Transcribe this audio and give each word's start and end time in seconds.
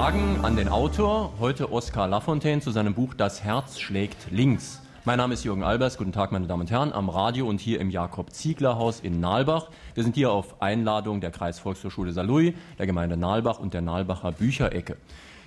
Fragen 0.00 0.42
an 0.42 0.56
den 0.56 0.70
Autor, 0.70 1.34
heute 1.40 1.70
Oskar 1.70 2.08
Lafontaine 2.08 2.62
zu 2.62 2.70
seinem 2.70 2.94
Buch 2.94 3.12
Das 3.12 3.44
Herz 3.44 3.78
schlägt 3.78 4.30
links. 4.30 4.80
Mein 5.04 5.18
Name 5.18 5.34
ist 5.34 5.44
Jürgen 5.44 5.62
Albers. 5.62 5.98
Guten 5.98 6.12
Tag, 6.12 6.32
meine 6.32 6.46
Damen 6.46 6.62
und 6.62 6.70
Herren, 6.70 6.94
am 6.94 7.10
Radio 7.10 7.46
und 7.46 7.60
hier 7.60 7.78
im 7.80 7.90
Jakob-Ziegler-Haus 7.90 9.00
in 9.00 9.20
Nalbach. 9.20 9.68
Wir 9.92 10.02
sind 10.02 10.14
hier 10.14 10.32
auf 10.32 10.62
Einladung 10.62 11.20
der 11.20 11.30
Kreisvolkshochschule 11.30 12.12
Saarlouis, 12.12 12.54
der 12.78 12.86
Gemeinde 12.86 13.18
Nalbach 13.18 13.58
und 13.58 13.74
der 13.74 13.82
Nalbacher 13.82 14.32
Bücherecke. 14.32 14.96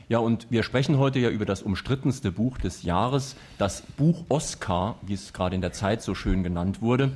Ja, 0.08 0.20
und 0.20 0.46
wir 0.52 0.62
sprechen 0.62 1.00
heute 1.00 1.18
ja 1.18 1.30
über 1.30 1.46
das 1.46 1.64
umstrittenste 1.64 2.32
Buch 2.32 2.60
des 2.60 2.84
Jahres, 2.84 3.36
das 3.58 3.82
Buch 3.98 4.24
Oskar, 4.30 4.98
wie 5.02 5.16
es 5.16 5.34
gerade 5.34 5.56
in 5.56 5.62
der 5.62 5.74
Zeit 5.74 6.04
so 6.04 6.14
schön 6.14 6.44
genannt 6.44 6.80
wurde. 6.80 7.12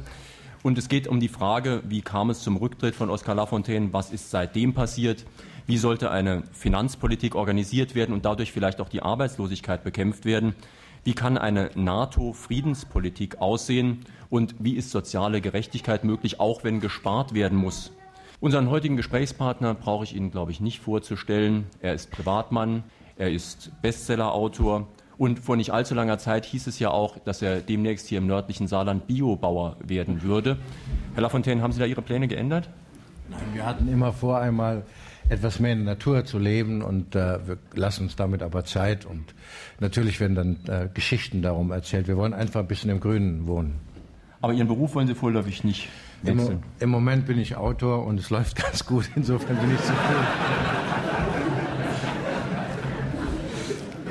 Und 0.64 0.80
es 0.80 0.90
geht 0.90 1.08
um 1.08 1.20
die 1.20 1.28
Frage, 1.28 1.84
wie 1.88 2.02
kam 2.02 2.32
es 2.32 2.42
zum 2.42 2.58
Rücktritt 2.58 2.96
von 2.96 3.12
Oskar 3.12 3.36
Lafontaine, 3.36 3.94
was 3.94 4.12
ist 4.12 4.32
seitdem 4.32 4.74
passiert, 4.74 5.24
wie 5.68 5.78
sollte 5.78 6.10
eine 6.10 6.44
Finanzpolitik 6.54 7.36
organisiert 7.36 7.94
werden 7.94 8.14
und 8.14 8.26
dadurch 8.26 8.52
vielleicht 8.52 8.82
auch 8.82 8.90
die 8.90 9.02
Arbeitslosigkeit 9.02 9.84
bekämpft 9.84 10.26
werden, 10.26 10.56
wie 11.04 11.14
kann 11.14 11.38
eine 11.38 11.70
NATO-Friedenspolitik 11.76 13.40
aussehen 13.40 14.00
und 14.30 14.56
wie 14.60 14.76
ist 14.76 14.92
soziale 14.92 15.42
Gerechtigkeit 15.42 16.04
möglich, 16.04 16.40
auch 16.40 16.64
wenn 16.64 16.80
gespart 16.80 17.34
werden 17.34 17.58
muss. 17.58 17.92
Unseren 18.40 18.70
heutigen 18.70 18.98
Gesprächspartner 18.98 19.74
brauche 19.74 20.04
ich 20.04 20.16
Ihnen, 20.16 20.32
glaube 20.32 20.52
ich, 20.52 20.60
nicht 20.60 20.80
vorzustellen. 20.80 21.66
Er 21.82 21.94
ist 21.94 22.12
Privatmann, 22.12 22.84
er 23.18 23.32
ist 23.32 23.72
Bestsellerautor 23.82 24.88
und 25.18 25.40
vor 25.40 25.56
nicht 25.56 25.72
allzu 25.72 25.96
langer 25.96 26.20
Zeit 26.20 26.46
hieß 26.46 26.68
es 26.68 26.78
ja 26.78 26.92
auch, 26.92 27.18
dass 27.20 27.42
er 27.42 27.62
demnächst 27.62 28.08
hier 28.08 28.20
im 28.20 28.28
nördlichen 28.28 28.68
Saarland 28.68 29.08
Biobauer 29.08 29.78
werden 29.84 30.22
würde. 30.22 30.58
Herr 31.16 31.24
Lafontaine, 31.24 31.62
haben 31.62 31.72
Sie 31.72 31.80
da 31.80 31.86
Ihre 31.86 32.04
Pläne 32.04 32.28
geändert? 32.28 32.70
Nein, 33.30 33.40
wir 33.54 33.66
hatten 33.66 33.88
immer 33.92 34.14
vor, 34.14 34.38
einmal 34.38 34.84
etwas 35.30 35.60
mehr 35.60 35.74
in 35.74 35.86
der 35.86 35.96
Natur 35.96 36.26
zu 36.26 36.40
leben 36.40 36.82
und 36.82 37.16
äh, 37.16 37.48
wir 37.48 37.58
lassen 37.74 38.04
uns 38.04 38.16
damit 38.16 38.42
aber 38.42 38.66
Zeit 38.66 39.06
und 39.06 39.34
natürlich 39.80 40.20
werden 40.20 40.36
dann 40.36 40.58
äh, 40.68 40.88
Geschichten 40.94 41.42
darum 41.42 41.72
erzählt. 41.72 42.08
Wir 42.08 42.18
wollen 42.18 42.34
einfach 42.34 42.62
ein 42.62 42.68
bisschen 42.68 42.90
im 42.90 43.00
Grünen 43.00 43.48
wohnen. 43.48 43.76
Aber 44.42 44.54
Ihren 44.54 44.68
Beruf 44.68 44.96
wollen 44.96 45.08
Sie 45.08 45.16
vorläufig 45.16 45.64
nicht 45.64 45.90
wechseln? 46.22 46.64
Im, 46.80 46.84
Im, 46.84 46.90
Moment 46.90 47.26
bin 47.26 47.40
ich 47.40 47.58
Autor 47.58 48.06
und 48.06 48.20
es 48.20 48.30
läuft 48.30 48.56
ganz 48.64 48.86
gut. 48.86 49.10
Insofern 49.16 49.58
bin 49.58 49.74
ich 49.74 49.82
zufrieden. 49.82 49.98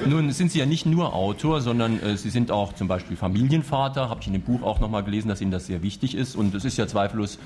Nun 0.09 0.31
sind 0.31 0.53
Sie 0.53 0.61
ja 0.61 0.67
nicht 0.67 0.87
nur 0.87 1.15
Autor, 1.15 1.61
sondern 1.61 2.01
äh, 2.01 2.17
Sie 2.17 2.31
sind 2.31 2.51
auch 2.53 2.75
zum 2.75 2.87
Beispiel 2.87 3.17
Familienvater. 3.17 4.09
Habe 4.09 4.21
ich 4.21 4.27
in 4.29 4.35
dem 4.35 4.43
Buch 4.43 4.63
auch 4.63 4.79
nochmal 4.79 5.03
gelesen, 5.03 5.29
dass 5.29 5.41
Ihnen 5.41 5.51
das 5.51 5.67
sehr 5.67 5.83
wichtig 5.83 6.15
ist. 6.15 6.37
Und 6.37 6.55
es 6.55 6.65
ist 6.65 6.77
ja 6.77 6.87
zweifellos 6.87 7.39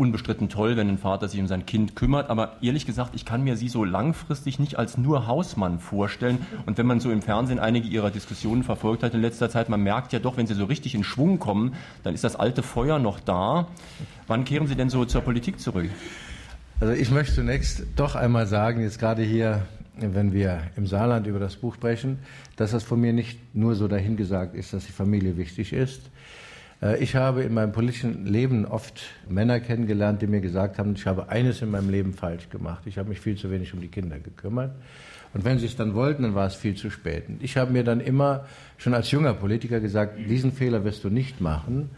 unbestritten 0.00 0.48
toll, 0.48 0.78
wenn 0.78 0.88
ein 0.88 0.96
Vater 0.96 1.28
sich 1.28 1.38
um 1.40 1.46
sein 1.46 1.66
Kind 1.66 1.94
kümmert. 1.94 2.30
Aber 2.30 2.56
ehrlich 2.62 2.86
gesagt, 2.86 3.14
ich 3.14 3.26
kann 3.26 3.44
mir 3.44 3.58
Sie 3.58 3.68
so 3.68 3.84
langfristig 3.84 4.58
nicht 4.58 4.78
als 4.78 4.96
nur 4.96 5.26
Hausmann 5.26 5.78
vorstellen. 5.78 6.38
Und 6.64 6.78
wenn 6.78 6.86
man 6.86 7.00
so 7.00 7.10
im 7.10 7.20
Fernsehen 7.20 7.58
einige 7.58 7.86
Ihrer 7.86 8.10
Diskussionen 8.10 8.62
verfolgt 8.62 9.02
hat 9.02 9.12
in 9.12 9.20
letzter 9.20 9.50
Zeit, 9.50 9.68
man 9.68 9.82
merkt 9.82 10.14
ja 10.14 10.18
doch, 10.18 10.38
wenn 10.38 10.46
Sie 10.46 10.54
so 10.54 10.64
richtig 10.64 10.94
in 10.94 11.04
Schwung 11.04 11.38
kommen, 11.38 11.74
dann 12.02 12.14
ist 12.14 12.24
das 12.24 12.34
alte 12.34 12.62
Feuer 12.62 12.98
noch 12.98 13.20
da. 13.20 13.68
Wann 14.26 14.44
kehren 14.44 14.66
Sie 14.66 14.74
denn 14.74 14.88
so 14.88 15.04
zur 15.04 15.20
Politik 15.20 15.60
zurück? 15.60 15.90
Also 16.80 16.94
ich 16.94 17.10
möchte 17.10 17.34
zunächst 17.34 17.84
doch 17.96 18.14
einmal 18.14 18.46
sagen, 18.46 18.80
jetzt 18.80 18.98
gerade 18.98 19.22
hier, 19.22 19.66
wenn 19.96 20.32
wir 20.32 20.62
im 20.76 20.86
Saarland 20.86 21.26
über 21.26 21.38
das 21.38 21.56
Buch 21.56 21.74
sprechen, 21.74 22.20
dass 22.56 22.70
das 22.70 22.84
von 22.84 22.98
mir 22.98 23.12
nicht 23.12 23.54
nur 23.54 23.74
so 23.74 23.86
dahingesagt 23.86 24.54
ist, 24.54 24.72
dass 24.72 24.86
die 24.86 24.92
Familie 24.92 25.36
wichtig 25.36 25.74
ist. 25.74 26.00
Äh, 26.82 27.02
ich 27.02 27.16
habe 27.16 27.42
in 27.42 27.54
meinem 27.54 27.72
politischen 27.72 28.26
Leben 28.26 28.64
oft 28.66 29.02
Männer 29.28 29.60
kennengelernt, 29.60 30.22
die 30.22 30.26
mir 30.26 30.40
gesagt 30.40 30.78
haben, 30.78 30.94
ich 30.94 31.06
habe 31.06 31.28
eines 31.28 31.62
in 31.62 31.70
meinem 31.70 31.90
Leben 31.90 32.12
falsch 32.12 32.48
gemacht. 32.48 32.82
Ich 32.86 32.98
habe 32.98 33.08
mich 33.08 33.20
viel 33.20 33.36
zu 33.36 33.50
wenig 33.50 33.72
um 33.74 33.80
die 33.80 33.88
Kinder 33.88 34.18
gekümmert. 34.18 34.72
Und 35.32 35.44
wenn 35.44 35.58
sie 35.58 35.66
es 35.66 35.76
dann 35.76 35.94
wollten, 35.94 36.24
dann 36.24 36.34
war 36.34 36.46
es 36.46 36.54
viel 36.56 36.74
zu 36.74 36.90
spät. 36.90 37.28
Und 37.28 37.42
ich 37.42 37.56
habe 37.56 37.72
mir 37.72 37.84
dann 37.84 38.00
immer 38.00 38.46
schon 38.78 38.94
als 38.94 39.10
junger 39.10 39.34
Politiker 39.34 39.78
gesagt, 39.78 40.18
diesen 40.18 40.52
Fehler 40.52 40.84
wirst 40.84 41.04
du 41.04 41.08
nicht 41.08 41.40
machen. 41.40 41.90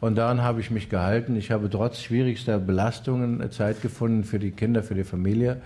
Und 0.00 0.16
daran 0.16 0.42
habe 0.42 0.60
ich 0.60 0.70
mich 0.70 0.88
gehalten. 0.88 1.36
Ich 1.36 1.50
habe 1.50 1.68
trotz 1.68 2.00
schwierigster 2.00 2.58
Belastungen 2.58 3.50
Zeit 3.50 3.82
gefunden 3.82 4.24
für 4.24 4.38
die 4.38 4.50
Kinder, 4.50 4.82
für 4.82 4.94
die 4.94 5.04
Familie. 5.04 5.60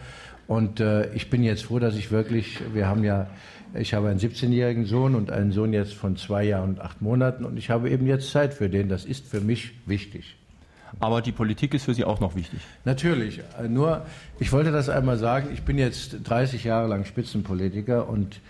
Und 0.49 0.81
äh, 0.81 1.13
ich 1.15 1.31
bin 1.31 1.45
jetzt 1.45 1.65
froh, 1.65 1.79
dass 1.79 1.95
ich 1.95 2.11
wirklich, 2.11 2.61
wir 2.75 2.89
haben 2.89 3.05
ja 3.05 3.29
ich 3.77 3.95
habe 3.95 4.09
einen 4.09 4.21
17-jährigen 4.21 4.87
Sohn 4.87 5.15
und 5.15 5.31
einen 5.31 5.53
Sohn 5.53 5.73
jetzt 5.73 5.95
von 5.95 6.17
zwei 6.17 6.45
Jahren 6.45 6.71
und 6.71 6.81
acht 6.81 7.03
Monaten 7.03 7.45
und 7.45 7.57
ich 7.57 7.71
habe 7.71 7.91
eben 7.91 8.07
jetzt 8.07 8.31
Zeit 8.31 8.55
für 8.55 8.69
den. 8.69 8.89
Das 8.89 9.05
ist 9.05 9.27
für 9.27 9.41
mich 9.41 9.73
wichtig. 9.87 10.37
Aber 11.01 11.23
die 11.23 11.33
Politik 11.33 11.75
ist 11.75 11.85
für 11.85 11.95
Sie 11.95 12.05
auch 12.05 12.21
noch 12.21 12.37
wichtig. 12.37 12.61
Natürlich. 12.85 13.41
Nur, 13.69 14.07
ich 14.39 14.53
wollte 14.53 14.71
das 14.71 14.89
einmal 14.89 15.17
sagen, 15.17 15.49
ich 15.53 15.63
bin 15.63 15.77
jetzt 15.77 16.19
30 16.23 16.65
Jahre 16.65 16.89
lang 16.89 17.05
Spitzenpolitiker 17.05 18.09
und 18.09 18.41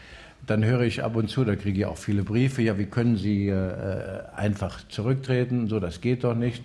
dann 0.46 0.62
höre 0.62 0.82
ich 0.82 1.02
ab 1.02 1.16
und 1.16 1.30
zu, 1.30 1.44
da 1.44 1.56
kriege 1.56 1.80
ich 1.80 1.86
auch 1.86 1.96
viele 1.96 2.22
Briefe, 2.22 2.60
ja, 2.60 2.76
wie 2.78 2.84
können 2.84 3.16
Sie 3.16 3.48
äh, 3.48 4.24
einfach 4.36 4.86
zurücktreten? 4.88 5.68
So, 5.68 5.80
das 5.80 6.02
geht 6.02 6.22
doch 6.22 6.34
nicht. 6.34 6.62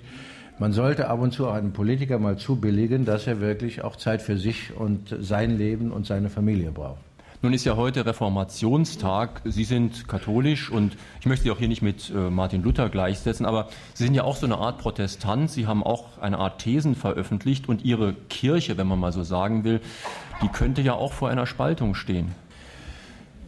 Man 0.58 0.74
sollte 0.74 1.08
ab 1.08 1.22
und 1.22 1.31
zu 1.31 1.48
auch 1.48 1.53
einem 1.53 1.72
Politiker 1.72 2.19
mal 2.19 2.38
zubilligen, 2.38 3.06
dass 3.06 3.25
er 3.28 3.40
wirklich 3.40 3.81
auch 3.86 3.96
Zeit 3.96 4.22
für 4.22 4.38
sich 4.38 4.75
und 4.75 5.16
sein 5.22 5.58
Leben 5.58 5.92
und 5.94 6.06
seine 6.06 6.30
Familie 6.30 6.72
braucht. 6.72 7.09
Nun 7.42 7.54
ist 7.54 7.64
ja 7.64 7.78
heute 7.78 8.06
Reformationstag. 8.06 9.40
Sie 9.46 9.64
sind 9.64 10.10
katholisch 10.10 10.70
und 10.70 10.98
ich 11.22 11.26
möchte 11.26 11.44
Sie 11.44 11.52
auch 11.52 11.58
hier 11.58 11.70
nicht 11.70 11.82
mit 11.82 12.10
äh, 12.10 12.30
Martin 12.30 12.62
Luther 12.62 12.90
gleichsetzen, 12.90 13.46
aber 13.46 13.70
Sie 13.94 14.04
sind 14.04 14.14
ja 14.14 14.26
auch 14.26 14.36
so 14.36 14.46
eine 14.46 14.58
Art 14.58 14.78
Protestant. 14.78 15.50
Sie 15.50 15.66
haben 15.66 15.82
auch 15.82 16.18
eine 16.18 16.38
Art 16.38 16.60
Thesen 16.60 16.96
veröffentlicht 16.96 17.70
und 17.70 17.86
Ihre 17.86 18.12
Kirche, 18.28 18.78
wenn 18.78 18.88
man 18.88 19.00
mal 19.00 19.14
so 19.14 19.24
sagen 19.24 19.64
will, 19.64 19.80
die 20.42 20.50
könnte 20.50 20.82
ja 20.82 20.96
auch 20.96 21.14
vor 21.14 21.30
einer 21.30 21.46
Spaltung 21.46 21.96
stehen. 21.96 22.36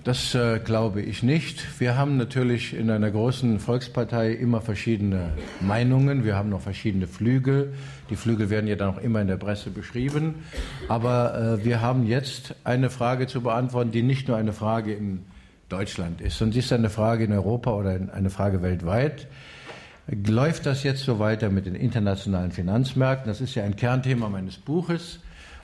Das 0.04 0.34
äh, 0.34 0.58
glaube 0.58 1.02
ich 1.02 1.22
nicht. 1.22 1.80
Wir 1.80 1.96
haben 1.96 2.18
natürlich 2.18 2.76
in 2.76 2.90
einer 2.90 3.12
großen 3.12 3.60
Volkspartei 3.60 4.32
immer 4.32 4.60
verschiedene 4.60 5.30
Meinungen. 5.60 6.24
Wir 6.24 6.36
haben 6.36 6.50
noch 6.50 6.62
verschiedene 6.62 7.06
Flügel. 7.06 7.74
Die 8.10 8.16
Flügel 8.16 8.50
werden 8.50 8.66
ja 8.66 8.76
dann 8.76 8.96
auch 8.96 8.98
immer 8.98 9.22
in 9.22 9.28
der 9.28 9.38
Presse 9.38 9.70
beschrieben. 9.70 10.44
Aber 10.88 11.60
äh, 11.60 11.66
wir 11.66 11.82
haben 11.82 12.08
jetzt 12.08 12.56
eine 12.64 12.90
Frage 12.90 13.28
zu 13.28 13.42
beantworten, 13.42 13.92
die 13.92 14.02
nicht 14.02 14.28
nur 14.28 14.38
eine 14.38 14.54
Frage 14.54 14.92
in 14.92 15.24
Deutschland 15.70 16.20
ist, 16.20 16.40
sondern 16.40 16.54
sie 16.54 16.60
ist 16.60 16.74
eine 16.74 16.90
Frage 16.90 17.26
in 17.26 17.32
Europa 17.32 17.72
oder 17.72 18.00
eine 18.12 18.32
Frage 18.32 18.64
weltweit. 18.64 19.28
Läuft 20.08 20.66
das 20.66 20.82
jetzt 20.82 21.04
so 21.04 21.20
weiter 21.20 21.50
mit 21.52 21.68
den 21.68 21.76
internationalen 21.76 22.52
Finanzmärkten? 22.52 23.28
Das 23.28 23.40
ist 23.40 23.54
ja 23.54 23.64
ein 23.64 23.76
Kernthema 23.76 24.30
meines 24.30 24.58
Buches. 24.58 25.20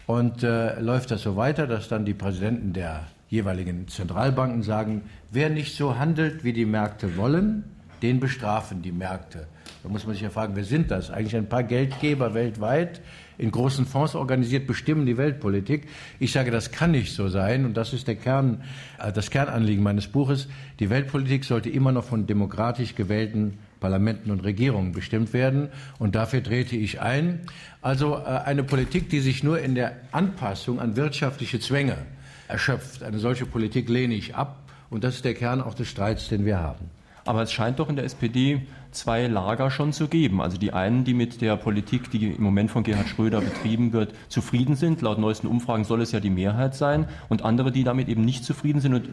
Und 0.05 0.43
äh, 0.43 0.79
läuft 0.79 1.09
das 1.09 1.23
so 1.23 1.35
weiter, 1.35 1.65
dass 1.65 1.89
dann 1.89 2.05
die 2.05 2.13
Präsidenten 2.13 2.71
der 2.71 3.07
jeweiligen 3.29 3.87
Zentralbanken 3.87 4.63
sagen, 4.63 5.03
wer 5.31 5.49
nicht 5.49 5.75
so 5.75 5.97
handelt, 5.97 6.43
wie 6.43 6.53
die 6.53 6.65
Märkte 6.65 7.17
wollen, 7.17 7.63
den 8.01 8.19
bestrafen 8.19 8.81
die 8.81 8.91
Märkte. 8.91 9.47
Da 9.83 9.89
muss 9.89 10.05
man 10.05 10.13
sich 10.13 10.21
ja 10.21 10.29
fragen, 10.29 10.55
wer 10.55 10.63
sind 10.63 10.91
das? 10.91 11.09
Eigentlich 11.09 11.35
ein 11.35 11.49
paar 11.49 11.63
Geldgeber 11.63 12.33
weltweit, 12.33 13.01
in 13.37 13.51
großen 13.51 13.85
Fonds 13.85 14.15
organisiert, 14.15 14.65
bestimmen 14.65 15.05
die 15.05 15.17
Weltpolitik. 15.17 15.87
Ich 16.19 16.31
sage, 16.31 16.51
das 16.51 16.71
kann 16.71 16.91
nicht 16.91 17.13
so 17.13 17.27
sein 17.27 17.65
und 17.65 17.75
das 17.75 17.93
ist 17.93 18.07
der 18.07 18.15
Kern, 18.15 18.63
äh, 18.99 19.11
das 19.11 19.29
Kernanliegen 19.29 19.83
meines 19.83 20.07
Buches. 20.07 20.47
Die 20.79 20.89
Weltpolitik 20.89 21.43
sollte 21.43 21.69
immer 21.69 21.91
noch 21.91 22.03
von 22.03 22.27
demokratisch 22.27 22.95
gewählten 22.95 23.59
Parlamenten 23.79 24.31
und 24.31 24.43
Regierungen 24.43 24.91
bestimmt 24.91 25.33
werden. 25.33 25.69
Und 25.99 26.15
dafür 26.15 26.41
trete 26.41 26.75
ich 26.75 26.99
ein. 26.99 27.41
Also 27.81 28.15
äh, 28.15 28.23
eine 28.45 28.63
Politik, 28.63 29.09
die 29.09 29.19
sich 29.19 29.43
nur 29.43 29.59
in 29.59 29.75
der 29.75 29.97
Anpassung 30.11 30.79
an 30.79 30.95
wirtschaftliche 30.95 31.59
Zwänge 31.59 31.97
erschöpft. 32.47 33.03
Eine 33.03 33.19
solche 33.19 33.45
Politik 33.45 33.89
lehne 33.89 34.15
ich 34.15 34.35
ab 34.35 34.57
und 34.89 35.03
das 35.03 35.15
ist 35.15 35.25
der 35.25 35.33
Kern 35.33 35.61
auch 35.61 35.73
des 35.73 35.87
Streits, 35.87 36.29
den 36.29 36.45
wir 36.45 36.59
haben. 36.59 36.89
Aber 37.25 37.41
es 37.41 37.51
scheint 37.51 37.79
doch 37.79 37.89
in 37.89 37.97
der 37.97 38.05
SPD 38.05 38.61
zwei 38.91 39.27
Lager 39.27 39.69
schon 39.69 39.91
zu 39.91 40.07
geben. 40.07 40.41
Also 40.41 40.57
die 40.57 40.71
einen, 40.71 41.03
die 41.03 41.13
mit 41.13 41.41
der 41.41 41.57
Politik, 41.57 42.09
die 42.09 42.27
im 42.27 42.41
Moment 42.41 42.71
von 42.71 42.83
Gerhard 42.83 43.09
Schröder 43.09 43.41
betrieben 43.41 43.91
wird, 43.91 44.13
zufrieden 44.29 44.77
sind. 44.77 45.01
Laut 45.01 45.17
neuesten 45.19 45.47
Umfragen 45.47 45.83
soll 45.83 46.01
es 46.01 46.13
ja 46.13 46.21
die 46.21 46.29
Mehrheit 46.29 46.73
sein. 46.73 47.05
Und 47.27 47.43
andere, 47.43 47.73
die 47.73 47.83
damit 47.83 48.07
eben 48.07 48.23
nicht 48.23 48.45
zufrieden 48.45 48.79
sind 48.79 48.93
und 48.93 49.09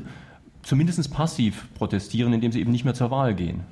zumindest 0.63 1.13
passiv 1.13 1.67
protestieren, 1.75 2.33
indem 2.33 2.53
sie 2.53 2.61
eben 2.61 2.71
nicht 2.71 2.85
mehr 2.85 2.95
zur 2.95 3.11
Wahl 3.11 3.35
gehen. 3.35 3.65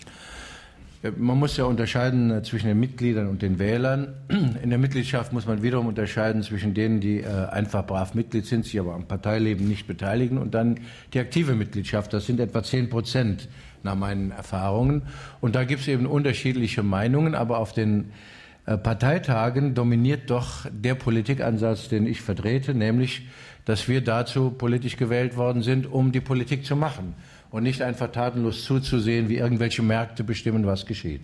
Man 1.16 1.36
muss 1.36 1.56
ja 1.56 1.64
unterscheiden 1.64 2.30
äh, 2.30 2.42
zwischen 2.44 2.68
den 2.68 2.78
Mitgliedern 2.78 3.26
und 3.26 3.42
den 3.42 3.58
Wählern. 3.58 4.14
In 4.62 4.70
der 4.70 4.78
Mitgliedschaft 4.78 5.32
muss 5.32 5.46
man 5.46 5.60
wiederum 5.60 5.88
unterscheiden 5.88 6.44
zwischen 6.44 6.74
denen, 6.74 7.00
die 7.00 7.20
äh, 7.20 7.48
einfach 7.50 7.84
brav 7.84 8.14
Mitglied 8.14 8.46
sind, 8.46 8.64
sich 8.64 8.78
aber 8.78 8.94
am 8.94 9.08
Parteileben 9.08 9.66
nicht 9.66 9.88
beteiligen, 9.88 10.38
und 10.38 10.54
dann 10.54 10.78
die 11.12 11.18
aktive 11.18 11.54
Mitgliedschaft. 11.54 12.12
Das 12.12 12.26
sind 12.26 12.38
etwa 12.38 12.62
zehn 12.62 12.88
Prozent 12.88 13.48
nach 13.82 13.96
meinen 13.96 14.30
Erfahrungen. 14.30 15.02
Und 15.40 15.56
da 15.56 15.64
gibt 15.64 15.80
es 15.80 15.88
eben 15.88 16.06
unterschiedliche 16.06 16.84
Meinungen, 16.84 17.34
aber 17.34 17.58
auf 17.58 17.72
den 17.72 18.12
äh, 18.66 18.78
Parteitagen 18.78 19.74
dominiert 19.74 20.30
doch 20.30 20.66
der 20.70 20.94
Politikansatz, 20.94 21.88
den 21.88 22.06
ich 22.06 22.20
vertrete, 22.20 22.74
nämlich, 22.74 23.26
dass 23.64 23.88
wir 23.88 24.02
dazu 24.02 24.50
politisch 24.50 24.96
gewählt 24.96 25.36
worden 25.36 25.62
sind, 25.62 25.90
um 25.90 26.12
die 26.12 26.20
Politik 26.20 26.64
zu 26.64 26.76
machen 26.76 27.14
und 27.52 27.62
nicht 27.62 27.82
einfach 27.82 28.10
tatenlos 28.10 28.64
zuzusehen, 28.64 29.28
wie 29.28 29.36
irgendwelche 29.36 29.82
Märkte 29.82 30.24
bestimmen, 30.24 30.66
was 30.66 30.86
geschieht. 30.86 31.20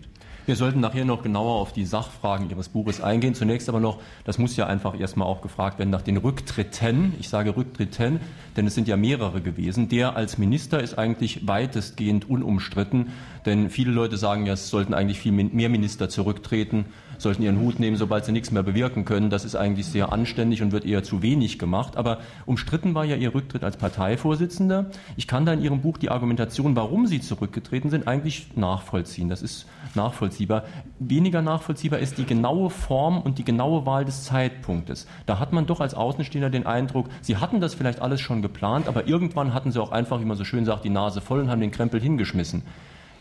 Wir 0.47 0.57
sollten 0.57 0.81
nachher 0.81 1.05
noch 1.05 1.23
genauer 1.23 1.61
auf 1.61 1.75
die 1.75 1.85
Sachfragen 1.85 2.49
Ihres 2.49 2.71
Buches 2.71 3.03
eingehen. 3.03 3.35
Zunächst 3.35 3.69
aber 3.69 3.81
noch, 3.81 4.01
das 4.25 4.39
muss 4.39 4.57
ja 4.57 4.67
einfach 4.67 4.99
erstmal 4.99 5.29
auch 5.29 5.43
gefragt 5.43 5.79
werden 5.79 5.91
nach 5.91 6.01
den 6.01 6.17
Rücktritten. 6.17 7.13
Ich 7.21 7.29
sage 7.29 7.55
Rücktritten, 7.55 8.19
denn 8.59 8.67
es 8.67 8.75
sind 8.75 8.89
ja 8.89 8.97
mehrere 8.97 9.41
gewesen. 9.41 9.89
Der 9.89 10.17
als 10.17 10.37
Minister 10.37 10.83
ist 10.83 10.99
eigentlich 10.99 11.47
weitestgehend 11.47 12.29
unumstritten, 12.29 13.11
denn 13.47 13.71
viele 13.71 13.93
Leute 13.93 14.17
sagen 14.17 14.47
ja, 14.47 14.55
es 14.55 14.69
sollten 14.69 14.95
eigentlich 14.95 15.21
viel 15.21 15.33
mehr 15.33 15.69
Minister 15.69 16.09
zurücktreten 16.09 16.87
sollten 17.19 17.43
ihren 17.43 17.61
Hut 17.61 17.81
nehmen, 17.81 17.97
sobald 17.97 18.25
sie 18.25 18.33
nichts 18.33 18.51
mehr 18.51 18.63
bewirken 18.63 19.05
können. 19.05 19.29
Das 19.29 19.45
ist 19.45 19.57
eigentlich 19.57 19.87
sehr 19.87 20.13
anständig 20.13 20.63
und 20.63 20.73
wird 20.73 20.85
eher 20.85 21.03
zu 21.03 21.21
wenig 21.21 21.59
gemacht. 21.59 21.97
Aber 21.97 22.19
umstritten 22.47 22.95
war 22.95 23.05
ja 23.05 23.17
Ihr 23.17 23.35
Rücktritt 23.35 23.65
als 23.65 23.77
Parteivorsitzender. 23.77 24.87
Ich 25.17 25.27
kann 25.27 25.45
da 25.45 25.53
in 25.53 25.61
Ihrem 25.61 25.81
Buch 25.81 25.99
die 25.99 26.11
Argumentation, 26.11 26.77
warum 26.77 27.07
Sie 27.07 27.21
zurückgetreten 27.21 27.91
sind, 27.91 28.07
eigentlich 28.07 28.57
nachvollziehen. 28.57 29.29
Das 29.29 29.43
ist 29.43 29.67
nachvollziehbar. 29.95 30.65
Weniger 30.99 31.43
nachvollziehbar 31.43 31.99
ist 31.99 32.19
die 32.19 32.25
genaue 32.25 32.71
Form 32.71 33.21
und 33.21 33.39
die 33.39 33.45
genaue 33.45 33.85
Wahl 33.85 34.05
des 34.05 34.25
Zeitpunktes. 34.25 35.07
Da 35.27 35.39
hat 35.39 35.53
man 35.53 35.67
doch 35.67 35.81
als 35.81 35.95
Außenstehender 35.95 36.51
den 36.51 36.67
Eindruck, 36.67 37.09
Sie 37.21 37.37
hatten 37.37 37.61
das 37.61 37.75
vielleicht 37.75 38.01
alles 38.01 38.21
schon 38.21 38.43
geplant, 38.49 38.89
aber 38.89 39.07
irgendwann 39.07 39.55
hatten 39.55 39.71
Sie 39.73 39.81
auch 39.81 39.93
einfach, 39.93 40.21
wie 40.21 40.25
man 40.25 40.37
so 40.37 40.45
schön 40.45 40.65
sagt, 40.65 40.85
die 40.85 40.91
Nase 40.91 41.21
voll 41.21 41.41
und 41.41 41.51
haben 41.51 41.61
den 41.61 41.71
Krempel 41.71 42.01
hingeschmissen. 42.01 42.63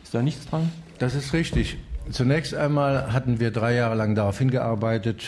Ist 0.04 0.14
da 0.14 0.22
nichts 0.22 0.48
dran? 0.48 0.72
Das 1.00 1.16
ist 1.16 1.34
richtig. 1.34 1.78
Zunächst 2.10 2.56
einmal 2.56 3.12
hatten 3.12 3.40
wir 3.40 3.52
drei 3.52 3.76
Jahre 3.76 3.96
lang 3.96 4.16
darauf 4.16 4.38
hingearbeitet, 4.40 5.24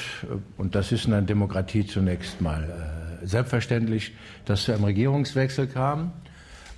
und 0.57 0.75
das 0.75 0.91
ist 0.91 1.05
in 1.05 1.13
einer 1.13 1.25
Demokratie 1.25 1.85
zunächst 1.85 2.39
mal 2.39 2.63
äh, 2.63 3.27
selbstverständlich, 3.27 4.13
dass 4.45 4.63
zu 4.63 4.73
einem 4.73 4.85
Regierungswechsel 4.85 5.67
kam. 5.67 6.13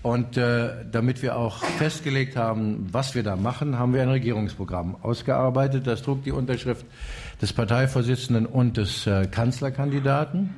Und 0.03 0.35
äh, 0.35 0.69
damit 0.91 1.21
wir 1.21 1.37
auch 1.37 1.63
festgelegt 1.63 2.35
haben, 2.35 2.87
was 2.91 3.13
wir 3.13 3.21
da 3.21 3.35
machen, 3.35 3.77
haben 3.77 3.93
wir 3.93 4.01
ein 4.01 4.09
Regierungsprogramm 4.09 4.95
ausgearbeitet. 5.03 5.85
Das 5.85 6.01
trug 6.01 6.23
die 6.23 6.31
Unterschrift 6.31 6.85
des 7.39 7.53
Parteivorsitzenden 7.53 8.47
und 8.47 8.77
des 8.77 9.05
äh, 9.05 9.27
Kanzlerkandidaten. 9.27 10.55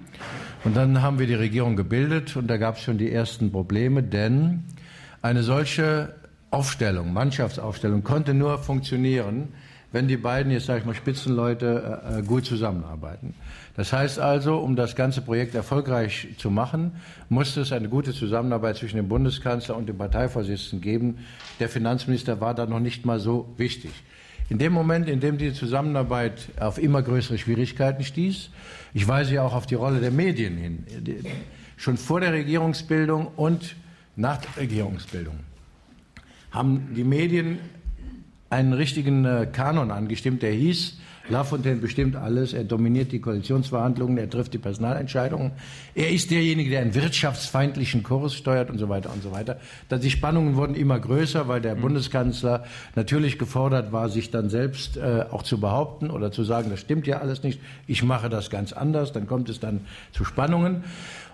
Und 0.64 0.78
dann 0.78 1.02
haben 1.02 1.20
wir 1.20 1.28
die 1.28 1.34
Regierung 1.34 1.76
gebildet 1.76 2.38
und 2.38 2.48
da 2.48 2.56
gab 2.56 2.78
es 2.78 2.84
schon 2.84 2.98
die 2.98 3.12
ersten 3.12 3.52
Probleme, 3.52 4.02
denn 4.02 4.64
eine 5.22 5.44
solche 5.44 6.16
Aufstellung, 6.52 7.12
Mannschaftsaufstellung 7.12 8.04
konnte 8.04 8.34
nur 8.34 8.60
funktionieren, 8.60 9.50
wenn 9.94 10.08
die 10.08 10.18
beiden, 10.18 10.52
jetzt 10.52 10.66
sage 10.66 10.80
ich 10.80 10.86
mal 10.86 10.96
Spitzenleute, 10.96 12.02
äh, 12.04 12.20
äh, 12.20 12.22
gut 12.24 12.46
zusammenarbeiten. 12.46 13.36
Das 13.76 13.94
heißt 13.94 14.20
also, 14.20 14.58
um 14.58 14.76
das 14.76 14.96
ganze 14.96 15.22
Projekt 15.22 15.56
erfolgreich 15.56 16.30
zu 16.38 16.50
machen, 16.50 16.94
musste 17.30 17.62
es 17.62 17.72
eine 17.72 17.88
gute 17.88 18.12
Zusammenarbeit 18.12 18.78
zwischen 18.78 18.98
dem 18.98 19.08
Bundeskanzler 19.08 19.78
und 19.78 19.88
dem 19.88 19.98
Parteivorsitzenden 19.98 20.82
geben. 20.82 21.20
Der 21.60 21.70
Finanzminister 21.70 22.42
war 22.42 22.56
da 22.56 22.66
noch 22.66 22.80
nicht 22.80 23.06
mal 23.06 23.20
so 23.20 23.54
wichtig. 23.58 23.92
In 24.50 24.58
dem 24.58 24.74
Moment, 24.74 25.08
in 25.08 25.20
dem 25.20 25.38
die 25.38 25.54
Zusammenarbeit 25.54 26.50
auf 26.60 26.78
immer 26.78 27.02
größere 27.02 27.38
Schwierigkeiten 27.38 28.04
stieß, 28.04 28.50
ich 28.94 29.08
weise 29.08 29.36
ja 29.36 29.44
auch 29.44 29.54
auf 29.54 29.68
die 29.68 29.76
Rolle 29.76 30.00
der 30.00 30.12
Medien 30.12 30.58
hin, 30.58 30.86
schon 31.78 31.98
vor 31.98 32.20
der 32.20 32.34
Regierungsbildung 32.34 33.28
und 33.36 33.76
nach 34.16 34.38
der 34.38 34.64
Regierungsbildung 34.64 35.36
haben 36.52 36.94
die 36.96 37.04
Medien 37.04 37.58
einen 38.54 38.74
richtigen 38.74 39.26
äh, 39.26 39.48
Kanon 39.52 39.92
angestimmt, 39.92 40.44
der 40.44 40.52
hieß, 40.52 40.98
Lafontaine 41.30 41.78
bestimmt 41.78 42.18
alles, 42.18 42.52
er 42.52 42.66
dominiert 42.66 43.14
die 43.14 43.20
Koalitionsverhandlungen, 43.20 44.18
er 44.18 44.30
trifft 44.30 44.54
die 44.54 44.58
Personalentscheidungen, 44.58 45.52
er 45.96 46.12
ist 46.12 46.32
derjenige, 46.32 46.70
der 46.70 46.82
einen 46.82 46.96
wirtschaftsfeindlichen 46.96 48.04
Kurs 48.04 48.36
steuert 48.36 48.70
und 48.70 48.78
so 48.78 48.90
weiter 48.90 49.12
und 49.12 49.24
so 49.24 49.32
weiter. 49.32 49.58
Die 49.90 50.12
Spannungen 50.12 50.56
wurden 50.56 50.76
immer 50.76 51.00
größer, 51.00 51.48
weil 51.48 51.62
der 51.62 51.76
mhm. 51.76 51.82
Bundeskanzler 51.82 52.66
natürlich 52.96 53.40
gefordert 53.40 53.94
war, 53.94 54.10
sich 54.10 54.32
dann 54.32 54.50
selbst 54.50 54.98
äh, 54.98 55.26
auch 55.32 55.44
zu 55.44 55.60
behaupten 55.60 56.12
oder 56.12 56.32
zu 56.32 56.44
sagen, 56.44 56.70
das 56.70 56.82
stimmt 56.82 57.08
ja 57.08 57.20
alles 57.20 57.42
nicht, 57.42 57.62
ich 57.88 58.04
mache 58.04 58.30
das 58.30 58.50
ganz 58.50 58.74
anders, 58.74 59.14
dann 59.14 59.26
kommt 59.26 59.48
es 59.48 59.62
dann 59.62 59.82
zu 60.12 60.26
Spannungen. 60.26 60.84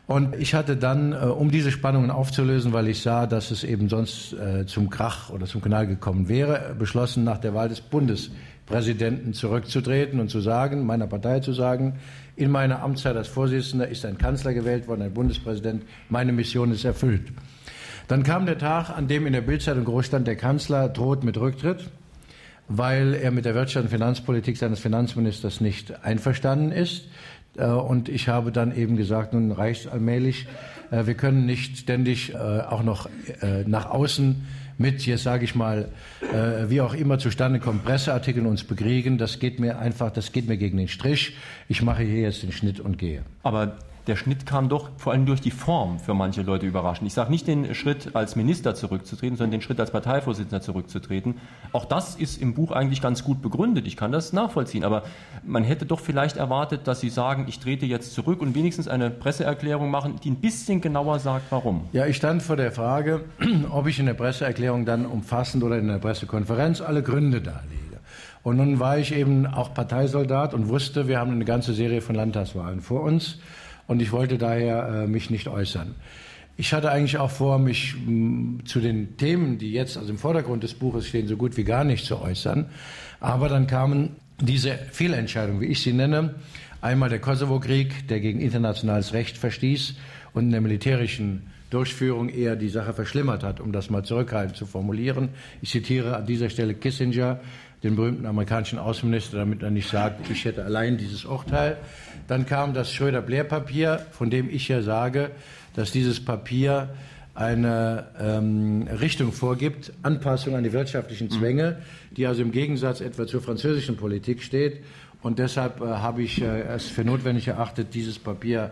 Und 0.09 0.35
ich 0.37 0.55
hatte 0.55 0.75
dann, 0.75 1.13
äh, 1.13 1.17
um 1.17 1.51
diese 1.51 1.69
Spannungen 1.69 2.09
aufzulösen, 2.09 2.73
weil 2.73 2.87
ich 2.87 3.03
sah, 3.03 3.27
dass 3.27 3.51
es 3.51 3.63
eben 3.63 3.89
sonst 3.89 4.33
äh, 4.33 4.65
zum 4.65 4.89
Krach 4.89 5.29
oder 5.29 5.45
zum 5.45 5.61
Kanal 5.61 5.85
gekommen 5.85 6.27
wäre, 6.27 6.75
beschlossen, 6.79 7.23
nach 7.23 7.37
der 7.37 7.53
Wahl 7.53 7.69
des 7.69 7.79
Bundespräsidenten 7.79 9.33
zurückzutreten 9.33 10.19
und 10.19 10.31
zu 10.31 10.39
sagen, 10.39 10.83
meiner 10.83 11.05
Partei 11.05 11.41
zu 11.41 11.53
sagen, 11.53 11.99
in 12.35 12.49
meiner 12.49 12.81
Amtszeit 12.81 13.15
als 13.17 13.27
Vorsitzender 13.27 13.87
ist 13.87 14.03
ein 14.03 14.17
Kanzler 14.17 14.55
gewählt 14.55 14.87
worden, 14.87 15.03
ein 15.03 15.13
Bundespräsident, 15.13 15.83
meine 16.09 16.31
Mission 16.31 16.71
ist 16.71 16.85
erfüllt. 16.85 17.31
Dann 18.07 18.23
kam 18.23 18.47
der 18.47 18.57
Tag, 18.57 18.89
an 18.89 19.07
dem 19.07 19.27
in 19.27 19.33
der 19.33 19.41
Bildzeitung 19.41 19.85
groß 19.85 20.07
stand, 20.07 20.25
der 20.25 20.37
Kanzler 20.37 20.89
droht 20.89 21.23
mit 21.23 21.37
Rücktritt, 21.37 21.87
weil 22.67 23.13
er 23.13 23.29
mit 23.29 23.45
der 23.45 23.55
Wirtschafts- 23.55 23.83
und 23.83 23.89
Finanzpolitik 23.89 24.57
seines 24.57 24.79
Finanzministers 24.79 25.61
nicht 25.61 26.03
einverstanden 26.03 26.71
ist. 26.71 27.09
Äh, 27.57 27.65
und 27.65 28.09
ich 28.09 28.27
habe 28.27 28.51
dann 28.51 28.75
eben 28.75 28.95
gesagt, 28.95 29.33
nun 29.33 29.51
reicht 29.51 29.87
allmählich. 29.87 30.47
Äh, 30.91 31.05
wir 31.05 31.13
können 31.15 31.45
nicht 31.45 31.77
ständig 31.77 32.33
äh, 32.33 32.37
auch 32.37 32.83
noch 32.83 33.09
nach 33.65 33.89
außen 33.89 34.45
mit, 34.77 35.05
jetzt 35.05 35.23
sage 35.23 35.43
ich 35.43 35.55
mal, 35.55 35.89
wie 36.67 36.79
auch 36.79 36.93
immer 36.93 37.19
zustande 37.19 37.59
kommen, 37.59 37.81
Presseartikeln 37.83 38.45
uns 38.45 38.63
bekriegen. 38.63 39.17
Das 39.17 39.39
geht 39.39 39.59
mir 39.59 39.77
einfach, 39.77 40.09
das 40.11 40.31
geht 40.31 40.47
mir 40.47 40.57
gegen 40.57 40.77
den 40.77 40.87
Strich. 40.87 41.35
Ich 41.67 41.81
mache 41.81 42.03
hier 42.03 42.21
jetzt 42.21 42.43
den 42.43 42.53
Schnitt 42.53 42.79
und 42.79 42.97
gehe. 42.97 43.23
Aber 43.43 43.77
der 44.09 44.15
Schnitt 44.15 44.47
kam 44.47 44.69
doch 44.69 44.89
vor 44.97 45.13
allem 45.13 45.27
durch 45.27 45.39
die 45.39 45.51
Form 45.51 45.99
für 45.99 46.15
manche 46.15 46.41
Leute 46.41 46.65
überraschend. 46.65 47.05
Ich 47.05 47.13
sage 47.13 47.29
nicht 47.29 47.47
den 47.47 47.75
Schritt 47.75 48.15
als 48.15 48.35
Minister 48.35 48.73
zurückzutreten, 48.73 49.37
sondern 49.37 49.51
den 49.51 49.61
Schritt 49.61 49.79
als 49.79 49.91
Parteivorsitzender 49.91 50.61
zurückzutreten. 50.61 51.35
Auch 51.73 51.85
das 51.85 52.15
ist 52.15 52.41
im 52.41 52.55
Buch 52.55 52.71
eigentlich 52.71 53.01
ganz 53.01 53.23
gut 53.23 53.41
begründet. 53.43 53.85
Ich 53.85 53.95
kann 53.95 54.11
das 54.11 54.33
nachvollziehen. 54.33 54.83
Aber 54.83 55.03
man 55.45 55.63
hätte 55.63 55.85
doch 55.85 55.99
vielleicht 55.99 56.37
erwartet, 56.37 56.87
dass 56.87 56.99
Sie 56.99 57.09
sagen, 57.09 57.45
ich 57.47 57.59
trete 57.59 57.85
jetzt 57.85 58.13
zurück 58.13 58.41
und 58.41 58.55
wenigstens 58.55 58.87
eine 58.87 59.11
Presseerklärung 59.11 59.91
machen, 59.91 60.15
die 60.23 60.31
ein 60.31 60.37
bisschen 60.37 60.81
genauer 60.81 61.19
sagt, 61.19 61.51
warum. 61.51 61.87
Ja, 61.91 62.07
ich 62.07 62.17
stand 62.17 62.41
vor 62.41 62.55
der 62.55 62.71
Frage, 62.71 63.25
ob 63.69 63.85
ich 63.85 63.99
in 63.99 64.07
der 64.07 64.15
Presseerklärung 64.15 64.85
dann 64.85 65.05
umfassend 65.05 65.63
oder 65.63 65.77
in 65.77 65.87
der 65.87 65.99
Pressekonferenz 65.99 66.81
alle 66.81 67.03
Gründe 67.03 67.41
darlege. 67.41 67.99
Und 68.41 68.57
nun 68.57 68.79
war 68.79 68.97
ich 68.97 69.13
eben 69.13 69.45
auch 69.45 69.73
Parteisoldat 69.75 70.55
und 70.55 70.67
wusste, 70.67 71.07
wir 71.07 71.19
haben 71.19 71.31
eine 71.31 71.45
ganze 71.45 71.73
Serie 71.73 72.01
von 72.01 72.15
Landtagswahlen 72.15 72.81
vor 72.81 73.01
uns 73.01 73.37
und 73.89 74.03
ich 74.03 74.11
wollte 74.11 74.37
daher 74.37 74.87
äh, 74.87 75.07
mich 75.07 75.31
nicht 75.31 75.47
äußern. 75.47 75.95
Ich 76.57 76.73
hatte 76.73 76.91
eigentlich 76.91 77.17
auch 77.17 77.31
vor, 77.31 77.57
mich 77.57 77.95
zu 78.65 78.81
den 78.81 79.17
Themen, 79.17 79.57
die 79.57 79.71
jetzt 79.71 79.97
also 79.97 80.11
im 80.11 80.19
Vordergrund 80.19 80.61
des 80.61 80.75
Buches 80.75 81.07
stehen, 81.07 81.27
so 81.27 81.37
gut 81.37 81.57
wie 81.57 81.63
gar 81.63 81.83
nicht 81.83 82.05
zu 82.05 82.21
äußern. 82.21 82.67
Aber 83.19 83.49
dann 83.49 83.65
kamen 83.65 84.17
diese 84.39 84.77
Fehlentscheidungen, 84.91 85.59
wie 85.59 85.65
ich 85.65 85.81
sie 85.81 85.93
nenne. 85.93 86.35
Einmal 86.81 87.09
der 87.09 87.19
Kosovo-Krieg, 87.19 88.07
der 88.09 88.19
gegen 88.19 88.41
internationales 88.41 89.13
Recht 89.13 89.37
verstieß 89.37 89.95
und 90.33 90.43
in 90.43 90.51
der 90.51 90.61
militärischen 90.61 91.49
Durchführung 91.69 92.29
eher 92.29 92.55
die 92.55 92.69
Sache 92.69 92.93
verschlimmert 92.93 93.43
hat, 93.43 93.59
um 93.59 93.71
das 93.71 93.89
mal 93.89 94.03
zurückhaltend 94.03 94.57
zu 94.57 94.65
formulieren. 94.65 95.29
Ich 95.61 95.69
zitiere 95.69 96.17
an 96.17 96.25
dieser 96.25 96.49
Stelle 96.49 96.73
Kissinger, 96.73 97.39
den 97.83 97.95
berühmten 97.95 98.25
amerikanischen 98.25 98.79
Außenminister, 98.79 99.37
damit 99.37 99.63
er 99.63 99.69
nicht 99.69 99.89
sagt, 99.89 100.29
ich 100.29 100.43
hätte 100.45 100.65
allein 100.65 100.97
dieses 100.97 101.25
Urteil. 101.25 101.77
Dann 102.27 102.45
kam 102.45 102.73
das 102.73 102.91
Schröder-Blair-Papier, 102.91 104.05
von 104.11 104.29
dem 104.29 104.49
ich 104.49 104.67
ja 104.67 104.81
sage, 104.81 105.31
dass 105.75 105.91
dieses 105.91 106.23
Papier 106.23 106.89
eine 107.35 108.07
ähm, 108.19 108.87
Richtung 108.99 109.31
vorgibt, 109.31 109.93
Anpassung 110.01 110.55
an 110.55 110.63
die 110.63 110.73
wirtschaftlichen. 110.73 111.29
Zwänge, 111.29 111.77
die 112.11 112.27
also 112.27 112.41
im 112.41 112.51
Gegensatz 112.51 112.99
etwa 112.99 113.27
zur 113.27 113.41
französischen 113.41 113.95
Politik 113.95 114.43
steht. 114.43 114.83
Und 115.21 115.39
deshalb 115.39 115.79
äh, 115.79 115.85
habe 115.85 116.21
ich 116.21 116.41
äh, 116.41 116.63
es 116.63 116.87
für 116.87 117.05
notwendig 117.05 117.47
erachtet, 117.47 117.93
dieses 117.93 118.19
Papier 118.19 118.71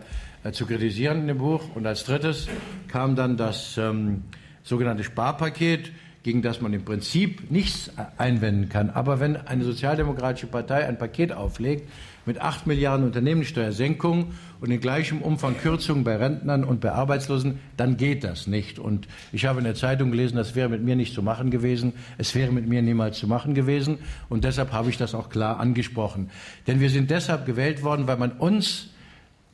zu 0.52 0.66
kritisieren 0.66 1.20
in 1.20 1.26
dem 1.28 1.38
Buch. 1.38 1.74
Und 1.74 1.86
als 1.86 2.04
drittes 2.04 2.48
kam 2.88 3.16
dann 3.16 3.36
das 3.36 3.76
ähm, 3.78 4.24
sogenannte 4.62 5.04
Sparpaket, 5.04 5.92
gegen 6.22 6.42
das 6.42 6.60
man 6.60 6.72
im 6.72 6.84
Prinzip 6.84 7.50
nichts 7.50 7.90
einwenden 8.16 8.68
kann. 8.68 8.90
Aber 8.90 9.20
wenn 9.20 9.36
eine 9.36 9.64
sozialdemokratische 9.64 10.46
Partei 10.46 10.86
ein 10.86 10.98
Paket 10.98 11.32
auflegt, 11.32 11.88
mit 12.28 12.42
8 12.42 12.66
Milliarden 12.66 13.06
Unternehmenssteuersenkung 13.06 14.32
und 14.60 14.70
in 14.70 14.80
gleichem 14.80 15.22
Umfang 15.22 15.56
Kürzungen 15.56 16.04
bei 16.04 16.16
Rentnern 16.16 16.62
und 16.62 16.80
bei 16.80 16.92
Arbeitslosen, 16.92 17.58
dann 17.78 17.96
geht 17.96 18.22
das 18.22 18.46
nicht. 18.46 18.78
Und 18.78 19.08
ich 19.32 19.46
habe 19.46 19.60
in 19.60 19.64
der 19.64 19.74
Zeitung 19.74 20.10
gelesen, 20.10 20.36
das 20.36 20.54
wäre 20.54 20.68
mit 20.68 20.82
mir 20.82 20.94
nicht 20.94 21.14
zu 21.14 21.22
machen 21.22 21.50
gewesen. 21.50 21.94
Es 22.18 22.34
wäre 22.34 22.52
mit 22.52 22.68
mir 22.68 22.82
niemals 22.82 23.18
zu 23.18 23.26
machen 23.26 23.54
gewesen. 23.54 23.98
Und 24.28 24.44
deshalb 24.44 24.72
habe 24.72 24.90
ich 24.90 24.98
das 24.98 25.14
auch 25.14 25.30
klar 25.30 25.58
angesprochen. 25.58 26.28
Denn 26.66 26.80
wir 26.80 26.90
sind 26.90 27.10
deshalb 27.10 27.46
gewählt 27.46 27.82
worden, 27.82 28.06
weil 28.06 28.18
man 28.18 28.32
uns 28.32 28.90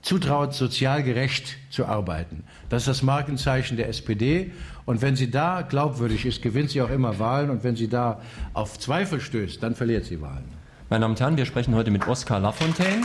zutraut, 0.05 0.55
sozial 0.55 1.03
gerecht 1.03 1.57
zu 1.71 1.87
arbeiten. 1.87 2.45
Das 2.69 2.83
ist 2.83 2.89
das 2.89 3.03
Markenzeichen 3.03 3.77
der 3.79 3.89
SPD. 3.89 4.53
Und 4.85 5.01
wenn 5.01 5.17
sie 5.17 5.31
da 5.31 5.63
glaubwürdig 5.63 6.27
ist, 6.27 6.43
gewinnt 6.43 6.71
sie 6.71 6.83
auch 6.83 6.91
immer 6.91 7.19
Wahlen. 7.19 7.49
Und 7.49 7.65
wenn 7.65 7.75
sie 7.75 7.89
da 7.89 8.21
auf 8.53 8.79
Zweifel 8.79 9.21
stößt, 9.21 9.63
dann 9.63 9.75
verliert 9.75 10.05
sie 10.05 10.21
Wahlen. 10.21 10.45
Meine 10.91 11.01
Damen 11.01 11.15
und 11.15 11.21
Herren, 11.21 11.37
wir 11.39 11.47
sprechen 11.47 11.75
heute 11.75 11.91
mit 11.91 12.07
Oskar 12.07 12.39
Lafontaine. 12.39 13.03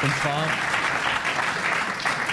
Und 0.00 0.14
zwar 0.22 0.44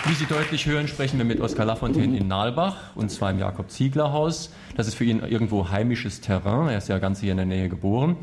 Wie 0.07 0.13
Sie 0.13 0.27
deutlich 0.27 0.67
hören, 0.67 0.87
sprechen 0.87 1.17
wir 1.17 1.25
mit 1.25 1.41
Oskar 1.41 1.65
Lafontaine 1.65 2.15
in 2.15 2.27
Nalbach, 2.27 2.75
und 2.93 3.09
zwar 3.09 3.31
im 3.31 3.39
Jakob-Ziegler-Haus. 3.39 4.51
Das 4.75 4.87
ist 4.87 4.95
für 4.95 5.05
ihn 5.05 5.21
irgendwo 5.21 5.69
heimisches 5.69 6.21
Terrain. 6.21 6.67
Er 6.67 6.77
ist 6.77 6.89
ja 6.89 6.99
ganz 6.99 7.21
hier 7.21 7.31
in 7.31 7.37
der 7.37 7.45
Nähe 7.45 7.69
geboren. 7.69 8.17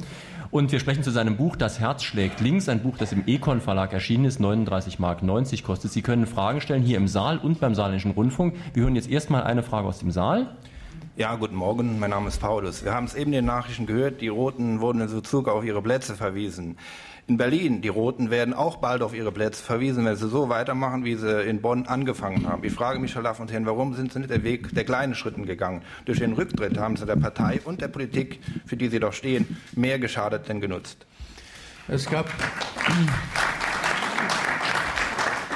Und 0.51 0.71
wir 0.71 0.81
sprechen 0.81 1.03
zu 1.03 1.11
seinem 1.11 1.39
Buch 1.39 1.57
Das 1.57 1.81
Herz 1.81 2.03
schlägt 2.03 2.41
links, 2.41 2.69
ein 2.69 2.83
Buch, 2.83 2.99
das 2.99 3.13
im 3.13 3.25
Econ 3.27 3.63
Verlag 3.63 3.95
erschienen 3.95 4.27
ist, 4.27 4.39
39 4.39 4.99
Mark 4.99 5.23
90 5.23 5.65
kostet. 5.65 5.93
Sie 5.93 6.03
können 6.03 6.27
Fragen 6.27 6.61
stellen 6.61 6.83
hier 6.83 6.99
im 6.99 7.09
Saal 7.09 7.39
und 7.39 7.59
beim 7.59 7.75
Saarländischen 7.75 8.11
Rundfunk. 8.11 8.55
Wir 8.75 8.83
hören 8.83 8.95
jetzt 8.95 9.11
erstmal 9.11 9.45
eine 9.45 9.63
Frage 9.63 9.89
aus 9.89 10.01
dem 10.01 10.11
Saal. 10.11 10.55
Ja, 11.15 11.35
guten 11.35 11.57
Morgen, 11.57 11.99
mein 11.99 12.09
Name 12.09 12.29
ist 12.29 12.41
Paulus. 12.41 12.87
Wir 12.87 12.95
haben 12.95 13.05
es 13.05 13.15
eben 13.15 13.35
in 13.35 13.41
den 13.41 13.45
Nachrichten 13.45 13.85
gehört, 13.85 14.23
die 14.23 14.29
Roten 14.29 14.81
wurden 14.81 15.03
in 15.03 15.15
Bezug 15.15 15.47
auf 15.47 15.63
ihre 15.63 15.83
Plätze 15.83 16.15
verwiesen. 16.15 16.79
In 17.27 17.37
Berlin, 17.37 17.83
die 17.83 17.89
Roten 17.89 18.31
werden 18.31 18.55
auch 18.55 18.77
bald 18.77 19.03
auf 19.03 19.15
ihre 19.15 19.31
Plätze 19.31 19.63
verwiesen, 19.63 20.07
wenn 20.07 20.17
sie 20.17 20.27
so 20.31 20.49
weitermachen, 20.49 21.05
wie 21.05 21.17
sie 21.17 21.43
in 21.43 21.61
Bonn 21.61 21.85
angefangen 21.85 22.49
haben. 22.49 22.65
Ich 22.65 22.73
frage 22.73 22.99
mich, 22.99 23.15
Herr 23.15 23.21
Lafontaine, 23.21 23.67
warum 23.67 23.93
sind 23.93 24.11
Sie 24.11 24.21
nicht 24.21 24.31
den 24.31 24.43
Weg 24.43 24.75
der 24.75 24.85
kleinen 24.85 25.15
Schritten 25.15 25.45
gegangen? 25.45 25.83
Durch 26.07 26.19
den 26.19 26.33
Rücktritt 26.33 26.79
haben 26.79 26.97
Sie 26.97 27.05
der 27.05 27.17
Partei 27.17 27.61
und 27.63 27.83
der 27.83 27.89
Politik, 27.89 28.41
für 28.65 28.79
die 28.79 28.89
Sie 28.89 28.99
doch 28.99 29.13
stehen, 29.13 29.59
mehr 29.77 29.99
geschadet 29.99 30.49
denn 30.49 30.63
genutzt. 30.63 31.05
Es 31.89 32.09
gab, 32.09 32.27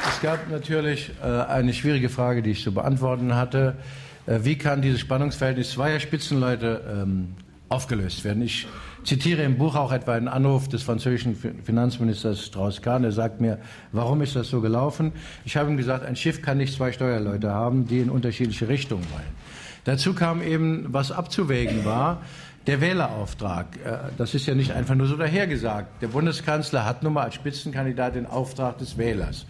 es 0.06 0.20
gab 0.20 0.50
natürlich 0.50 1.12
äh, 1.22 1.26
eine 1.26 1.72
schwierige 1.72 2.10
Frage, 2.10 2.42
die 2.42 2.50
ich 2.50 2.62
zu 2.62 2.74
beantworten 2.74 3.34
hatte. 3.34 3.76
Äh, 4.26 4.40
wie 4.42 4.58
kann 4.58 4.82
dieses 4.82 5.00
Spannungsverhältnis 5.00 5.70
zweier 5.70 6.00
Spitzenleute 6.00 6.82
ähm, 6.88 7.34
aufgelöst 7.68 8.24
werden? 8.24 8.42
Ich 8.42 8.66
zitiere 9.04 9.42
im 9.42 9.56
Buch 9.56 9.76
auch 9.76 9.92
etwa 9.92 10.14
einen 10.14 10.28
Anruf 10.28 10.68
des 10.68 10.82
französischen 10.82 11.36
Finanzministers 11.36 12.44
Strauss-Kahn. 12.44 13.04
Er 13.04 13.12
sagt 13.12 13.40
mir, 13.40 13.58
warum 13.92 14.20
ist 14.20 14.36
das 14.36 14.48
so 14.48 14.60
gelaufen? 14.60 15.12
Ich 15.44 15.56
habe 15.56 15.70
ihm 15.70 15.76
gesagt, 15.76 16.04
ein 16.04 16.16
Schiff 16.16 16.42
kann 16.42 16.58
nicht 16.58 16.74
zwei 16.74 16.92
Steuerleute 16.92 17.52
haben, 17.52 17.86
die 17.86 18.00
in 18.00 18.10
unterschiedliche 18.10 18.68
Richtungen 18.68 19.04
wollen. 19.12 19.46
Dazu 19.84 20.14
kam 20.14 20.42
eben, 20.42 20.86
was 20.88 21.12
abzuwägen 21.12 21.84
war, 21.84 22.22
der 22.66 22.80
Wählerauftrag. 22.80 23.66
Äh, 23.84 23.98
das 24.18 24.34
ist 24.34 24.46
ja 24.46 24.54
nicht 24.54 24.72
einfach 24.72 24.96
nur 24.96 25.06
so 25.06 25.16
dahergesagt. 25.16 26.02
Der 26.02 26.08
Bundeskanzler 26.08 26.84
hat 26.84 27.04
nun 27.04 27.12
mal 27.12 27.22
als 27.22 27.36
Spitzenkandidat 27.36 28.16
den 28.16 28.26
Auftrag 28.26 28.78
des 28.78 28.98
Wählers. 28.98 29.46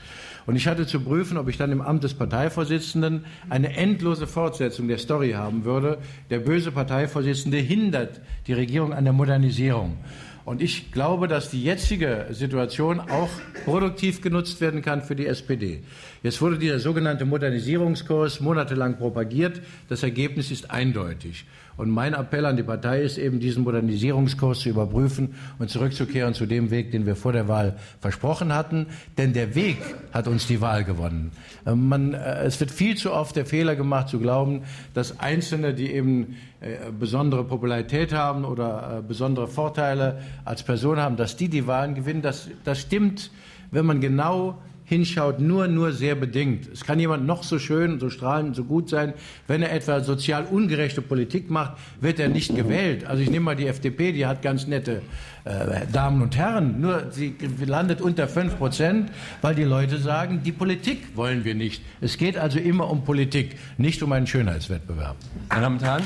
Und 0.47 0.55
ich 0.57 0.69
hatte 0.69 0.87
zu 0.87 1.00
prüfen, 1.00 1.38
ob 1.38 1.49
ich 1.49 1.57
dann 1.57 1.73
im 1.73 1.81
Amt 1.81 2.05
des 2.05 2.15
Parteivorsitzenden 2.15 3.25
eine 3.49 3.76
endlose 3.76 4.26
Fortsetzung 4.26 4.87
der 4.87 4.99
Story 4.99 5.33
haben 5.33 5.65
würde. 5.65 5.99
Der 6.31 6.38
böse 6.38 6.71
Parteivorsitzende 6.71 7.59
hindert 7.59 8.21
die 8.47 8.53
Regierung 8.53 8.93
an 8.93 9.05
der 9.05 9.12
Modernisierung. 9.12 9.99
Und 10.45 10.62
ich 10.62 10.93
glaube, 10.93 11.26
dass 11.26 11.50
die 11.50 11.65
jetzige 11.65 12.26
Situation 12.31 13.00
auch 13.00 13.31
produktiv 13.65 14.21
genutzt 14.21 14.61
werden 14.61 14.81
kann 14.81 15.03
für 15.03 15.17
die 15.17 15.26
SPD. 15.26 15.83
Jetzt 16.23 16.41
wurde 16.41 16.57
dieser 16.57 16.79
sogenannte 16.79 17.25
Modernisierungskurs 17.25 18.41
monatelang 18.41 18.97
propagiert. 18.97 19.61
Das 19.88 20.05
Ergebnis 20.05 20.53
ist 20.53 20.71
eindeutig. 20.71 21.47
Und 21.76 21.90
mein 21.90 22.14
Appell 22.14 22.47
an 22.47 22.56
die 22.56 22.62
Partei 22.62 23.02
ist 23.02 23.18
eben, 23.18 23.38
diesen 23.38 23.64
Modernisierungskurs 23.64 24.61
zu 24.61 24.71
überprüfen 24.71 25.35
und 25.59 25.68
zurückzukehren 25.68 26.35
zu 26.35 26.47
dem 26.47 26.71
Weg, 26.71 26.90
den 26.90 27.04
wir 27.04 27.16
vor 27.16 27.33
der 27.33 27.49
Wahl 27.49 27.76
versprochen 28.00 28.54
hatten. 28.54 28.87
Denn 29.18 29.33
der 29.33 29.54
Weg 29.54 29.78
hat 30.12 30.26
uns 30.26 30.47
die 30.47 30.61
Wahl 30.61 30.85
gewonnen. 30.85 31.33
Äh, 31.66 31.75
man, 31.75 32.14
äh, 32.14 32.45
es 32.45 32.59
wird 32.61 32.71
viel 32.71 32.97
zu 32.97 33.12
oft 33.12 33.37
der 33.37 33.47
Fehler 33.47 33.76
gemacht, 33.76 34.09
zu 34.09 34.18
glauben, 34.18 34.62
dass 34.95 35.21
Einzelne, 35.21 35.75
die 35.75 35.92
eben 35.92 36.37
äh, 36.61 36.90
besondere 36.99 37.45
Popularität 37.45 38.12
haben 38.12 38.45
oder 38.45 39.02
besondere 39.06 39.49
Vorteile 39.49 40.21
als 40.45 40.62
Person 40.62 40.99
haben, 40.99 41.16
dass 41.16 41.37
die 41.37 41.49
die 41.49 41.66
Wahlen 41.66 41.95
gewinnen. 41.95 42.23
Das, 42.23 42.49
das 42.64 42.80
stimmt, 42.80 43.30
wenn 43.71 43.85
man 43.85 44.00
genau 44.00 44.59
hinschaut, 44.87 45.40
nur, 45.40 45.66
nur 45.66 45.93
sehr 45.93 46.14
bedingt. 46.14 46.69
Es 46.73 46.85
kann 46.85 46.99
jemand 46.99 47.26
noch 47.26 47.43
so 47.43 47.59
schön, 47.59 48.00
so 48.00 48.09
strahlend, 48.09 48.55
so 48.57 48.64
gut 48.64 48.88
sein. 48.88 49.14
Wenn 49.49 49.61
er 49.62 49.73
etwa 49.73 50.00
sozial 50.00 50.45
ungerechte 50.45 51.02
Politik 51.02 51.50
macht, 51.50 51.76
wird 52.00 52.21
er 52.21 52.28
nicht 52.28 52.55
gewählt. 52.55 53.05
Also 53.05 53.23
ich 53.23 53.31
nehme 53.31 53.47
mal 53.47 53.57
die 53.57 53.66
FDP, 53.66 54.12
die 54.12 54.26
hat 54.26 54.43
ganz 54.43 54.66
nette 54.69 55.02
äh, 55.45 55.87
Damen 55.93 56.23
und 56.23 56.37
Herren. 56.37 56.81
Nur 56.81 57.11
sie 57.11 57.35
landet 57.66 58.00
unter 58.00 58.28
fünf 58.28 58.57
Prozent, 58.59 59.11
weil 59.43 59.57
die 59.57 59.64
Leute 59.64 59.99
sagen, 59.99 60.40
die 60.45 60.52
Politik 60.52 61.16
wollen 61.16 61.45
wir 61.45 61.57
nicht. 61.57 61.83
Es 62.00 62.16
geht 62.16 62.38
also 62.38 62.61
immer 62.61 62.88
um 62.88 63.05
Politik, 63.05 63.57
nicht 63.78 64.02
um 64.05 64.12
einen 64.12 64.28
Schönheitswettbewerb. 64.28 65.16
Meine 65.49 65.62
Damen 65.62 65.76
und 65.78 65.85
Herren. 65.85 66.02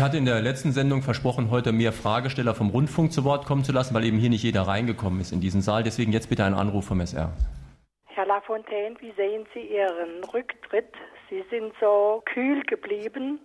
Ich 0.00 0.04
hatte 0.04 0.16
in 0.16 0.24
der 0.24 0.40
letzten 0.40 0.72
Sendung 0.72 1.02
versprochen, 1.02 1.50
heute 1.50 1.72
mehr 1.72 1.92
Fragesteller 1.92 2.54
vom 2.54 2.70
Rundfunk 2.70 3.12
zu 3.12 3.22
Wort 3.22 3.44
kommen 3.44 3.64
zu 3.64 3.72
lassen, 3.72 3.94
weil 3.94 4.06
eben 4.06 4.16
hier 4.16 4.30
nicht 4.30 4.42
jeder 4.42 4.62
reingekommen 4.62 5.20
ist 5.20 5.30
in 5.30 5.42
diesen 5.42 5.60
Saal. 5.60 5.82
Deswegen 5.82 6.10
jetzt 6.10 6.30
bitte 6.30 6.42
ein 6.42 6.54
Anruf 6.54 6.86
vom 6.86 7.02
SR. 7.02 7.28
Herr 8.06 8.24
Lafontaine, 8.24 8.96
wie 9.00 9.12
sehen 9.12 9.44
Sie 9.52 9.60
Ihren 9.60 10.24
Rücktritt? 10.32 10.90
Sie 11.28 11.44
sind 11.50 11.74
so 11.82 12.22
kühl 12.24 12.62
geblieben 12.62 13.40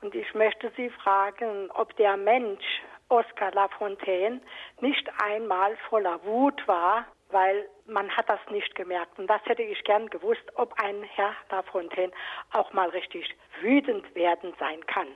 und 0.00 0.14
ich 0.14 0.32
möchte 0.32 0.72
Sie 0.74 0.88
fragen, 0.88 1.70
ob 1.74 1.94
der 1.98 2.16
Mensch 2.16 2.64
Oskar 3.10 3.52
Lafontaine 3.52 4.40
nicht 4.80 5.06
einmal 5.22 5.76
voller 5.90 6.18
Wut 6.24 6.66
war, 6.66 7.04
weil 7.30 7.66
man 7.86 8.08
hat 8.08 8.26
das 8.26 8.40
nicht 8.50 8.74
gemerkt. 8.74 9.18
Und 9.18 9.26
das 9.26 9.44
hätte 9.44 9.64
ich 9.64 9.84
gern 9.84 10.08
gewusst, 10.08 10.50
ob 10.54 10.72
ein 10.82 11.02
Herr 11.02 11.34
Lafontaine 11.50 12.12
auch 12.54 12.72
mal 12.72 12.88
richtig 12.88 13.28
wütend 13.60 14.14
werden 14.14 14.54
sein 14.58 14.80
kann. 14.86 15.08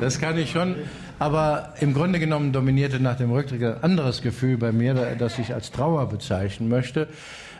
Das 0.00 0.18
kann 0.18 0.38
ich 0.38 0.50
schon. 0.50 0.76
Aber 1.18 1.74
im 1.80 1.92
Grunde 1.92 2.18
genommen 2.18 2.52
dominierte 2.52 2.98
nach 2.98 3.16
dem 3.16 3.30
Rücktritt 3.30 3.62
ein 3.62 3.82
anderes 3.82 4.22
Gefühl 4.22 4.56
bei 4.56 4.72
mir, 4.72 4.94
das 5.18 5.38
ich 5.38 5.52
als 5.52 5.70
Trauer 5.70 6.08
bezeichnen 6.08 6.68
möchte. 6.70 7.08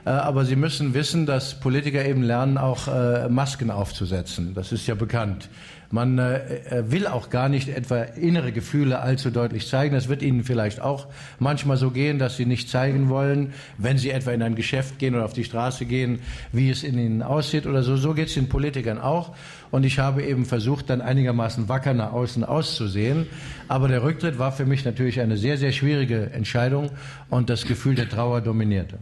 Äh, 0.05 0.11
aber 0.11 0.45
Sie 0.45 0.57
müssen 0.57 0.95
wissen, 0.95 1.27
dass 1.27 1.61
Politiker 1.61 2.05
eben 2.05 2.23
lernen, 2.23 2.59
auch 2.59 2.89
äh, 2.89 3.29
Masken 3.29 3.71
aufzusetzen. 3.71 4.55
Das 4.55 4.73
ist 4.73 4.87
ja 4.87 4.95
bekannt. 4.95 5.49
Man 5.93 6.19
äh, 6.19 6.85
will 6.87 7.09
auch 7.09 7.31
gar 7.31 7.49
nicht 7.49 7.69
etwa 7.69 8.03
innere 8.03 8.53
Gefühle 8.53 9.01
allzu 9.01 9.31
deutlich 9.31 9.67
zeigen. 9.67 9.93
Das 9.93 10.09
wird 10.09 10.23
Ihnen 10.23 10.45
vielleicht 10.45 10.81
auch 10.81 11.09
manchmal 11.41 11.77
so 11.77 11.91
gehen, 11.91 12.21
dass 12.21 12.37
Sie 12.37 12.47
nicht 12.47 12.71
zeigen 12.71 13.09
wollen, 13.09 13.53
wenn 13.77 13.99
Sie 13.99 14.11
etwa 14.11 14.31
in 14.31 14.43
ein 14.43 14.55
Geschäft 14.55 15.01
gehen 15.01 15.17
oder 15.17 15.25
auf 15.25 15.33
die 15.33 15.43
Straße 15.43 15.87
gehen, 15.87 16.21
wie 16.53 16.71
es 16.71 16.85
in 16.85 16.97
Ihnen 16.97 17.23
aussieht 17.23 17.67
oder 17.67 17.83
so. 17.83 17.97
So 17.97 18.15
geht 18.15 18.29
es 18.29 18.35
den 18.35 18.49
Politikern 18.49 19.01
auch. 19.01 19.35
Und 19.71 19.85
ich 19.85 19.99
habe 19.99 20.23
eben 20.23 20.45
versucht, 20.45 20.91
dann 20.91 21.01
einigermaßen 21.01 21.69
wacker 21.69 21.95
nach 21.95 22.13
außen 22.13 22.45
auszusehen. 22.45 23.27
Aber 23.69 23.89
der 23.89 24.03
Rücktritt 24.03 24.39
war 24.39 24.53
für 24.53 24.67
mich 24.67 24.85
natürlich 24.85 25.21
eine 25.21 25.37
sehr, 25.37 25.57
sehr 25.57 25.73
schwierige 25.73 26.31
Entscheidung 26.31 26.91
und 27.29 27.51
das 27.51 27.65
Gefühl 27.65 27.95
der 27.95 28.09
Trauer 28.09 28.41
dominierte. 28.41 28.99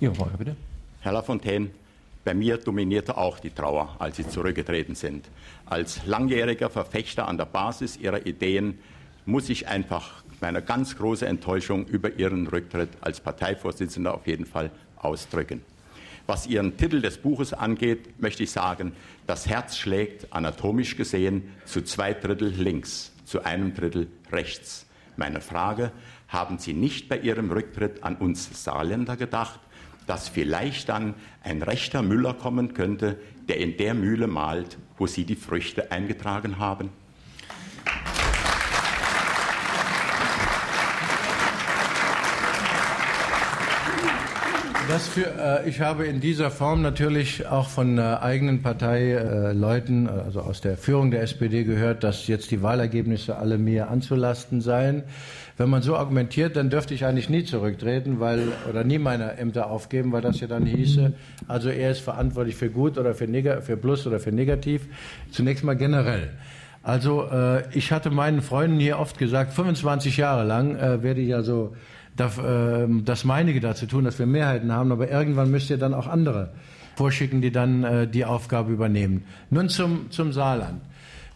Ihre 0.00 0.14
Frage 0.14 0.38
bitte. 0.38 0.56
Herr 1.00 1.12
Lafontaine, 1.12 1.70
bei 2.24 2.32
mir 2.32 2.56
dominierte 2.56 3.16
auch 3.16 3.38
die 3.38 3.50
Trauer, 3.50 3.96
als 3.98 4.16
Sie 4.16 4.26
zurückgetreten 4.26 4.94
sind. 4.94 5.26
Als 5.66 6.06
langjähriger 6.06 6.70
Verfechter 6.70 7.28
an 7.28 7.36
der 7.36 7.44
Basis 7.44 7.96
Ihrer 7.96 8.24
Ideen 8.26 8.78
muss 9.26 9.48
ich 9.50 9.68
einfach 9.68 10.22
meine 10.40 10.62
ganz 10.62 10.96
große 10.96 11.26
Enttäuschung 11.26 11.86
über 11.86 12.12
Ihren 12.18 12.46
Rücktritt 12.46 12.90
als 13.00 13.20
Parteivorsitzender 13.20 14.14
auf 14.14 14.26
jeden 14.26 14.46
Fall 14.46 14.70
ausdrücken. 14.96 15.62
Was 16.26 16.46
Ihren 16.46 16.76
Titel 16.76 17.02
des 17.02 17.18
Buches 17.18 17.52
angeht, 17.52 18.20
möchte 18.20 18.42
ich 18.42 18.50
sagen, 18.50 18.92
das 19.26 19.46
Herz 19.46 19.76
schlägt 19.76 20.32
anatomisch 20.32 20.96
gesehen 20.96 21.52
zu 21.64 21.82
zwei 21.82 22.14
Drittel 22.14 22.48
links, 22.48 23.12
zu 23.24 23.44
einem 23.44 23.74
Drittel 23.74 24.08
rechts. 24.32 24.86
Meine 25.16 25.40
Frage, 25.40 25.92
haben 26.28 26.58
Sie 26.58 26.72
nicht 26.72 27.08
bei 27.08 27.18
Ihrem 27.18 27.50
Rücktritt 27.50 28.02
an 28.02 28.16
uns 28.16 28.64
Saarländer 28.64 29.16
gedacht? 29.16 29.60
dass 30.06 30.28
vielleicht 30.28 30.88
dann 30.88 31.14
ein 31.42 31.62
rechter 31.62 32.02
Müller 32.02 32.34
kommen 32.34 32.74
könnte, 32.74 33.18
der 33.48 33.58
in 33.58 33.76
der 33.76 33.94
Mühle 33.94 34.26
malt, 34.26 34.78
wo 34.98 35.06
Sie 35.06 35.24
die 35.24 35.36
Früchte 35.36 35.90
eingetragen 35.90 36.58
haben? 36.58 36.90
Für, 45.14 45.26
äh, 45.64 45.68
ich 45.68 45.80
habe 45.80 46.04
in 46.04 46.20
dieser 46.20 46.50
Form 46.50 46.82
natürlich 46.82 47.46
auch 47.46 47.68
von 47.68 47.98
äh, 47.98 48.02
eigenen 48.02 48.62
Parteileuten, 48.62 50.06
äh, 50.06 50.10
also 50.10 50.40
aus 50.40 50.60
der 50.60 50.76
Führung 50.76 51.10
der 51.10 51.22
SPD 51.22 51.64
gehört, 51.64 52.04
dass 52.04 52.26
jetzt 52.26 52.50
die 52.50 52.62
Wahlergebnisse 52.62 53.36
alle 53.36 53.56
mir 53.56 53.88
anzulasten 53.88 54.60
seien. 54.60 55.04
Wenn 55.56 55.70
man 55.70 55.82
so 55.82 55.96
argumentiert, 55.96 56.56
dann 56.56 56.68
dürfte 56.68 56.94
ich 56.94 57.04
eigentlich 57.06 57.28
nie 57.28 57.44
zurücktreten, 57.44 58.20
weil 58.20 58.48
oder 58.68 58.84
nie 58.84 58.98
meine 58.98 59.36
Ämter 59.36 59.70
aufgeben, 59.70 60.12
weil 60.12 60.22
das 60.22 60.40
ja 60.40 60.48
dann 60.48 60.66
hieße, 60.66 61.12
also 61.48 61.68
er 61.68 61.90
ist 61.90 62.00
verantwortlich 62.00 62.56
für 62.56 62.70
gut 62.70 62.98
oder 62.98 63.14
für, 63.14 63.26
neg 63.26 63.62
für 63.62 63.76
plus 63.76 64.06
oder 64.06 64.20
für 64.20 64.32
negativ. 64.32 64.82
Zunächst 65.30 65.64
mal 65.64 65.76
generell. 65.76 66.30
Also 66.82 67.26
äh, 67.30 67.62
ich 67.76 67.92
hatte 67.92 68.10
meinen 68.10 68.42
Freunden 68.42 68.78
hier 68.78 68.98
oft 68.98 69.18
gesagt, 69.18 69.52
25 69.52 70.18
Jahre 70.18 70.44
lang 70.44 70.76
äh, 70.76 71.02
werde 71.02 71.20
ich 71.20 71.34
also 71.34 71.72
ähm, 71.72 71.93
das 72.16 73.24
meinige 73.24 73.60
dazu 73.60 73.86
tun, 73.86 74.04
dass 74.04 74.18
wir 74.18 74.26
Mehrheiten 74.26 74.70
haben, 74.70 74.92
aber 74.92 75.10
irgendwann 75.10 75.50
müsst 75.50 75.70
ihr 75.70 75.78
dann 75.78 75.94
auch 75.94 76.06
andere 76.06 76.50
vorschicken, 76.96 77.40
die 77.40 77.50
dann 77.50 77.84
äh, 77.84 78.06
die 78.06 78.24
Aufgabe 78.24 78.72
übernehmen. 78.72 79.24
Nun 79.50 79.68
zum, 79.68 80.10
zum 80.10 80.32
Saarland. 80.32 80.80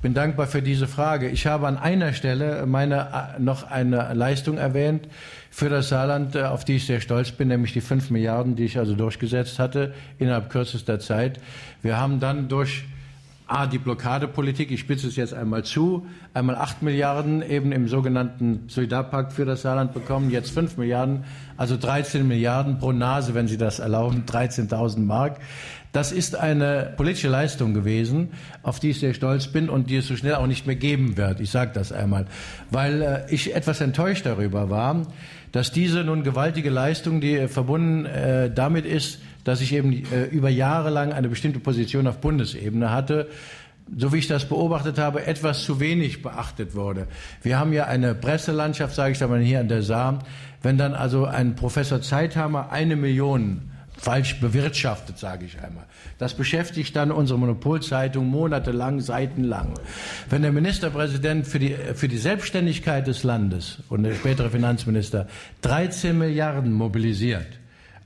bin 0.02 0.14
dankbar 0.14 0.47
für 0.47 0.62
diese 0.62 0.87
Frage. 0.87 1.28
Ich 1.28 1.47
habe 1.47 1.66
an 1.66 1.76
einer 1.76 2.12
Stelle 2.12 2.64
meine, 2.66 3.37
äh, 3.37 3.40
noch 3.40 3.68
eine 3.68 4.14
Leistung 4.14 4.58
erwähnt 4.58 5.08
für 5.50 5.68
das 5.68 5.88
Saarland, 5.88 6.37
äh, 6.37 6.42
auf 6.44 6.64
die 6.64 6.76
ich 6.76 6.87
sehr 6.87 7.00
stolz 7.00 7.32
bin, 7.32 7.49
nämlich 7.49 7.73
die 7.73 7.80
fünf 7.80 8.11
Milliarden, 8.11 8.54
die 8.54 8.64
ich 8.64 8.78
also 8.78 8.94
durchgesetzt 8.94 9.58
hatte 9.58 9.94
innerhalb 10.18 10.50
kürzester 10.50 11.00
Zeit. 11.00 11.40
Wir 11.82 11.99
haben 11.99 12.20
dann 12.20 12.49
durch 12.49 12.85
A, 13.49 13.67
die 13.67 13.78
Blockadepolitik, 13.78 14.71
ich 14.71 14.81
spitze 14.81 15.09
es 15.09 15.17
jetzt 15.17 15.33
einmal 15.33 15.64
zu, 15.64 16.07
einmal 16.35 16.57
acht 16.57 16.83
Milliarden 16.83 17.40
eben 17.40 17.73
im 17.73 17.88
sogenannten 17.88 18.64
Solidarpakt 18.69 19.33
für 19.33 19.47
das 19.47 19.62
Saarland 19.62 19.95
bekommen, 19.95 20.31
jetzt 20.31 20.50
fünf 20.50 20.76
Milliarden, 20.76 21.25
also 21.57 21.78
13 21.78 22.28
Milliarden 22.28 22.78
pro 22.78 22.93
Nase, 22.93 23.33
wenn 23.33 23.49
Sie 23.49 23.57
das 23.57 23.78
erlauben, 23.78 24.25
13.000 24.26 25.00
Mark. 25.00 25.38
Das 25.93 26.12
ist 26.12 26.37
eine 26.37 26.93
politische 26.99 27.28
Leistung 27.28 27.73
gewesen, 27.73 28.33
auf 28.62 28.78
die 28.78 28.90
ich 28.90 29.00
sehr 29.00 29.14
stolz 29.14 29.47
bin 29.47 29.71
und 29.71 29.88
die 29.88 29.97
es 29.97 30.07
so 30.07 30.17
schnell 30.17 30.35
auch 30.35 30.47
nicht 30.47 30.67
mehr 30.67 30.76
geben 30.76 31.17
wird. 31.17 31.40
Ich 31.40 31.50
sage 31.50 31.71
das 31.73 31.90
einmal, 31.90 32.26
weil 32.71 33.00
äh, 33.00 33.35
ich 33.35 33.55
etwas 33.55 33.81
enttäuscht 33.81 34.26
darüber 34.26 34.69
war, 34.69 35.07
dass 35.52 35.73
diese 35.73 36.05
nun 36.05 36.23
gewaltige 36.23 36.69
Leistung, 36.69 37.23
die 37.23 37.49
verbunden 37.49 38.05
äh, 38.05 38.50
damit 38.52 38.85
ist, 38.85 39.21
dass 39.49 39.61
ich 39.61 39.73
eben 39.73 40.05
äh, 40.12 40.25
über 40.26 40.49
Jahre 40.49 40.90
lang 40.90 41.12
eine 41.12 41.28
bestimmte 41.28 41.59
Position 41.59 42.07
auf 42.07 42.19
Bundesebene 42.19 42.90
hatte, 42.90 43.28
so 43.97 44.12
wie 44.12 44.19
ich 44.19 44.28
das 44.28 44.45
beobachtet 44.45 44.99
habe, 44.99 45.26
etwas 45.26 45.64
zu 45.64 45.81
wenig 45.81 46.23
beachtet 46.23 46.75
wurde. 46.75 47.07
Wir 47.43 47.59
haben 47.59 47.73
ja 47.73 47.87
eine 47.87 48.14
Presselandschaft, 48.14 48.95
sage 48.95 49.12
ich 49.12 49.19
da 49.19 49.26
mal 49.26 49.40
hier 49.40 49.61
an 49.61 49.69
der 49.69 49.83
Saar, 49.83 50.19
wenn 50.62 50.76
dann 50.76 50.95
also 50.95 51.25
ein 51.25 51.57
Professor 51.57 52.02
Zeithammer 52.02 52.71
eine 52.71 52.97
Million 52.97 53.71
falsch 53.97 54.40
bewirtschaftet, 54.40 55.19
sage 55.19 55.47
ich 55.47 55.59
einmal. 55.61 55.85
Das 56.19 56.35
beschäftigt 56.35 56.95
dann 56.95 57.11
unsere 57.11 57.38
Monopolzeitung 57.38 58.28
monatelang, 58.28 59.00
seitenlang. 59.00 59.75
Wenn 60.31 60.43
der 60.43 60.52
Ministerpräsident 60.52 61.47
für 61.47 61.59
die, 61.59 61.75
für 61.95 62.09
die 62.09 62.19
Selbstständigkeit 62.19 63.07
des 63.07 63.25
Landes 63.25 63.78
und 63.88 64.05
der 64.05 64.14
spätere 64.14 64.50
Finanzminister 64.50 65.26
13 65.62 66.17
Milliarden 66.17 66.73
mobilisiert, 66.73 67.47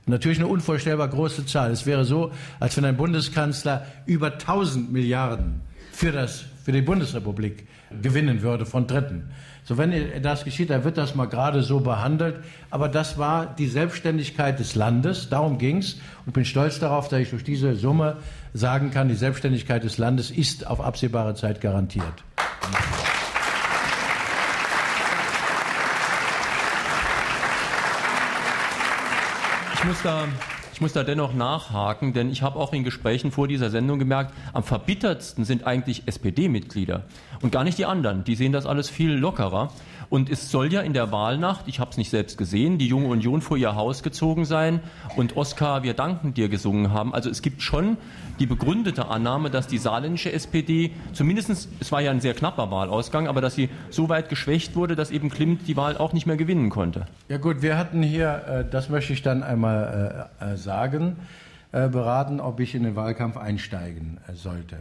natürlich 0.05 0.39
eine 0.39 0.47
unvorstellbar 0.47 1.07
große 1.07 1.45
Zahl. 1.45 1.71
Es 1.71 1.85
wäre 1.85 2.05
so, 2.05 2.31
als 2.59 2.77
wenn 2.77 2.85
ein 2.85 2.97
Bundeskanzler 2.97 3.85
über 4.05 4.33
1000 4.33 4.91
Milliarden 4.91 5.61
für, 5.91 6.11
das, 6.11 6.45
für 6.63 6.71
die 6.71 6.81
Bundesrepublik 6.81 7.67
gewinnen 8.01 8.41
würde 8.41 8.65
von 8.65 8.87
Dritten. 8.87 9.29
So, 9.65 9.77
wenn 9.77 10.21
das 10.21 10.43
geschieht, 10.43 10.69
dann 10.69 10.83
wird 10.83 10.97
das 10.97 11.15
mal 11.15 11.27
gerade 11.27 11.63
so 11.63 11.79
behandelt. 11.79 12.43
Aber 12.69 12.89
das 12.89 13.17
war 13.17 13.45
die 13.45 13.67
Selbstständigkeit 13.67 14.59
des 14.59 14.75
Landes. 14.75 15.29
Darum 15.29 15.57
ging 15.57 15.77
es. 15.77 15.99
Und 16.25 16.33
bin 16.33 16.43
stolz 16.43 16.79
darauf, 16.79 17.07
dass 17.07 17.19
ich 17.21 17.29
durch 17.29 17.43
diese 17.43 17.75
Summe 17.75 18.17
sagen 18.53 18.91
kann, 18.91 19.07
die 19.07 19.15
Selbstständigkeit 19.15 19.83
des 19.83 19.97
Landes 19.97 20.31
ist 20.31 20.67
auf 20.67 20.81
absehbare 20.81 21.35
Zeit 21.35 21.61
garantiert. 21.61 22.23
Ich 29.83 29.89
muss 29.89 30.01
da 30.01 30.29
ich 30.71 30.79
muss 30.79 30.93
da 30.93 31.03
dennoch 31.03 31.33
nachhaken, 31.33 32.13
denn 32.13 32.31
ich 32.31 32.41
habe 32.41 32.57
auch 32.57 32.71
in 32.71 32.85
Gesprächen 32.85 33.31
vor 33.31 33.49
dieser 33.49 33.69
Sendung 33.69 33.99
gemerkt, 33.99 34.33
am 34.53 34.63
verbittertsten 34.63 35.43
sind 35.43 35.67
eigentlich 35.67 36.03
SPD-Mitglieder 36.05 37.03
und 37.41 37.51
gar 37.51 37.65
nicht 37.65 37.77
die 37.77 37.85
anderen. 37.85 38.23
Die 38.23 38.35
sehen 38.35 38.53
das 38.53 38.65
alles 38.65 38.89
viel 38.89 39.11
lockerer. 39.11 39.73
Und 40.13 40.29
es 40.29 40.51
soll 40.51 40.71
ja 40.71 40.81
in 40.81 40.93
der 40.93 41.11
Wahlnacht, 41.11 41.67
ich 41.67 41.79
habe 41.79 41.89
es 41.89 41.97
nicht 41.97 42.11
selbst 42.11 42.37
gesehen, 42.37 42.77
die 42.77 42.85
Junge 42.85 43.07
Union 43.07 43.41
vor 43.41 43.57
ihr 43.57 43.73
Haus 43.73 44.03
gezogen 44.03 44.45
sein 44.45 44.79
und 45.15 45.35
Oskar, 45.35 45.81
wir 45.81 45.95
danken 45.95 46.35
dir 46.35 46.49
gesungen 46.49 46.91
haben. 46.93 47.15
Also 47.15 47.31
es 47.31 47.41
gibt 47.41 47.63
schon 47.63 47.97
die 48.37 48.45
begründete 48.45 49.07
Annahme, 49.07 49.49
dass 49.49 49.65
die 49.65 49.79
saarländische 49.79 50.31
SPD 50.31 50.91
zumindest, 51.13 51.67
es 51.79 51.91
war 51.91 51.99
ja 51.99 52.11
ein 52.11 52.21
sehr 52.21 52.35
knapper 52.35 52.69
Wahlausgang, 52.69 53.27
aber 53.27 53.41
dass 53.41 53.55
sie 53.55 53.69
so 53.89 54.07
weit 54.07 54.29
geschwächt 54.29 54.75
wurde, 54.75 54.95
dass 54.95 55.09
eben 55.09 55.31
Klimt 55.31 55.67
die 55.67 55.75
Wahl 55.77 55.97
auch 55.97 56.13
nicht 56.13 56.27
mehr 56.27 56.37
gewinnen 56.37 56.69
konnte. 56.69 57.07
Ja 57.27 57.39
gut, 57.39 57.63
wir 57.63 57.79
hatten 57.79 58.03
hier, 58.03 58.43
äh, 58.47 58.65
das 58.69 58.89
möchte 58.89 59.13
ich 59.13 59.23
dann 59.23 59.41
einmal 59.41 60.29
äh, 60.39 60.53
äh, 60.53 60.57
sagen, 60.57 61.15
beraten, 61.71 62.39
ob 62.39 62.59
ich 62.59 62.75
in 62.75 62.83
den 62.83 62.95
Wahlkampf 62.95 63.35
einsteigen 63.35 64.19
sollte. 64.35 64.77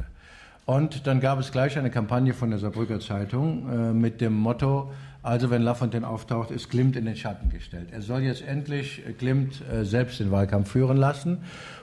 Und 0.66 1.06
dann 1.06 1.20
gab 1.20 1.38
es 1.38 1.50
gleich 1.50 1.78
eine 1.78 1.88
Kampagne 1.88 2.34
von 2.34 2.50
der 2.50 2.58
Saarbrücker 2.58 3.00
Zeitung 3.00 3.98
mit 3.98 4.20
dem 4.20 4.34
Motto, 4.34 4.92
also 5.22 5.50
wenn 5.50 5.62
Lafontaine 5.62 6.06
auftaucht, 6.06 6.50
ist 6.50 6.68
Klimt 6.68 6.96
in 6.96 7.04
den 7.04 7.14
Schatten 7.14 7.48
gestellt. 7.48 7.88
Er 7.92 8.02
soll 8.02 8.22
jetzt 8.22 8.42
endlich 8.42 9.02
äh, 9.06 9.12
Klimt 9.12 9.62
äh, 9.70 9.84
selbst 9.84 10.18
den 10.18 10.32
Wahlkampf 10.32 10.72
führen 10.72 10.96
lassen. 10.96 11.38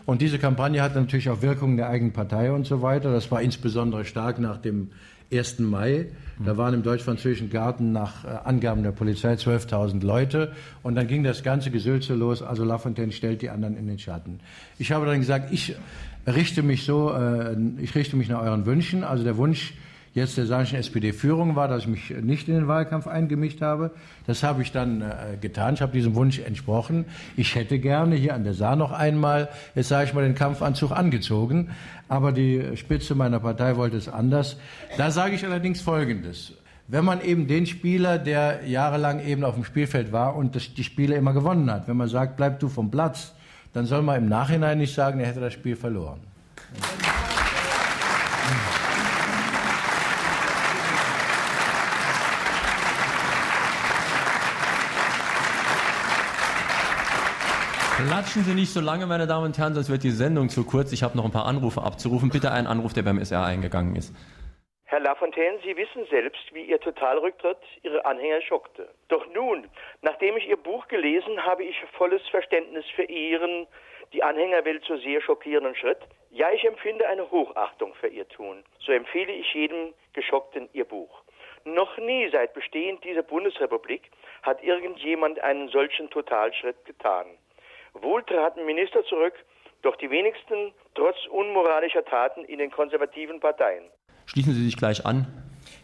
Und 0.05 0.21
diese 0.21 0.39
Kampagne 0.39 0.81
hat 0.81 0.95
natürlich 0.95 1.29
auch 1.29 1.41
Wirkungen 1.41 1.77
der 1.77 1.87
eigenen 1.87 2.11
Partei 2.11 2.51
und 2.51 2.67
so 2.67 2.81
weiter. 2.81 3.13
Das 3.13 3.31
war 3.31 3.41
insbesondere 3.41 4.03
stark 4.03 4.39
nach 4.39 4.57
dem 4.57 4.89
1. 5.31 5.59
Mai. 5.59 6.07
Da 6.43 6.57
waren 6.57 6.73
im 6.73 6.83
deutsch-französischen 6.83 7.49
Garten 7.49 7.93
nach 7.93 8.25
äh, 8.25 8.27
Angaben 8.43 8.83
der 8.83 8.91
Polizei 8.91 9.33
12.000 9.35 10.03
Leute. 10.03 10.51
Und 10.83 10.95
dann 10.95 11.07
ging 11.07 11.23
das 11.23 11.41
ganze 11.41 11.71
Gesülze 11.71 12.15
los. 12.15 12.41
Also 12.41 12.65
Lafontaine 12.65 13.13
stellt 13.13 13.41
die 13.41 13.49
anderen 13.49 13.77
in 13.77 13.87
den 13.87 13.99
Schatten. 13.99 14.41
Ich 14.79 14.91
habe 14.91 15.05
dann 15.05 15.19
gesagt, 15.19 15.53
ich 15.53 15.75
richte 16.27 16.61
mich 16.61 16.83
so, 16.83 17.15
ich 17.77 17.95
richte 17.95 18.15
mich 18.15 18.27
nach 18.29 18.41
euren 18.41 18.65
Wünschen. 18.65 19.03
Also 19.03 19.23
der 19.23 19.37
Wunsch, 19.37 19.73
jetzt 20.13 20.37
der 20.37 20.45
saarländischen 20.45 20.79
SPD-Führung 20.79 21.55
war, 21.55 21.67
dass 21.67 21.83
ich 21.83 21.87
mich 21.87 22.09
nicht 22.21 22.47
in 22.47 22.55
den 22.55 22.67
Wahlkampf 22.67 23.07
eingemischt 23.07 23.61
habe. 23.61 23.91
Das 24.27 24.43
habe 24.43 24.61
ich 24.61 24.71
dann 24.71 25.01
äh, 25.01 25.37
getan. 25.39 25.75
Ich 25.75 25.81
habe 25.81 25.91
diesem 25.91 26.15
Wunsch 26.15 26.39
entsprochen. 26.39 27.05
Ich 27.37 27.55
hätte 27.55 27.79
gerne 27.79 28.15
hier 28.15 28.33
an 28.33 28.43
der 28.43 28.53
Saar 28.53 28.75
noch 28.75 28.91
einmal, 28.91 29.49
jetzt 29.75 29.89
sage 29.89 30.05
ich 30.05 30.13
mal, 30.13 30.23
den 30.23 30.35
Kampfanzug 30.35 30.91
angezogen. 30.91 31.69
Aber 32.07 32.31
die 32.31 32.75
Spitze 32.75 33.15
meiner 33.15 33.39
Partei 33.39 33.75
wollte 33.77 33.97
es 33.97 34.09
anders. 34.09 34.57
Da 34.97 35.11
sage 35.11 35.35
ich 35.35 35.45
allerdings 35.45 35.81
Folgendes. 35.81 36.53
Wenn 36.87 37.05
man 37.05 37.21
eben 37.21 37.45
den 37.45 37.67
Spieler, 37.67 38.17
der 38.17 38.65
jahrelang 38.65 39.23
eben 39.23 39.43
auf 39.43 39.53
dem 39.53 39.63
Spielfeld 39.63 40.11
war 40.11 40.35
und 40.35 40.55
das, 40.55 40.73
die 40.73 40.83
Spiele 40.83 41.15
immer 41.15 41.33
gewonnen 41.33 41.71
hat, 41.71 41.87
wenn 41.87 41.97
man 41.97 42.07
sagt, 42.07 42.35
bleib 42.35 42.59
du 42.59 42.67
vom 42.67 42.89
Platz, 42.89 43.33
dann 43.73 43.85
soll 43.85 44.01
man 44.01 44.23
im 44.23 44.27
Nachhinein 44.27 44.79
nicht 44.79 44.95
sagen, 44.95 45.19
er 45.19 45.27
hätte 45.27 45.39
das 45.39 45.53
Spiel 45.53 45.75
verloren. 45.75 46.19
Klatschen 58.09 58.41
Sie 58.41 58.55
nicht 58.55 58.73
so 58.73 58.81
lange, 58.81 59.05
meine 59.05 59.27
Damen 59.27 59.45
und 59.45 59.57
Herren, 59.59 59.75
sonst 59.75 59.91
wird 59.91 60.01
die 60.01 60.09
Sendung 60.09 60.49
zu 60.49 60.65
kurz. 60.65 60.91
Ich 60.91 61.03
habe 61.03 61.15
noch 61.15 61.25
ein 61.25 61.31
paar 61.31 61.45
Anrufe 61.45 61.83
abzurufen. 61.83 62.31
Bitte 62.31 62.51
einen 62.51 62.65
Anruf, 62.65 62.91
der 62.91 63.03
beim 63.03 63.19
SR 63.19 63.45
eingegangen 63.45 63.95
ist. 63.95 64.15
Herr 64.85 64.99
Lafontaine, 64.99 65.59
Sie 65.63 65.77
wissen 65.77 66.07
selbst, 66.09 66.41
wie 66.51 66.63
Ihr 66.63 66.79
Totalrücktritt 66.79 67.59
Ihre 67.83 68.03
Anhänger 68.07 68.41
schockte. 68.41 68.89
Doch 69.09 69.27
nun, 69.35 69.67
nachdem 70.01 70.37
ich 70.37 70.49
Ihr 70.49 70.57
Buch 70.57 70.87
gelesen, 70.87 71.45
habe 71.45 71.63
ich 71.63 71.75
volles 71.99 72.23
Verständnis 72.31 72.83
für 72.95 73.03
Ihren, 73.03 73.67
die 74.11 74.23
Anhängerwelt 74.23 74.83
so 74.87 74.97
sehr 74.97 75.21
schockierenden 75.21 75.75
Schritt. 75.75 75.99
Ja, 76.31 76.47
ich 76.51 76.65
empfinde 76.65 77.07
eine 77.07 77.29
Hochachtung 77.29 77.93
für 77.93 78.07
Ihr 78.07 78.27
Tun. 78.27 78.63
So 78.79 78.91
empfehle 78.91 79.33
ich 79.33 79.53
jedem 79.53 79.93
Geschockten 80.13 80.67
Ihr 80.73 80.85
Buch. 80.85 81.21
Noch 81.63 81.95
nie 81.99 82.27
seit 82.31 82.55
Bestehen 82.55 82.99
dieser 83.01 83.21
Bundesrepublik 83.21 84.09
hat 84.41 84.63
irgendjemand 84.63 85.39
einen 85.41 85.69
solchen 85.69 86.09
Totalschritt 86.09 86.83
getan. 86.85 87.27
Wohl 87.93 88.23
traten 88.23 88.65
Minister 88.65 89.03
zurück, 89.05 89.33
doch 89.81 89.95
die 89.95 90.09
wenigsten 90.09 90.73
trotz 90.95 91.17
unmoralischer 91.31 92.03
Taten 92.05 92.43
in 92.45 92.59
den 92.59 92.71
konservativen 92.71 93.39
Parteien. 93.39 93.83
Schließen 94.25 94.53
Sie 94.53 94.65
sich 94.65 94.77
gleich 94.77 95.05
an. 95.05 95.27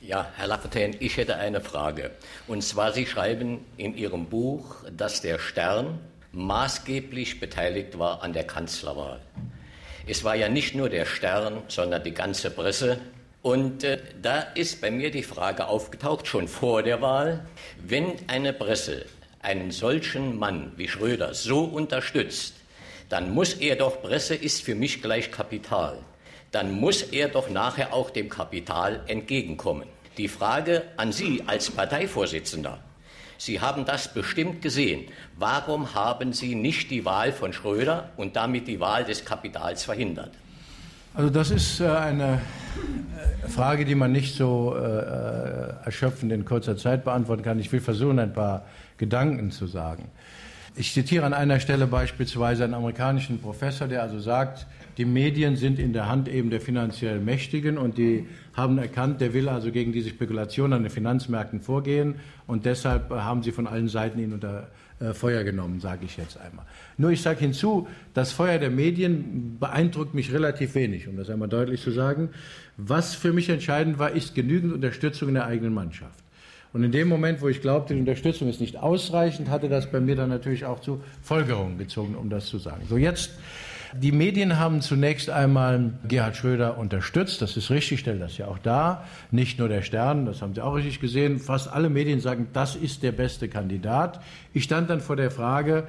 Ja, 0.02 0.32
Herr 0.38 0.48
Lafontaine, 0.48 0.96
ich 1.00 1.18
hätte 1.18 1.38
eine 1.38 1.62
Frage. 1.62 2.12
Und 2.48 2.62
zwar, 2.64 2.92
Sie 2.92 3.06
schreiben 3.06 3.66
in 3.78 3.96
Ihrem 3.96 4.28
Buch, 4.28 4.84
dass 4.92 5.22
der 5.22 5.40
Stern 5.40 6.00
maßgeblich 6.32 7.40
beteiligt 7.40 7.98
war 7.98 8.22
an 8.22 8.34
der 8.34 8.46
Kanzlerwahl. 8.46 9.22
Es 10.08 10.24
war 10.24 10.36
ja 10.36 10.50
nicht 10.50 10.76
nur 10.76 10.90
der 10.90 11.06
Stern, 11.06 11.64
sondern 11.68 12.04
die 12.04 12.14
ganze 12.14 12.52
Presse. 12.52 13.00
Und 13.42 13.84
äh, 13.84 14.00
da 14.22 14.42
ist 14.54 14.82
bei 14.82 14.92
mir 14.92 15.12
die 15.12 15.24
Frage 15.24 15.68
aufgetaucht, 15.68 16.28
schon 16.28 16.48
vor 16.48 16.84
der 16.84 17.02
Wahl, 17.02 17.46
wenn 17.82 18.14
eine 18.28 18.54
Presse 18.54 19.06
einen 19.46 19.70
solchen 19.72 20.38
Mann 20.38 20.72
wie 20.76 20.88
Schröder 20.88 21.34
so 21.34 21.64
unterstützt, 21.64 22.56
dann 23.10 23.34
muss 23.34 23.54
er 23.54 23.76
doch, 23.76 24.02
Presse 24.02 24.34
ist 24.34 24.64
für 24.64 24.74
mich 24.74 25.02
gleich 25.04 25.32
Kapital, 25.32 26.00
dann 26.52 26.74
muss 26.74 27.04
er 27.04 27.30
doch 27.30 27.50
nachher 27.50 27.94
auch 27.94 28.10
dem 28.10 28.28
Kapital 28.28 29.02
entgegenkommen. 29.08 29.88
Die 30.18 30.28
Frage 30.28 30.84
an 30.98 31.12
Sie 31.12 31.44
als 31.46 31.70
Parteivorsitzender. 31.70 32.80
Sie 33.38 33.60
haben 33.60 33.86
das 33.86 34.14
bestimmt 34.14 34.62
gesehen. 34.62 35.06
Warum 35.38 35.94
haben 35.94 36.34
Sie 36.34 36.56
nicht 36.56 36.90
die 36.90 37.06
Wahl 37.06 37.32
von 37.32 37.54
Schröder 37.54 38.10
und 38.18 38.36
damit 38.36 38.68
die 38.68 38.80
Wahl 38.80 39.04
des 39.04 39.26
Kapitals 39.26 39.84
verhindert? 39.84 40.32
Also 41.14 41.30
das 41.30 41.52
ist 41.52 41.80
äh, 41.80 41.88
eine 41.88 42.42
äh, 43.44 43.48
Frage, 43.48 43.86
die 43.86 43.96
man 43.96 44.12
nicht 44.12 44.36
so 44.36 44.76
äh, 44.76 45.86
erschöpfend 45.86 46.32
in 46.32 46.44
kurzer 46.44 46.76
Zeit 46.78 47.06
beantworten 47.06 47.44
kann. 47.44 47.60
Ich 47.60 47.72
will 47.72 47.80
versuchen, 47.80 48.20
ein 48.20 48.34
paar 48.34 48.66
Gedanken 48.98 49.52
zu 49.52 49.68
sagen. 49.68 50.10
Ich 50.78 50.92
zitiere 50.92 51.26
an 51.26 51.34
einer 51.34 51.62
Stelle 51.62 51.88
beispielsweise 51.88 52.66
einen 52.66 52.74
amerikanischen 52.74 53.40
Professor, 53.40 53.88
der 53.88 54.04
also 54.04 54.20
sagt, 54.20 54.68
die 54.98 55.06
Medien 55.06 55.56
sind 55.56 55.80
in 55.80 55.94
der 55.94 56.10
Hand 56.10 56.28
eben 56.28 56.50
der 56.50 56.60
finanziell 56.60 57.20
Mächtigen 57.20 57.78
und 57.78 57.98
die 57.98 58.28
haben 58.54 58.78
erkannt, 58.78 59.22
der 59.22 59.34
will 59.34 59.48
also 59.48 59.72
gegen 59.72 59.94
diese 59.94 60.10
Spekulation 60.10 60.74
an 60.74 60.84
den 60.84 60.90
Finanzmärkten 60.90 61.62
vorgehen 61.62 62.16
und 62.46 62.66
deshalb 62.66 63.10
haben 63.10 63.42
sie 63.42 63.54
von 63.54 63.68
allen 63.68 63.88
Seiten 63.88 64.20
ihn 64.20 64.34
unter 64.34 64.68
äh, 65.00 65.14
Feuer 65.14 65.46
genommen, 65.46 65.80
sage 65.80 66.06
ich 66.06 66.18
jetzt 66.18 66.38
einmal. 66.40 66.66
Nur 66.98 67.12
ich 67.12 67.22
sage 67.22 67.40
hinzu, 67.40 67.88
das 68.14 68.34
Feuer 68.34 68.60
der 68.60 68.70
Medien 68.70 69.58
beeindruckt 69.60 70.14
mich 70.14 70.34
relativ 70.34 70.76
wenig, 70.76 71.08
um 71.08 71.16
das 71.16 71.30
einmal 71.30 71.50
deutlich 71.50 71.82
zu 71.82 71.92
sagen. 71.92 72.30
Was 72.76 73.16
für 73.16 73.32
mich 73.32 73.48
entscheidend 73.50 73.98
war, 73.98 74.12
ist 74.12 74.36
genügend 74.36 74.74
Unterstützung 74.74 75.30
in 75.30 75.36
der 75.36 75.46
eigenen 75.46 75.74
Mannschaft. 75.74 76.25
Und 76.76 76.84
in 76.84 76.92
dem 76.92 77.08
Moment, 77.08 77.42
wo 77.42 77.48
ich 77.48 77.62
glaubte, 77.62 77.94
die 77.94 78.02
Unterstützung 78.02 78.50
ist 78.50 78.60
nicht 78.60 78.76
ausreichend, 78.76 79.50
hatte 79.50 79.70
das 79.70 79.90
bei 79.90 80.02
mir 80.02 80.18
dann 80.18 80.28
natürlich 80.28 80.66
auch 80.66 80.82
zu 80.82 81.02
Folgerungen 81.22 81.78
gezogen, 81.78 82.16
um 82.16 82.30
das 82.30 82.48
zu 82.48 82.58
sagen. 82.58 82.82
So 82.90 82.98
jetzt 82.98 83.32
die 83.94 84.12
Medien 84.12 84.60
haben 84.60 84.82
zunächst 84.82 85.30
einmal 85.30 85.94
Gerhard 86.06 86.36
Schröder 86.36 86.78
unterstützt. 86.78 87.42
Das 87.42 87.56
ist 87.56 87.70
richtig, 87.70 88.02
stellt 88.02 88.22
das 88.22 88.38
ja 88.38 88.48
auch 88.48 88.58
dar. 88.58 89.06
Nicht 89.32 89.58
nur 89.58 89.70
der 89.70 89.84
Stern, 89.84 90.26
das 90.26 90.42
haben 90.42 90.54
Sie 90.54 90.60
auch 90.60 90.76
richtig 90.76 91.00
gesehen. 91.00 91.40
Fast 91.40 91.72
alle 91.72 91.90
Medien 91.90 92.20
sagen, 92.20 92.48
das 92.52 92.76
ist 92.76 93.04
der 93.04 93.14
beste 93.14 93.48
Kandidat. 93.48 94.20
Ich 94.52 94.66
stand 94.66 94.90
dann 94.90 95.00
vor 95.00 95.16
der 95.16 95.32
Frage, 95.32 95.86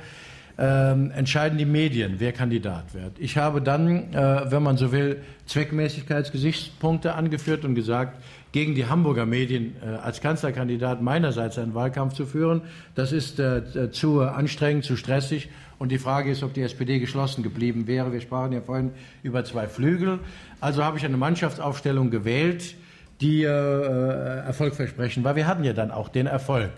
ähm, 0.59 1.11
entscheiden 1.11 1.59
die 1.59 1.66
Medien, 1.66 2.14
wer 2.18 2.33
Kandidat 2.33 2.94
wird. 2.94 3.18
Ich 3.18 3.37
habe 3.37 3.61
dann, 3.61 4.14
äh, 4.14 4.51
wenn 4.51 4.62
man 4.62 4.77
so 4.77 4.92
will, 4.92 5.20
Zweckmäßigkeitsgesichtspunkte 5.46 7.14
angeführt 7.14 7.64
und 7.64 7.75
gesagt, 7.75 8.22
gegen 8.57 8.75
die 8.75 8.87
Hamburger 8.87 9.27
Medien 9.27 9.77
äh, 9.83 9.97
als 9.97 10.23
Kanzlerkandidat 10.23 11.03
meinerseits 11.03 11.59
einen 11.59 11.75
Wahlkampf 11.75 12.14
zu 12.14 12.25
führen, 12.25 12.62
das 12.95 13.12
ist 13.12 13.38
äh, 13.38 13.90
zu 13.90 14.23
anstrengend, 14.23 14.87
zu 14.87 14.97
stressig 14.97 15.51
und 15.79 15.92
die 15.92 15.99
Frage 15.99 16.31
ist, 16.31 16.42
ob 16.42 16.55
die 16.55 16.62
SPD 16.62 16.99
geschlossen 16.99 17.42
geblieben 17.42 17.87
wäre. 17.87 18.14
Wir 18.14 18.23
sprachen 18.23 18.53
ja 18.53 18.62
vorhin 18.62 18.92
über 19.23 19.45
zwei 19.45 19.69
Flügel. 19.69 20.21
Also 20.59 20.83
habe 20.83 20.97
ich 20.97 21.05
eine 21.05 21.19
Mannschaftsaufstellung 21.19 22.11
gewählt, 22.11 22.77
die 23.21 23.42
äh, 23.42 23.47
erfolgversprechend 23.47 25.23
war. 25.23 25.37
Wir 25.37 25.47
hatten 25.47 25.62
ja 25.62 25.75
dann 25.75 25.90
auch 25.90 26.09
den 26.09 26.27
Erfolg. 26.27 26.71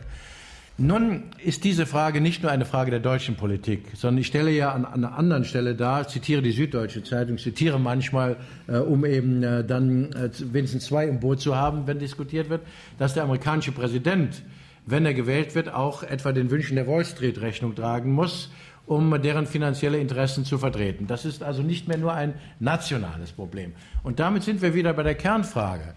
Nun 0.81 1.25
ist 1.45 1.65
diese 1.65 1.87
Frage 1.87 2.21
nicht 2.21 2.45
nur 2.45 2.53
eine 2.53 2.65
Frage 2.65 2.93
der 2.93 3.01
deutschen 3.01 3.35
Politik, 3.35 3.91
sondern 3.95 4.21
ich 4.21 4.29
stelle 4.29 4.53
ja 4.53 4.71
an, 4.71 4.85
an 4.85 5.05
einer 5.05 5.19
anderen 5.19 5.45
Stelle 5.45 5.75
dar, 5.75 6.07
zitiere 6.07 6.41
die 6.41 6.53
Süddeutsche 6.53 7.03
Zeitung, 7.03 7.37
zitiere 7.37 7.81
manchmal, 7.81 8.37
äh, 8.69 8.77
um 8.77 9.05
eben 9.05 9.43
äh, 9.43 9.65
dann 9.65 10.13
äh, 10.13 10.31
wenigstens 10.53 10.85
zwei 10.85 11.09
im 11.09 11.19
Boot 11.19 11.41
zu 11.41 11.57
haben, 11.57 11.89
wenn 11.89 11.99
diskutiert 11.99 12.49
wird, 12.49 12.61
dass 12.97 13.15
der 13.15 13.25
amerikanische 13.25 13.73
Präsident, 13.73 14.43
wenn 14.87 15.05
er 15.05 15.15
gewählt 15.15 15.57
wird, 15.57 15.69
auch 15.69 16.05
etwa 16.05 16.31
den 16.31 16.49
Wünschen 16.49 16.77
der 16.77 16.87
Wall 16.87 17.05
Street 17.05 17.41
Rechnung 17.41 17.75
tragen 17.75 18.13
muss 18.13 18.49
um 18.87 19.21
deren 19.21 19.47
finanzielle 19.47 19.99
Interessen 19.99 20.47
zu 20.47 20.57
vertreten. 20.57 21.07
Das 21.07 21.27
ist 21.27 21.43
also 21.43 21.63
nicht 21.63 21.89
mehr 21.89 21.99
nur 21.99 22.15
ein 22.15 22.33
nationales 22.59 23.33
Problem. 23.33 23.75
Und 24.03 24.19
damit 24.19 24.45
sind 24.45 24.63
wir 24.63 24.73
wieder 24.73 24.95
bei 24.95 25.03
der 25.03 25.15
Kernfrage. 25.15 25.95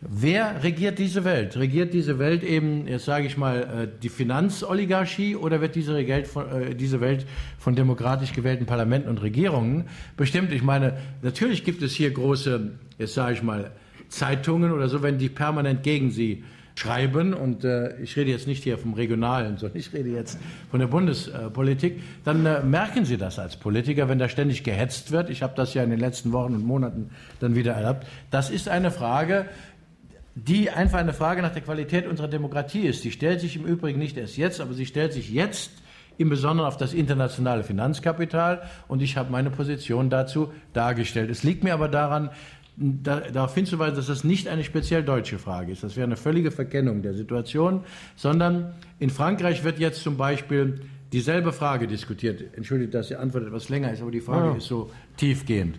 Wer 0.00 0.62
regiert 0.62 0.98
diese 0.98 1.24
Welt? 1.24 1.56
Regiert 1.56 1.94
diese 1.94 2.18
Welt 2.18 2.42
eben, 2.42 2.86
jetzt 2.86 3.06
sage 3.06 3.26
ich 3.26 3.38
mal, 3.38 3.62
äh, 3.62 3.88
die 4.02 4.10
Finanzoligarchie 4.10 5.36
oder 5.36 5.62
wird 5.62 5.74
diese, 5.74 5.98
äh, 5.98 6.74
diese 6.74 7.00
Welt 7.00 7.26
von 7.58 7.74
demokratisch 7.74 8.34
gewählten 8.34 8.66
Parlamenten 8.66 9.08
und 9.08 9.22
Regierungen 9.22 9.88
bestimmt? 10.16 10.52
Ich 10.52 10.62
meine, 10.62 10.98
natürlich 11.22 11.64
gibt 11.64 11.82
es 11.82 11.94
hier 11.94 12.10
große, 12.10 12.72
jetzt 12.98 13.14
sage 13.14 13.34
ich 13.34 13.42
mal, 13.42 13.70
Zeitungen 14.08 14.70
oder 14.70 14.88
so, 14.88 15.02
wenn 15.02 15.16
die 15.16 15.30
permanent 15.30 15.82
gegen 15.82 16.10
sie 16.10 16.44
schreiben, 16.78 17.32
und 17.32 17.64
äh, 17.64 17.98
ich 18.02 18.16
rede 18.16 18.30
jetzt 18.30 18.46
nicht 18.46 18.62
hier 18.62 18.76
vom 18.76 18.92
Regionalen, 18.92 19.56
sondern 19.56 19.78
ich 19.78 19.94
rede 19.94 20.10
jetzt 20.10 20.38
von 20.70 20.78
der 20.78 20.88
Bundespolitik, 20.88 22.02
dann 22.22 22.44
äh, 22.44 22.62
merken 22.62 23.06
Sie 23.06 23.16
das 23.16 23.38
als 23.38 23.56
Politiker, 23.56 24.10
wenn 24.10 24.18
da 24.18 24.28
ständig 24.28 24.62
gehetzt 24.62 25.10
wird. 25.10 25.30
Ich 25.30 25.42
habe 25.42 25.54
das 25.56 25.72
ja 25.72 25.82
in 25.82 25.88
den 25.88 25.98
letzten 25.98 26.32
Wochen 26.32 26.54
und 26.54 26.66
Monaten 26.66 27.10
dann 27.40 27.54
wieder 27.54 27.72
erlaubt. 27.72 28.06
Das 28.30 28.50
ist 28.50 28.68
eine 28.68 28.90
Frage, 28.90 29.46
die 30.36 30.70
einfach 30.70 30.98
eine 30.98 31.14
Frage 31.14 31.40
nach 31.40 31.52
der 31.52 31.62
Qualität 31.62 32.06
unserer 32.06 32.28
Demokratie 32.28 32.82
ist. 32.82 33.00
Sie 33.00 33.10
stellt 33.10 33.40
sich 33.40 33.56
im 33.56 33.64
Übrigen 33.64 33.98
nicht 33.98 34.18
erst 34.18 34.36
jetzt, 34.36 34.60
aber 34.60 34.74
sie 34.74 34.84
stellt 34.84 35.14
sich 35.14 35.30
jetzt 35.30 35.70
im 36.18 36.28
Besonderen 36.28 36.68
auf 36.68 36.76
das 36.76 36.92
internationale 36.92 37.64
Finanzkapital 37.64 38.62
und 38.86 39.00
ich 39.00 39.16
habe 39.16 39.32
meine 39.32 39.50
Position 39.50 40.10
dazu 40.10 40.52
dargestellt. 40.74 41.30
Es 41.30 41.42
liegt 41.42 41.64
mir 41.64 41.72
aber 41.72 41.88
daran, 41.88 42.30
da, 42.76 43.20
darauf 43.20 43.54
hinzuweisen, 43.54 43.96
dass 43.96 44.08
das 44.08 44.24
nicht 44.24 44.46
eine 44.48 44.62
speziell 44.62 45.02
deutsche 45.02 45.38
Frage 45.38 45.72
ist. 45.72 45.82
Das 45.82 45.96
wäre 45.96 46.04
eine 46.04 46.16
völlige 46.16 46.50
Verkennung 46.50 47.00
der 47.00 47.14
Situation, 47.14 47.84
sondern 48.14 48.74
in 48.98 49.08
Frankreich 49.08 49.64
wird 49.64 49.78
jetzt 49.78 50.02
zum 50.02 50.18
Beispiel 50.18 50.82
dieselbe 51.14 51.52
Frage 51.52 51.86
diskutiert. 51.86 52.44
Entschuldigt, 52.54 52.92
dass 52.92 53.08
die 53.08 53.16
Antwort 53.16 53.46
etwas 53.46 53.70
länger 53.70 53.90
ist, 53.90 54.02
aber 54.02 54.10
die 54.10 54.20
Frage 54.20 54.48
ja. 54.48 54.56
ist 54.56 54.66
so 54.66 54.90
tiefgehend. 55.16 55.78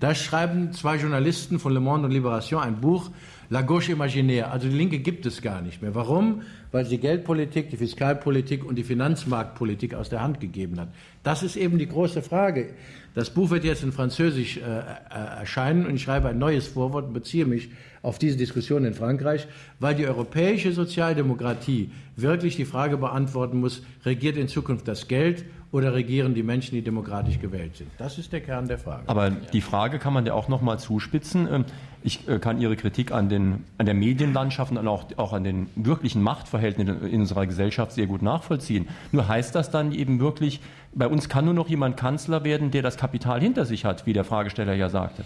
Da 0.00 0.14
schreiben 0.14 0.72
zwei 0.72 0.96
Journalisten 0.96 1.58
von 1.58 1.74
Le 1.74 1.80
Monde 1.80 2.06
und 2.06 2.12
Libération 2.12 2.58
ein 2.58 2.80
Buch, 2.80 3.10
La 3.50 3.60
Gauche 3.60 3.92
Imaginaire. 3.92 4.50
Also 4.50 4.66
die 4.66 4.74
Linke 4.74 4.98
gibt 4.98 5.26
es 5.26 5.42
gar 5.42 5.60
nicht 5.60 5.82
mehr. 5.82 5.94
Warum? 5.94 6.40
Weil 6.72 6.86
sie 6.86 6.96
Geldpolitik, 6.96 7.68
die 7.68 7.76
Fiskalpolitik 7.76 8.64
und 8.64 8.76
die 8.76 8.82
Finanzmarktpolitik 8.82 9.92
aus 9.92 10.08
der 10.08 10.22
Hand 10.22 10.40
gegeben 10.40 10.80
hat. 10.80 10.88
Das 11.22 11.42
ist 11.42 11.56
eben 11.56 11.76
die 11.76 11.86
große 11.86 12.22
Frage. 12.22 12.70
Das 13.14 13.28
Buch 13.28 13.50
wird 13.50 13.64
jetzt 13.64 13.82
in 13.82 13.92
Französisch 13.92 14.56
äh, 14.56 14.60
äh, 14.60 15.40
erscheinen 15.40 15.84
und 15.84 15.96
ich 15.96 16.02
schreibe 16.02 16.28
ein 16.28 16.38
neues 16.38 16.68
Vorwort 16.68 17.08
und 17.08 17.12
beziehe 17.12 17.44
mich 17.44 17.68
auf 18.00 18.18
diese 18.18 18.38
Diskussion 18.38 18.86
in 18.86 18.94
Frankreich, 18.94 19.48
weil 19.80 19.96
die 19.96 20.06
europäische 20.06 20.72
Sozialdemokratie 20.72 21.90
wirklich 22.16 22.56
die 22.56 22.64
Frage 22.64 22.96
beantworten 22.96 23.60
muss, 23.60 23.82
regiert 24.06 24.38
in 24.38 24.48
Zukunft 24.48 24.88
das 24.88 25.08
Geld 25.08 25.44
oder 25.72 25.94
regieren 25.94 26.34
die 26.34 26.42
Menschen, 26.42 26.74
die 26.74 26.82
demokratisch 26.82 27.38
gewählt 27.38 27.76
sind? 27.76 27.90
Das 27.98 28.18
ist 28.18 28.32
der 28.32 28.40
Kern 28.40 28.66
der 28.66 28.78
Frage. 28.78 29.04
Aber 29.06 29.30
die 29.30 29.60
Frage 29.60 29.98
kann 29.98 30.12
man 30.12 30.26
ja 30.26 30.34
auch 30.34 30.48
noch 30.48 30.60
mal 30.62 30.78
zuspitzen. 30.78 31.48
Ähm, 31.50 31.64
ich 32.02 32.26
äh, 32.28 32.38
kann 32.38 32.60
Ihre 32.60 32.76
Kritik 32.76 33.12
an, 33.12 33.28
den, 33.28 33.64
an 33.78 33.86
der 33.86 33.94
Medienlandschaft 33.94 34.72
und 34.72 34.86
auch, 34.88 35.04
auch 35.16 35.32
an 35.32 35.44
den 35.44 35.68
wirklichen 35.76 36.22
Machtverhältnissen 36.22 37.06
in 37.06 37.20
unserer 37.20 37.46
Gesellschaft 37.46 37.92
sehr 37.92 38.06
gut 38.06 38.22
nachvollziehen. 38.22 38.88
Nur 39.12 39.28
heißt 39.28 39.54
das 39.54 39.70
dann 39.70 39.92
eben 39.92 40.18
wirklich, 40.18 40.60
bei 40.94 41.06
uns 41.06 41.28
kann 41.28 41.44
nur 41.44 41.54
noch 41.54 41.68
jemand 41.68 41.96
Kanzler 41.96 42.42
werden, 42.42 42.70
der 42.70 42.82
das 42.82 42.96
Kapital 42.96 43.40
hinter 43.40 43.64
sich 43.64 43.84
hat, 43.84 44.06
wie 44.06 44.12
der 44.12 44.24
Fragesteller 44.24 44.74
ja 44.74 44.88
sagte? 44.88 45.24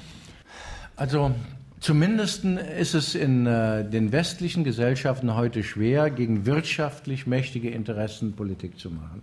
Also 0.96 1.32
Zumindest 1.84 2.46
ist 2.46 2.94
es 2.94 3.14
in 3.14 3.44
äh, 3.44 3.84
den 3.86 4.10
westlichen 4.10 4.64
Gesellschaften 4.64 5.34
heute 5.34 5.62
schwer, 5.62 6.08
gegen 6.08 6.46
wirtschaftlich 6.46 7.26
mächtige 7.26 7.68
Interessen 7.68 8.32
Politik 8.32 8.78
zu 8.78 8.90
machen. 8.90 9.22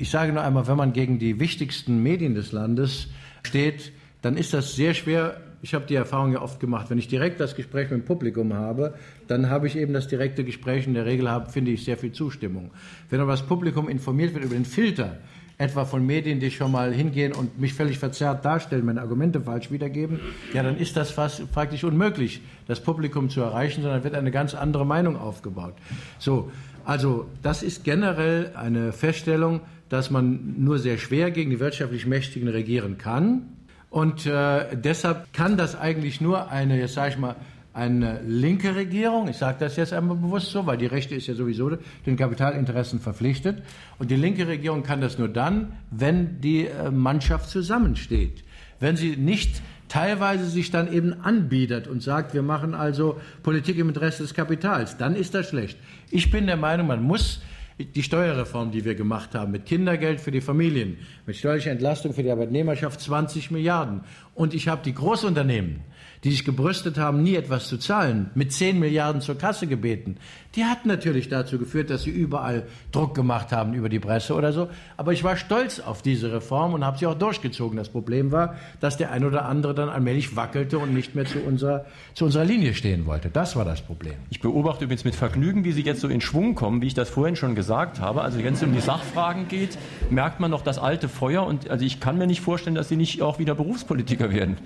Ich 0.00 0.10
sage 0.10 0.32
nur 0.32 0.44
einmal, 0.44 0.68
wenn 0.68 0.76
man 0.76 0.92
gegen 0.92 1.18
die 1.18 1.40
wichtigsten 1.40 2.00
Medien 2.04 2.36
des 2.36 2.52
Landes 2.52 3.08
steht, 3.42 3.92
dann 4.22 4.36
ist 4.36 4.54
das 4.54 4.76
sehr 4.76 4.94
schwer. 4.94 5.40
Ich 5.60 5.74
habe 5.74 5.86
die 5.86 5.96
Erfahrung 5.96 6.32
ja 6.32 6.40
oft 6.40 6.60
gemacht, 6.60 6.88
wenn 6.88 6.98
ich 6.98 7.08
direkt 7.08 7.40
das 7.40 7.56
Gespräch 7.56 7.90
mit 7.90 8.02
dem 8.02 8.04
Publikum 8.04 8.54
habe, 8.54 8.94
dann 9.26 9.50
habe 9.50 9.66
ich 9.66 9.76
eben 9.76 9.92
das 9.92 10.06
direkte 10.06 10.44
Gespräch. 10.44 10.86
In 10.86 10.94
der 10.94 11.04
Regel 11.04 11.28
habe, 11.28 11.50
finde 11.50 11.72
ich 11.72 11.84
sehr 11.84 11.98
viel 11.98 12.12
Zustimmung. 12.12 12.70
Wenn 13.10 13.18
aber 13.18 13.32
das 13.32 13.42
Publikum 13.42 13.88
informiert 13.88 14.34
wird 14.34 14.44
über 14.44 14.54
den 14.54 14.64
Filter, 14.64 15.18
etwa 15.60 15.84
von 15.84 16.06
Medien, 16.06 16.38
die 16.38 16.52
schon 16.52 16.70
mal 16.70 16.92
hingehen 16.92 17.32
und 17.32 17.58
mich 17.58 17.74
völlig 17.74 17.98
verzerrt 17.98 18.44
darstellen, 18.44 18.86
meine 18.86 19.00
Argumente 19.00 19.40
falsch 19.40 19.72
wiedergeben, 19.72 20.20
ja, 20.54 20.62
dann 20.62 20.78
ist 20.78 20.96
das 20.96 21.10
fast 21.10 21.50
praktisch 21.50 21.82
unmöglich, 21.82 22.40
das 22.68 22.78
Publikum 22.78 23.28
zu 23.30 23.40
erreichen, 23.40 23.82
sondern 23.82 24.04
wird 24.04 24.14
eine 24.14 24.30
ganz 24.30 24.54
andere 24.54 24.86
Meinung 24.86 25.16
aufgebaut. 25.16 25.74
So, 26.20 26.52
also 26.84 27.26
das 27.42 27.64
ist 27.64 27.82
generell 27.82 28.52
eine 28.54 28.92
Feststellung, 28.92 29.60
dass 29.88 30.10
man 30.10 30.54
nur 30.58 30.78
sehr 30.78 30.98
schwer 30.98 31.30
gegen 31.30 31.50
die 31.50 31.60
wirtschaftlich 31.60 32.06
Mächtigen 32.06 32.48
regieren 32.48 32.98
kann. 32.98 33.42
Und 33.90 34.26
äh, 34.26 34.76
deshalb 34.76 35.32
kann 35.32 35.56
das 35.56 35.74
eigentlich 35.74 36.20
nur 36.20 36.50
eine, 36.50 36.78
jetzt 36.78 36.94
sage 36.94 37.10
ich 37.12 37.18
mal, 37.18 37.36
eine 37.78 38.20
linke 38.26 38.74
Regierung, 38.74 39.28
ich 39.28 39.36
sage 39.36 39.58
das 39.60 39.76
jetzt 39.76 39.92
einmal 39.92 40.16
bewusst 40.16 40.50
so, 40.50 40.66
weil 40.66 40.78
die 40.78 40.86
Rechte 40.86 41.14
ist 41.14 41.28
ja 41.28 41.34
sowieso 41.34 41.70
den 42.06 42.16
Kapitalinteressen 42.16 42.98
verpflichtet. 42.98 43.62
Und 43.98 44.10
die 44.10 44.16
linke 44.16 44.48
Regierung 44.48 44.82
kann 44.82 45.00
das 45.00 45.16
nur 45.16 45.28
dann, 45.28 45.74
wenn 45.90 46.40
die 46.40 46.66
äh, 46.66 46.90
Mannschaft 46.90 47.48
zusammensteht. 47.48 48.42
Wenn 48.80 48.96
sie 48.96 49.16
nicht 49.16 49.62
teilweise 49.88 50.46
sich 50.46 50.70
dann 50.70 50.92
eben 50.92 51.20
anbietet 51.22 51.86
und 51.88 52.02
sagt, 52.02 52.34
wir 52.34 52.42
machen 52.42 52.74
also 52.74 53.20
Politik 53.42 53.78
im 53.78 53.88
Interesse 53.88 54.22
des 54.22 54.34
Kapitals, 54.34 54.96
dann 54.96 55.14
ist 55.14 55.34
das 55.34 55.48
schlecht. 55.48 55.78
Ich 56.10 56.30
bin 56.30 56.46
der 56.46 56.56
Meinung, 56.56 56.88
man 56.88 57.02
muss 57.02 57.40
die 57.78 58.02
Steuerreform, 58.02 58.72
die 58.72 58.84
wir 58.84 58.94
gemacht 58.94 59.34
haben, 59.34 59.52
mit 59.52 59.66
Kindergeld 59.66 60.20
für 60.20 60.30
die 60.30 60.40
Familien, 60.40 60.98
mit 61.26 61.36
steuerlicher 61.36 61.70
Entlastung 61.70 62.12
für 62.12 62.22
die 62.22 62.30
Arbeitnehmerschaft 62.30 63.00
20 63.00 63.50
Milliarden. 63.50 64.00
Und 64.34 64.52
ich 64.52 64.68
habe 64.68 64.82
die 64.84 64.94
Großunternehmen, 64.94 65.80
die 66.24 66.30
sich 66.30 66.44
gebrüstet 66.44 66.98
haben, 66.98 67.22
nie 67.22 67.36
etwas 67.36 67.68
zu 67.68 67.78
zahlen, 67.78 68.30
mit 68.34 68.52
10 68.52 68.78
Milliarden 68.78 69.20
zur 69.20 69.38
Kasse 69.38 69.66
gebeten. 69.66 70.16
Die 70.56 70.64
hat 70.64 70.86
natürlich 70.86 71.28
dazu 71.28 71.58
geführt, 71.58 71.90
dass 71.90 72.02
sie 72.02 72.10
überall 72.10 72.66
Druck 72.90 73.14
gemacht 73.14 73.52
haben 73.52 73.74
über 73.74 73.88
die 73.88 74.00
Presse 74.00 74.34
oder 74.34 74.52
so. 74.52 74.68
Aber 74.96 75.12
ich 75.12 75.22
war 75.22 75.36
stolz 75.36 75.78
auf 75.78 76.02
diese 76.02 76.32
Reform 76.32 76.74
und 76.74 76.84
habe 76.84 76.98
sie 76.98 77.06
auch 77.06 77.14
durchgezogen. 77.14 77.76
Das 77.76 77.90
Problem 77.90 78.32
war, 78.32 78.56
dass 78.80 78.96
der 78.96 79.12
ein 79.12 79.24
oder 79.24 79.44
andere 79.44 79.74
dann 79.74 79.88
allmählich 79.88 80.36
wackelte 80.36 80.78
und 80.78 80.94
nicht 80.94 81.14
mehr 81.14 81.26
zu 81.26 81.38
unserer, 81.40 81.84
zu 82.14 82.24
unserer 82.24 82.44
Linie 82.44 82.74
stehen 82.74 83.06
wollte. 83.06 83.28
Das 83.28 83.56
war 83.56 83.64
das 83.64 83.82
Problem. 83.82 84.14
Ich 84.30 84.40
beobachte 84.40 84.84
übrigens 84.84 85.04
mit 85.04 85.14
Vergnügen, 85.14 85.64
wie 85.64 85.72
Sie 85.72 85.82
jetzt 85.82 86.00
so 86.00 86.08
in 86.08 86.20
Schwung 86.20 86.54
kommen, 86.54 86.82
wie 86.82 86.86
ich 86.86 86.94
das 86.94 87.08
vorhin 87.08 87.36
schon 87.36 87.54
gesagt 87.54 87.68
gesagt 87.68 88.00
habe. 88.00 88.22
Also 88.22 88.42
wenn 88.42 88.54
es 88.54 88.62
um 88.62 88.72
die 88.72 88.80
Sachfragen 88.80 89.46
geht, 89.48 89.76
merkt 90.10 90.40
man 90.40 90.50
noch 90.50 90.62
das 90.62 90.78
alte 90.78 91.08
Feuer 91.08 91.46
und 91.46 91.68
also 91.68 91.84
ich 91.84 92.00
kann 92.00 92.18
mir 92.18 92.26
nicht 92.26 92.40
vorstellen, 92.40 92.74
dass 92.74 92.88
Sie 92.88 92.96
nicht 92.96 93.20
auch 93.22 93.38
wieder 93.38 93.54
Berufspolitiker 93.54 94.32
werden. 94.32 94.56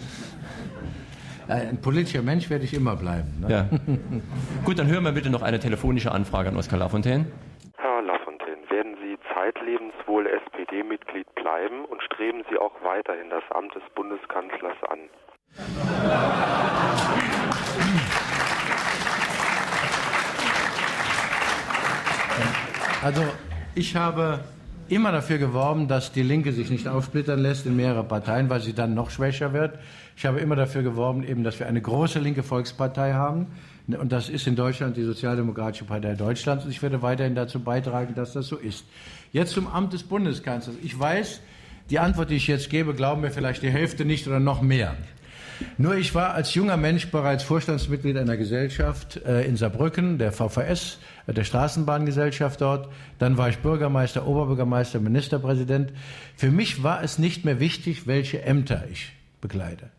Ein 1.48 1.80
politischer 1.80 2.22
Mensch 2.22 2.50
werde 2.50 2.64
ich 2.64 2.74
immer 2.74 2.96
bleiben. 2.96 3.40
Ne? 3.40 3.50
Ja. 3.50 3.68
Gut, 4.64 4.78
dann 4.78 4.86
hören 4.86 5.04
wir 5.04 5.12
bitte 5.12 5.30
noch 5.30 5.42
eine 5.42 5.58
telefonische 5.58 6.12
Anfrage 6.12 6.48
an 6.48 6.56
Oskar 6.56 6.78
Lafontaine. 6.78 7.26
Herr 7.78 8.02
Lafontaine, 8.02 8.62
werden 8.70 8.96
Sie 9.02 9.18
zeitlebens 9.34 9.94
wohl 10.06 10.26
SPD-Mitglied 10.26 11.26
bleiben 11.34 11.84
und 11.84 12.02
streben 12.02 12.44
Sie 12.50 12.58
auch 12.58 12.72
weiterhin 12.82 13.30
das 13.30 13.42
Amt 13.50 13.74
des 13.74 13.82
Bundeskanzlers 13.94 14.76
an? 14.88 14.98
Also 23.02 23.22
ich 23.74 23.96
habe 23.96 24.40
immer 24.88 25.10
dafür 25.10 25.38
geworben, 25.38 25.88
dass 25.88 26.12
die 26.12 26.22
Linke 26.22 26.52
sich 26.52 26.70
nicht 26.70 26.86
aufsplittern 26.86 27.40
lässt 27.40 27.66
in 27.66 27.76
mehrere 27.76 28.04
Parteien, 28.04 28.50
weil 28.50 28.60
sie 28.60 28.74
dann 28.74 28.94
noch 28.94 29.10
schwächer 29.10 29.52
wird. 29.52 29.78
Ich 30.16 30.26
habe 30.26 30.40
immer 30.40 30.56
dafür 30.56 30.82
geworben, 30.82 31.24
eben, 31.24 31.44
dass 31.44 31.58
wir 31.58 31.66
eine 31.66 31.80
große 31.80 32.18
linke 32.18 32.42
Volkspartei 32.42 33.14
haben. 33.14 33.46
Und 33.88 34.12
das 34.12 34.28
ist 34.28 34.46
in 34.46 34.56
Deutschland 34.56 34.96
die 34.96 35.02
Sozialdemokratische 35.02 35.84
Partei 35.84 36.14
Deutschlands. 36.14 36.64
Und 36.64 36.70
ich 36.70 36.82
werde 36.82 37.02
weiterhin 37.02 37.34
dazu 37.34 37.60
beitragen, 37.60 38.14
dass 38.14 38.32
das 38.32 38.46
so 38.46 38.56
ist. 38.56 38.84
Jetzt 39.32 39.52
zum 39.52 39.66
Amt 39.66 39.92
des 39.92 40.02
Bundeskanzlers. 40.04 40.76
Ich 40.82 40.98
weiß, 40.98 41.40
die 41.90 41.98
Antwort, 41.98 42.30
die 42.30 42.36
ich 42.36 42.46
jetzt 42.46 42.70
gebe, 42.70 42.94
glauben 42.94 43.22
mir 43.22 43.30
vielleicht 43.30 43.62
die 43.62 43.70
Hälfte 43.70 44.04
nicht 44.04 44.26
oder 44.26 44.40
noch 44.40 44.62
mehr. 44.62 44.96
Nur 45.78 45.96
ich 45.96 46.14
war 46.14 46.34
als 46.34 46.54
junger 46.54 46.76
Mensch 46.76 47.10
bereits 47.10 47.44
Vorstandsmitglied 47.44 48.16
einer 48.16 48.36
Gesellschaft 48.36 49.16
äh, 49.24 49.44
in 49.44 49.56
Saarbrücken, 49.56 50.18
der 50.18 50.32
VVS, 50.32 50.98
äh, 51.26 51.32
der 51.32 51.44
Straßenbahngesellschaft 51.44 52.60
dort. 52.60 52.88
Dann 53.18 53.36
war 53.36 53.48
ich 53.48 53.58
Bürgermeister, 53.58 54.26
Oberbürgermeister, 54.26 55.00
Ministerpräsident. 55.00 55.92
Für 56.36 56.50
mich 56.50 56.82
war 56.82 57.02
es 57.02 57.18
nicht 57.18 57.44
mehr 57.44 57.60
wichtig, 57.60 58.06
welche 58.06 58.42
Ämter 58.42 58.84
ich 58.90 59.12
bekleide. 59.40 59.90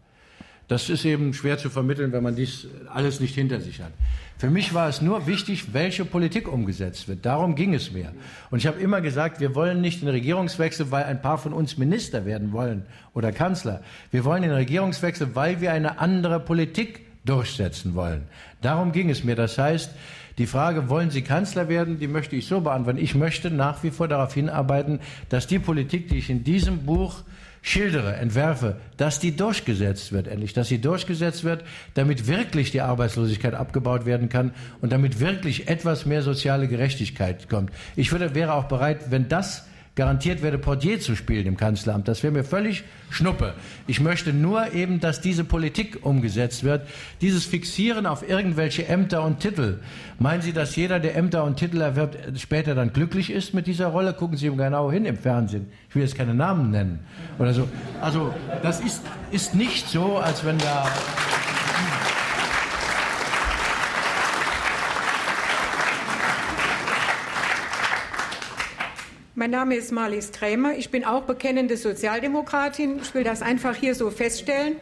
Das 0.67 0.89
ist 0.89 1.05
eben 1.05 1.33
schwer 1.33 1.57
zu 1.57 1.69
vermitteln, 1.69 2.13
wenn 2.13 2.23
man 2.23 2.35
dies 2.35 2.67
alles 2.91 3.19
nicht 3.19 3.35
hinter 3.35 3.59
sich 3.59 3.81
hat. 3.81 3.91
Für 4.37 4.49
mich 4.49 4.73
war 4.73 4.89
es 4.89 5.01
nur 5.01 5.27
wichtig, 5.27 5.73
welche 5.73 6.05
Politik 6.05 6.51
umgesetzt 6.51 7.07
wird. 7.07 7.25
Darum 7.25 7.55
ging 7.55 7.73
es 7.73 7.91
mir. 7.91 8.13
Und 8.49 8.59
ich 8.59 8.67
habe 8.67 8.79
immer 8.79 9.01
gesagt, 9.01 9.39
wir 9.39 9.55
wollen 9.55 9.81
nicht 9.81 10.01
den 10.01 10.09
Regierungswechsel, 10.09 10.91
weil 10.91 11.05
ein 11.05 11.21
paar 11.21 11.37
von 11.37 11.53
uns 11.53 11.77
Minister 11.77 12.25
werden 12.25 12.51
wollen 12.51 12.85
oder 13.13 13.31
Kanzler. 13.31 13.81
Wir 14.11 14.25
wollen 14.25 14.41
den 14.41 14.51
Regierungswechsel, 14.51 15.35
weil 15.35 15.61
wir 15.61 15.71
eine 15.71 15.99
andere 15.99 16.39
Politik 16.39 17.05
durchsetzen 17.25 17.95
wollen. 17.95 18.23
Darum 18.61 18.91
ging 18.91 19.09
es 19.09 19.23
mir. 19.23 19.35
Das 19.35 19.57
heißt, 19.57 19.91
die 20.37 20.47
Frage, 20.47 20.89
wollen 20.89 21.11
Sie 21.11 21.21
Kanzler 21.21 21.69
werden, 21.69 21.99
die 21.99 22.07
möchte 22.07 22.35
ich 22.35 22.47
so 22.47 22.61
beantworten. 22.61 22.99
Ich 22.99 23.15
möchte 23.15 23.51
nach 23.51 23.83
wie 23.83 23.91
vor 23.91 24.07
darauf 24.07 24.33
hinarbeiten, 24.33 24.99
dass 25.29 25.45
die 25.45 25.59
Politik, 25.59 26.07
die 26.07 26.17
ich 26.17 26.29
in 26.29 26.43
diesem 26.43 26.85
Buch 26.85 27.21
schildere, 27.63 28.17
entwerfe, 28.17 28.75
dass 28.97 29.19
die 29.19 29.35
durchgesetzt 29.35 30.11
wird, 30.11 30.27
endlich, 30.27 30.53
dass 30.53 30.67
sie 30.67 30.79
durchgesetzt 30.79 31.45
wird, 31.45 31.63
damit 31.93 32.27
wirklich 32.27 32.71
die 32.71 32.81
Arbeitslosigkeit 32.81 33.55
abgebaut 33.55 34.05
werden 34.05 34.27
kann 34.27 34.51
und 34.81 34.91
damit 34.91 35.21
wirklich 35.21 35.69
etwas 35.69 36.05
mehr 36.05 36.21
soziale 36.21 36.67
Gerechtigkeit 36.67 37.49
kommt. 37.49 37.71
Ich 37.95 38.11
würde, 38.11 38.35
wäre 38.35 38.53
auch 38.53 38.65
bereit, 38.65 39.09
wenn 39.11 39.29
das 39.29 39.65
garantiert 39.95 40.41
werde, 40.41 40.57
Portier 40.57 40.99
zu 40.99 41.15
spielen 41.15 41.45
im 41.45 41.55
Kanzleramt. 41.55 42.07
Das 42.07 42.23
wäre 42.23 42.33
mir 42.33 42.43
völlig 42.43 42.83
schnuppe. 43.11 43.53
Ich 43.85 43.99
möchte 43.99 44.33
nur 44.33 44.73
eben, 44.73 44.99
dass 44.99 45.21
diese 45.21 45.43
Politik 45.43 45.99
umgesetzt 46.01 46.63
wird. 46.63 46.87
Dieses 47.21 47.45
Fixieren 47.45 48.07
auf 48.07 48.27
irgendwelche 48.27 48.87
Ämter 48.87 49.23
und 49.23 49.39
Titel. 49.39 49.79
Meinen 50.17 50.41
Sie, 50.41 50.51
dass 50.51 50.75
jeder, 50.75 50.99
der 50.99 51.15
Ämter 51.15 51.43
und 51.43 51.57
Titel 51.57 51.79
erwirbt, 51.79 52.17
später 52.39 52.73
dann 52.73 52.91
glücklich 52.91 53.29
ist 53.29 53.53
mit 53.53 53.67
dieser 53.67 53.87
Rolle? 53.87 54.13
Gucken 54.13 54.37
Sie 54.37 54.47
ihm 54.47 54.57
genau 54.57 54.91
hin 54.91 55.05
im 55.05 55.17
Fernsehen. 55.17 55.67
Ich 55.89 55.95
will 55.95 56.01
jetzt 56.01 56.15
keine 56.15 56.33
Namen 56.33 56.71
nennen 56.71 56.99
oder 57.37 57.53
so. 57.53 57.67
Also, 58.01 58.33
das 58.63 58.79
ist, 58.79 59.03
ist 59.31 59.53
nicht 59.53 59.87
so, 59.87 60.17
als 60.17 60.43
wenn 60.43 60.57
da 60.57 60.87
Mein 69.35 69.49
Name 69.49 69.73
ist 69.73 69.91
Marlies 69.91 70.31
Krämer. 70.31 70.77
Ich 70.77 70.91
bin 70.91 71.03
auch 71.03 71.23
bekennende 71.23 71.75
Sozialdemokratin. 71.75 72.99
Ich 73.01 73.15
will 73.15 73.23
das 73.23 73.41
einfach 73.41 73.75
hier 73.75 73.95
so 73.95 74.11
feststellen. 74.11 74.75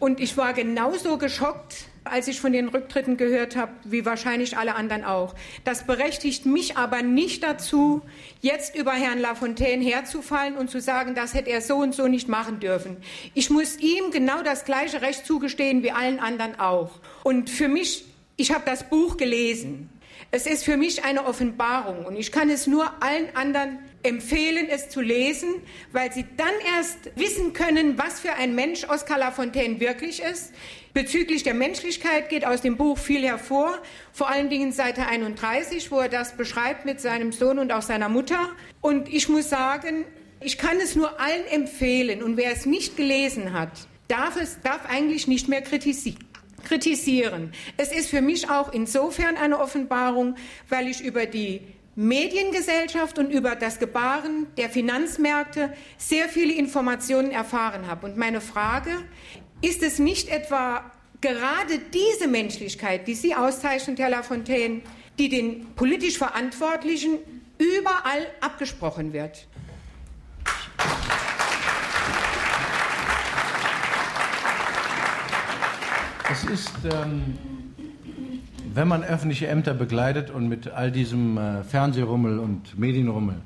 Und 0.00 0.18
ich 0.18 0.36
war 0.36 0.54
genauso 0.54 1.18
geschockt, 1.18 1.84
als 2.02 2.26
ich 2.26 2.40
von 2.40 2.52
den 2.52 2.66
Rücktritten 2.66 3.16
gehört 3.16 3.54
habe, 3.54 3.70
wie 3.84 4.04
wahrscheinlich 4.04 4.58
alle 4.58 4.74
anderen 4.74 5.04
auch. 5.04 5.36
Das 5.62 5.86
berechtigt 5.86 6.46
mich 6.46 6.76
aber 6.76 7.02
nicht 7.02 7.44
dazu, 7.44 8.02
jetzt 8.40 8.74
über 8.74 8.90
Herrn 8.90 9.20
Lafontaine 9.20 9.84
herzufallen 9.84 10.56
und 10.56 10.68
zu 10.68 10.80
sagen, 10.80 11.14
das 11.14 11.32
hätte 11.32 11.50
er 11.50 11.60
so 11.60 11.76
und 11.76 11.94
so 11.94 12.08
nicht 12.08 12.28
machen 12.28 12.58
dürfen. 12.58 12.96
Ich 13.34 13.50
muss 13.50 13.78
ihm 13.78 14.10
genau 14.10 14.42
das 14.42 14.64
gleiche 14.64 15.00
Recht 15.00 15.24
zugestehen 15.24 15.84
wie 15.84 15.92
allen 15.92 16.18
anderen 16.18 16.58
auch. 16.58 16.90
Und 17.22 17.50
für 17.50 17.68
mich, 17.68 18.04
ich 18.36 18.52
habe 18.52 18.64
das 18.66 18.82
Buch 18.82 19.16
gelesen. 19.16 19.90
Es 20.32 20.46
ist 20.46 20.64
für 20.64 20.76
mich 20.76 21.04
eine 21.04 21.24
Offenbarung 21.24 22.04
und 22.04 22.16
ich 22.16 22.32
kann 22.32 22.50
es 22.50 22.66
nur 22.66 22.90
allen 23.00 23.36
anderen 23.36 23.78
empfehlen, 24.02 24.68
es 24.68 24.88
zu 24.88 25.00
lesen, 25.00 25.48
weil 25.92 26.12
sie 26.12 26.24
dann 26.36 26.52
erst 26.76 27.10
wissen 27.16 27.52
können, 27.52 27.98
was 27.98 28.20
für 28.20 28.34
ein 28.34 28.54
Mensch 28.54 28.84
Oskar 28.84 29.18
Lafontaine 29.18 29.80
wirklich 29.80 30.22
ist. 30.22 30.52
Bezüglich 30.94 31.42
der 31.42 31.54
Menschlichkeit 31.54 32.28
geht 32.28 32.44
aus 32.44 32.60
dem 32.60 32.76
Buch 32.76 32.98
viel 32.98 33.22
hervor, 33.22 33.78
vor 34.12 34.28
allen 34.28 34.50
Dingen 34.50 34.72
Seite 34.72 35.06
31, 35.06 35.90
wo 35.90 36.00
er 36.00 36.08
das 36.08 36.36
beschreibt 36.36 36.84
mit 36.84 37.00
seinem 37.00 37.32
Sohn 37.32 37.58
und 37.58 37.72
auch 37.72 37.82
seiner 37.82 38.08
Mutter. 38.08 38.50
Und 38.80 39.08
ich 39.08 39.28
muss 39.28 39.48
sagen, 39.48 40.04
ich 40.40 40.58
kann 40.58 40.78
es 40.80 40.96
nur 40.96 41.20
allen 41.20 41.46
empfehlen 41.50 42.22
und 42.22 42.36
wer 42.36 42.52
es 42.52 42.66
nicht 42.66 42.96
gelesen 42.96 43.52
hat, 43.52 43.70
darf 44.08 44.36
es 44.36 44.60
darf 44.60 44.86
eigentlich 44.86 45.28
nicht 45.28 45.48
mehr 45.48 45.62
kritisieren 45.62 46.18
kritisieren. 46.64 47.52
Es 47.76 47.92
ist 47.92 48.08
für 48.08 48.20
mich 48.20 48.48
auch 48.48 48.72
insofern 48.72 49.36
eine 49.36 49.58
Offenbarung, 49.58 50.36
weil 50.68 50.88
ich 50.88 51.02
über 51.02 51.26
die 51.26 51.60
Mediengesellschaft 51.94 53.18
und 53.18 53.30
über 53.30 53.54
das 53.54 53.78
Gebaren 53.78 54.46
der 54.56 54.70
Finanzmärkte 54.70 55.72
sehr 55.98 56.28
viele 56.28 56.54
Informationen 56.54 57.30
erfahren 57.30 57.86
habe. 57.86 58.06
Und 58.06 58.16
meine 58.16 58.40
Frage, 58.40 58.90
ist 59.60 59.82
es 59.82 59.98
nicht 59.98 60.28
etwa 60.28 60.90
gerade 61.20 61.78
diese 61.78 62.28
Menschlichkeit, 62.28 63.06
die 63.06 63.14
Sie 63.14 63.34
auszeichnen, 63.34 63.96
Herr 63.96 64.10
Lafontaine, 64.10 64.80
die 65.18 65.28
den 65.28 65.74
politisch 65.74 66.16
Verantwortlichen 66.16 67.18
überall 67.58 68.26
abgesprochen 68.40 69.12
wird? 69.12 69.46
Es 76.30 76.44
ist 76.44 76.72
ähm, 76.90 77.61
wenn 78.74 78.88
man 78.88 79.04
öffentliche 79.04 79.48
Ämter 79.48 79.74
begleitet 79.74 80.30
und 80.30 80.48
mit 80.48 80.68
all 80.68 80.90
diesem 80.90 81.38
äh, 81.38 81.62
Fernsehrummel 81.64 82.38
und 82.38 82.78
Medienrummel, 82.78 83.36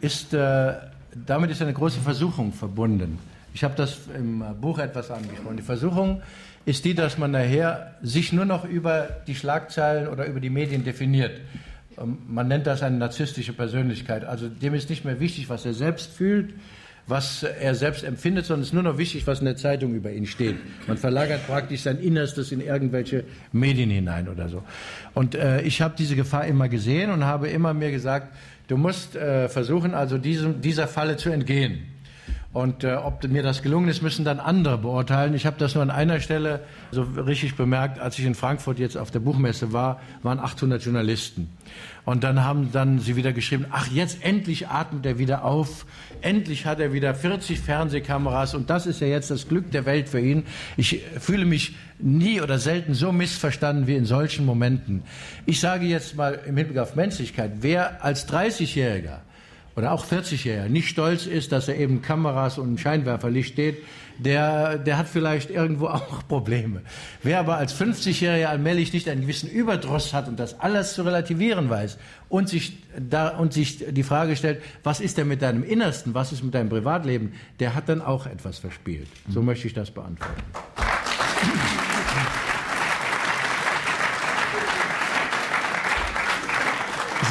ist, 0.00 0.34
äh, 0.34 0.74
damit 1.14 1.50
ist 1.50 1.62
eine 1.62 1.72
große 1.72 2.00
Versuchung 2.00 2.52
verbunden. 2.52 3.18
Ich 3.54 3.64
habe 3.64 3.74
das 3.76 4.00
im 4.16 4.44
Buch 4.60 4.78
etwas 4.78 5.10
angesprochen. 5.10 5.56
Die 5.56 5.62
Versuchung 5.62 6.22
ist 6.64 6.84
die, 6.84 6.94
dass 6.94 7.18
man 7.18 7.32
nachher 7.32 7.94
sich 8.02 8.32
nur 8.32 8.44
noch 8.44 8.64
über 8.64 9.08
die 9.26 9.34
Schlagzeilen 9.34 10.08
oder 10.08 10.26
über 10.26 10.40
die 10.40 10.50
Medien 10.50 10.84
definiert. 10.84 11.40
Ähm, 11.98 12.18
man 12.28 12.48
nennt 12.48 12.66
das 12.66 12.82
eine 12.82 12.96
narzisstische 12.96 13.52
Persönlichkeit. 13.52 14.24
Also 14.24 14.48
dem 14.48 14.74
ist 14.74 14.90
nicht 14.90 15.04
mehr 15.04 15.20
wichtig, 15.20 15.48
was 15.48 15.64
er 15.66 15.74
selbst 15.74 16.12
fühlt, 16.12 16.54
was 17.06 17.42
er 17.42 17.74
selbst 17.74 18.04
empfindet, 18.04 18.46
sondern 18.46 18.62
es 18.62 18.68
ist 18.68 18.74
nur 18.74 18.82
noch 18.82 18.96
wichtig, 18.96 19.26
was 19.26 19.40
in 19.40 19.46
der 19.46 19.56
Zeitung 19.56 19.94
über 19.94 20.12
ihn 20.12 20.26
steht. 20.26 20.56
Man 20.86 20.96
verlagert 20.96 21.46
praktisch 21.46 21.82
sein 21.82 21.98
Innerstes 21.98 22.52
in 22.52 22.60
irgendwelche 22.60 23.24
Medien 23.52 23.90
hinein 23.90 24.28
oder 24.28 24.48
so. 24.48 24.62
Und 25.14 25.34
äh, 25.34 25.62
ich 25.62 25.82
habe 25.82 25.94
diese 25.98 26.14
Gefahr 26.16 26.46
immer 26.46 26.68
gesehen 26.68 27.10
und 27.10 27.24
habe 27.24 27.48
immer 27.48 27.74
mir 27.74 27.90
gesagt, 27.90 28.34
du 28.68 28.76
musst 28.76 29.16
äh, 29.16 29.48
versuchen, 29.48 29.94
also 29.94 30.16
diesem, 30.16 30.60
dieser 30.60 30.86
Falle 30.86 31.16
zu 31.16 31.30
entgehen. 31.30 31.86
Und 32.52 32.84
äh, 32.84 32.94
ob 32.96 33.24
mir 33.24 33.42
das 33.42 33.62
gelungen 33.62 33.88
ist, 33.88 34.02
müssen 34.02 34.26
dann 34.26 34.38
andere 34.38 34.76
beurteilen. 34.76 35.34
Ich 35.34 35.46
habe 35.46 35.56
das 35.58 35.74
nur 35.74 35.82
an 35.82 35.90
einer 35.90 36.20
Stelle 36.20 36.60
so 36.90 37.02
richtig 37.02 37.56
bemerkt, 37.56 37.98
als 37.98 38.18
ich 38.18 38.26
in 38.26 38.34
Frankfurt 38.34 38.78
jetzt 38.78 38.98
auf 38.98 39.10
der 39.10 39.20
Buchmesse 39.20 39.72
war, 39.72 40.00
waren 40.22 40.38
800 40.38 40.82
Journalisten. 40.84 41.48
Und 42.04 42.24
dann 42.24 42.44
haben 42.44 42.70
dann 42.70 42.98
sie 42.98 43.16
wieder 43.16 43.32
geschrieben, 43.32 43.64
ach, 43.70 43.86
jetzt 43.86 44.22
endlich 44.22 44.68
atmet 44.68 45.06
er 45.06 45.18
wieder 45.18 45.44
auf, 45.44 45.86
endlich 46.20 46.66
hat 46.66 46.78
er 46.78 46.92
wieder 46.92 47.14
40 47.14 47.58
Fernsehkameras 47.60 48.54
und 48.54 48.68
das 48.68 48.86
ist 48.86 49.00
ja 49.00 49.06
jetzt 49.06 49.30
das 49.30 49.48
Glück 49.48 49.70
der 49.70 49.86
Welt 49.86 50.08
für 50.10 50.20
ihn. 50.20 50.42
Ich 50.76 51.00
fühle 51.20 51.46
mich 51.46 51.74
nie 52.00 52.42
oder 52.42 52.58
selten 52.58 52.92
so 52.92 53.12
missverstanden 53.12 53.86
wie 53.86 53.96
in 53.96 54.04
solchen 54.04 54.44
Momenten. 54.44 55.04
Ich 55.46 55.60
sage 55.60 55.86
jetzt 55.86 56.16
mal 56.16 56.40
im 56.44 56.56
Hinblick 56.56 56.78
auf 56.78 56.96
Menschlichkeit, 56.96 57.52
wer 57.60 58.04
als 58.04 58.28
30-Jähriger 58.28 59.20
oder 59.76 59.92
auch 59.92 60.04
40-Jähriger 60.04 60.68
nicht 60.68 60.88
stolz 60.88 61.26
ist, 61.26 61.52
dass 61.52 61.68
er 61.68 61.78
eben 61.78 62.02
Kameras 62.02 62.58
und 62.58 62.78
Scheinwerferlicht 62.78 63.52
steht, 63.52 63.78
der, 64.18 64.78
der 64.78 64.98
hat 64.98 65.08
vielleicht 65.08 65.50
irgendwo 65.50 65.86
auch 65.88 66.26
Probleme. 66.28 66.82
Wer 67.22 67.40
aber 67.40 67.56
als 67.56 67.74
50-Jähriger 67.74 68.46
allmählich 68.46 68.92
nicht 68.92 69.08
einen 69.08 69.22
gewissen 69.22 69.50
Überdruss 69.50 70.12
hat 70.12 70.28
und 70.28 70.38
das 70.38 70.60
alles 70.60 70.94
zu 70.94 71.02
relativieren 71.02 71.70
weiß 71.70 71.98
und 72.28 72.48
sich, 72.48 72.78
da, 72.98 73.28
und 73.28 73.52
sich 73.52 73.84
die 73.90 74.02
Frage 74.02 74.36
stellt, 74.36 74.62
was 74.82 75.00
ist 75.00 75.18
denn 75.18 75.28
mit 75.28 75.42
deinem 75.42 75.64
Innersten, 75.64 76.14
was 76.14 76.32
ist 76.32 76.42
mit 76.42 76.54
deinem 76.54 76.68
Privatleben, 76.68 77.32
der 77.60 77.74
hat 77.74 77.88
dann 77.88 78.02
auch 78.02 78.26
etwas 78.26 78.58
verspielt. 78.58 79.08
So 79.28 79.42
möchte 79.42 79.66
ich 79.66 79.74
das 79.74 79.90
beantworten. 79.90 80.42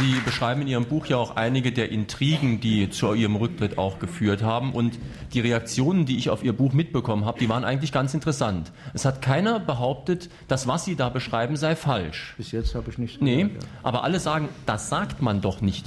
Sie 0.02 0.20
beschreiben 0.26 0.64
in 0.64 0.68
Ihrem 0.68 0.86
Buch 0.86 1.06
ja 1.06 1.18
auch 1.18 1.36
einige 1.36 1.72
der 1.72 1.92
Intrigen, 1.92 2.60
die 2.60 2.90
zu 2.90 3.14
Ihrem 3.14 3.36
Rücktritt 3.36 3.78
auch 3.78 4.00
geführt 4.00 4.42
haben. 4.42 4.74
Und 4.74 4.98
die 5.34 5.42
Reaktionen, 5.42 6.08
die 6.08 6.18
ich 6.18 6.32
auf 6.32 6.44
Ihr 6.44 6.54
Buch 6.54 6.74
mitbekommen 6.74 7.26
habe, 7.26 7.38
die 7.38 7.48
waren 7.48 7.64
eigentlich 7.64 7.92
ganz 7.92 8.16
interessant. 8.16 8.72
Es 8.96 9.06
hat 9.06 9.22
keiner 9.22 9.60
behauptet, 9.60 10.32
dass 10.48 10.68
was 10.68 10.86
Sie 10.86 10.96
da 10.96 11.10
beschreiben 11.10 11.56
sei 11.56 11.76
falsch. 11.76 12.34
Bis 12.36 12.52
jetzt 12.52 12.74
habe 12.74 12.90
ich 12.90 12.98
nicht. 12.98 13.22
Nee, 13.22 13.44
gehört, 13.44 13.62
ja. 13.62 13.70
aber 13.84 14.04
alle 14.04 14.20
sagen, 14.20 14.50
das 14.66 14.90
sagt 14.90 15.22
man 15.22 15.40
doch 15.40 15.62
nicht. 15.62 15.86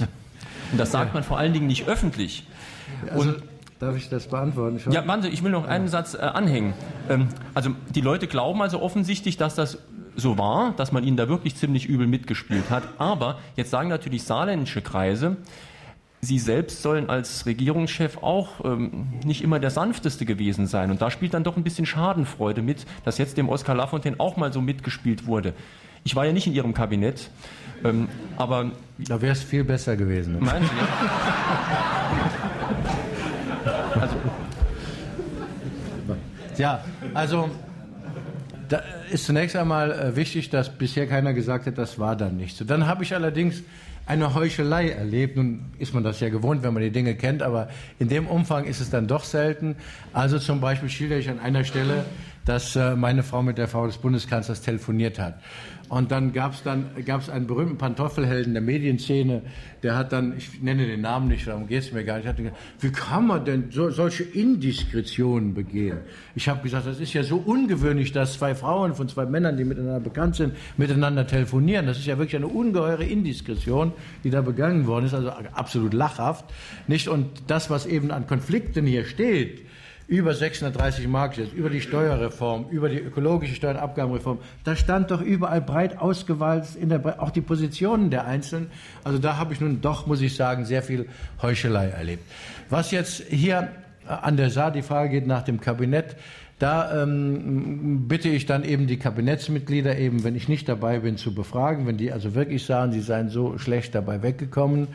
Und 0.71 0.77
das 0.77 0.91
sagt 0.93 1.13
man 1.13 1.23
vor 1.23 1.37
allen 1.37 1.51
Dingen 1.51 1.67
nicht 1.67 1.85
öffentlich. 1.89 2.47
Also, 3.11 3.31
Und 3.31 3.43
Darf 3.79 3.97
ich 3.97 4.07
das 4.07 4.27
beantworten? 4.27 4.79
Schon? 4.79 4.93
Ja, 4.93 5.05
warte, 5.05 5.27
ich 5.27 5.43
will 5.43 5.51
noch 5.51 5.67
einen 5.67 5.89
Satz 5.89 6.13
äh, 6.13 6.19
anhängen. 6.19 6.73
Ähm, 7.09 7.27
also 7.53 7.71
die 7.93 7.99
Leute 7.99 8.27
glauben 8.27 8.61
also 8.61 8.81
offensichtlich, 8.81 9.35
dass 9.35 9.53
das 9.53 9.79
so 10.15 10.37
war, 10.37 10.73
dass 10.77 10.91
man 10.91 11.03
ihnen 11.03 11.17
da 11.17 11.27
wirklich 11.29 11.55
ziemlich 11.55 11.87
übel 11.87 12.07
mitgespielt 12.07 12.69
hat. 12.69 12.83
Aber 12.97 13.39
jetzt 13.55 13.71
sagen 13.71 13.89
natürlich 13.89 14.23
saarländische 14.23 14.81
Kreise, 14.81 15.37
Sie 16.21 16.39
selbst 16.39 16.81
sollen 16.81 17.09
als 17.09 17.45
Regierungschef 17.45 18.17
auch 18.23 18.65
ähm, 18.65 19.09
nicht 19.23 19.43
immer 19.43 19.59
der 19.59 19.69
sanfteste 19.69 20.25
gewesen 20.25 20.65
sein. 20.65 20.89
Und 20.89 20.99
da 21.01 21.11
spielt 21.11 21.35
dann 21.35 21.43
doch 21.43 21.55
ein 21.55 21.63
bisschen 21.63 21.85
Schadenfreude 21.85 22.63
mit, 22.63 22.87
dass 23.03 23.19
jetzt 23.19 23.37
dem 23.37 23.47
Oskar 23.47 23.75
Lafontaine 23.75 24.15
auch 24.19 24.35
mal 24.35 24.51
so 24.51 24.59
mitgespielt 24.59 25.27
wurde. 25.27 25.53
Ich 26.03 26.15
war 26.15 26.25
ja 26.25 26.33
nicht 26.33 26.47
in 26.47 26.53
Ihrem 26.53 26.73
Kabinett, 26.73 27.29
ähm, 27.83 28.09
aber. 28.37 28.71
Da 28.97 29.21
wäre 29.21 29.33
es 29.33 29.43
viel 29.43 29.63
besser 29.63 29.95
gewesen. 29.97 30.33
Ne? 30.33 30.39
Meinen 30.39 30.65
Sie? 30.65 30.71
also. 33.99 34.15
Ja, 36.57 36.83
also 37.13 37.49
da 38.69 38.83
ist 39.11 39.25
zunächst 39.25 39.55
einmal 39.55 39.91
äh, 39.91 40.15
wichtig, 40.15 40.49
dass 40.49 40.69
bisher 40.69 41.07
keiner 41.07 41.33
gesagt 41.33 41.67
hat, 41.67 41.77
das 41.77 41.99
war 41.99 42.15
dann 42.15 42.37
nicht 42.37 42.57
so. 42.57 42.65
Dann 42.65 42.85
habe 42.87 43.03
ich 43.03 43.13
allerdings 43.13 43.63
eine 44.05 44.35
Heuchelei 44.35 44.89
erlebt. 44.89 45.35
Nun 45.35 45.65
ist 45.79 45.93
man 45.93 46.03
das 46.03 46.19
ja 46.19 46.29
gewohnt, 46.29 46.63
wenn 46.63 46.73
man 46.73 46.83
die 46.83 46.91
Dinge 46.91 47.15
kennt, 47.15 47.41
aber 47.41 47.69
in 47.99 48.09
dem 48.09 48.27
Umfang 48.27 48.65
ist 48.65 48.79
es 48.79 48.89
dann 48.89 49.07
doch 49.07 49.23
selten. 49.23 49.75
Also 50.13 50.39
zum 50.39 50.61
Beispiel 50.61 50.89
schildere 50.89 51.19
ich 51.19 51.29
an 51.29 51.39
einer 51.39 51.63
Stelle, 51.63 52.05
dass 52.45 52.75
äh, 52.75 52.95
meine 52.95 53.23
Frau 53.23 53.41
mit 53.41 53.57
der 53.57 53.67
Frau 53.67 53.87
des 53.87 53.97
Bundeskanzlers 53.97 54.61
telefoniert 54.61 55.19
hat. 55.19 55.39
Und 55.87 56.11
dann 56.11 56.33
gab 56.33 56.53
es 56.53 56.63
dann 56.63 56.87
gab's 57.05 57.29
einen 57.29 57.45
berühmten 57.45 57.77
Pantoffelhelden 57.77 58.53
der 58.53 58.61
Medienszene, 58.61 59.43
der 59.83 59.95
hat 59.95 60.11
dann, 60.11 60.35
ich 60.35 60.61
nenne 60.61 60.87
den 60.87 61.01
Namen 61.01 61.27
nicht, 61.27 61.47
darum 61.47 61.67
geht 61.67 61.83
es 61.83 61.91
mir 61.91 62.03
gar 62.03 62.17
nicht, 62.17 62.27
hat 62.27 62.37
gesagt, 62.37 62.55
wie 62.79 62.91
kann 62.91 63.27
man 63.27 63.45
denn 63.45 63.65
so, 63.69 63.91
solche 63.91 64.23
Indiskretionen 64.23 65.53
begehen? 65.53 65.99
Ich 66.33 66.49
habe 66.49 66.63
gesagt, 66.63 66.87
das 66.87 66.99
ist 66.99 67.13
ja 67.13 67.21
so 67.21 67.37
ungewöhnlich, 67.37 68.11
dass 68.11 68.33
zwei 68.33 68.55
Frauen 68.55 68.95
von 68.95 69.07
zwei 69.09 69.27
Männern, 69.27 69.57
die 69.57 69.63
miteinander 69.63 69.99
bekannt 69.99 70.35
sind, 70.35 70.55
miteinander 70.77 71.27
telefonieren. 71.27 71.85
Das 71.85 71.99
ist 71.99 72.07
ja 72.07 72.17
wirklich 72.17 72.35
eine 72.35 72.47
ungeheure 72.47 73.03
Indiskretion, 73.03 73.91
die 74.23 74.31
da 74.31 74.41
begangen 74.41 74.87
worden 74.87 75.05
ist, 75.05 75.13
also 75.13 75.29
absolut 75.29 75.93
lachhaft. 75.93 76.45
Nicht? 76.87 77.07
Und 77.07 77.27
das, 77.45 77.69
was 77.69 77.85
eben 77.85 78.09
an 78.09 78.25
Konflikten 78.25 78.87
hier 78.87 79.05
steht, 79.05 79.61
über 80.07 80.33
630 80.33 81.07
Mark 81.07 81.37
jetzt, 81.37 81.53
über 81.53 81.69
die 81.69 81.81
Steuerreform, 81.81 82.67
über 82.69 82.89
die 82.89 82.99
ökologische 82.99 83.55
Steuernabgabenreform. 83.55 84.39
Da 84.63 84.75
stand 84.75 85.11
doch 85.11 85.21
überall 85.21 85.61
breit 85.61 85.97
ausgewalzt, 85.99 86.75
in 86.75 86.89
der, 86.89 87.21
auch 87.21 87.31
die 87.31 87.41
Positionen 87.41 88.11
der 88.11 88.25
Einzelnen. 88.25 88.69
Also 89.03 89.17
da 89.17 89.37
habe 89.37 89.53
ich 89.53 89.61
nun 89.61 89.81
doch, 89.81 90.05
muss 90.05 90.21
ich 90.21 90.35
sagen, 90.35 90.65
sehr 90.65 90.83
viel 90.83 91.07
Heuchelei 91.41 91.89
erlebt. 91.89 92.23
Was 92.69 92.91
jetzt 92.91 93.23
hier 93.29 93.69
an 94.07 94.37
der 94.37 94.51
Saar, 94.51 94.71
die 94.71 94.83
Frage 94.83 95.09
geht 95.09 95.27
nach 95.27 95.41
dem 95.41 95.59
Kabinett, 95.59 96.15
da 96.59 97.03
ähm, 97.03 98.07
bitte 98.07 98.29
ich 98.29 98.45
dann 98.45 98.63
eben 98.63 98.87
die 98.87 98.97
Kabinettsmitglieder 98.97 99.97
eben, 99.97 100.23
wenn 100.23 100.35
ich 100.35 100.47
nicht 100.47 100.69
dabei 100.69 100.99
bin, 100.99 101.17
zu 101.17 101.35
befragen, 101.35 101.85
wenn 101.85 101.97
die 101.97 102.13
also 102.13 102.33
wirklich 102.33 102.65
sagen, 102.65 102.93
sie 102.93 103.01
seien 103.01 103.29
so 103.29 103.57
schlecht 103.57 103.93
dabei 103.93 104.23
weggekommen. 104.23 104.87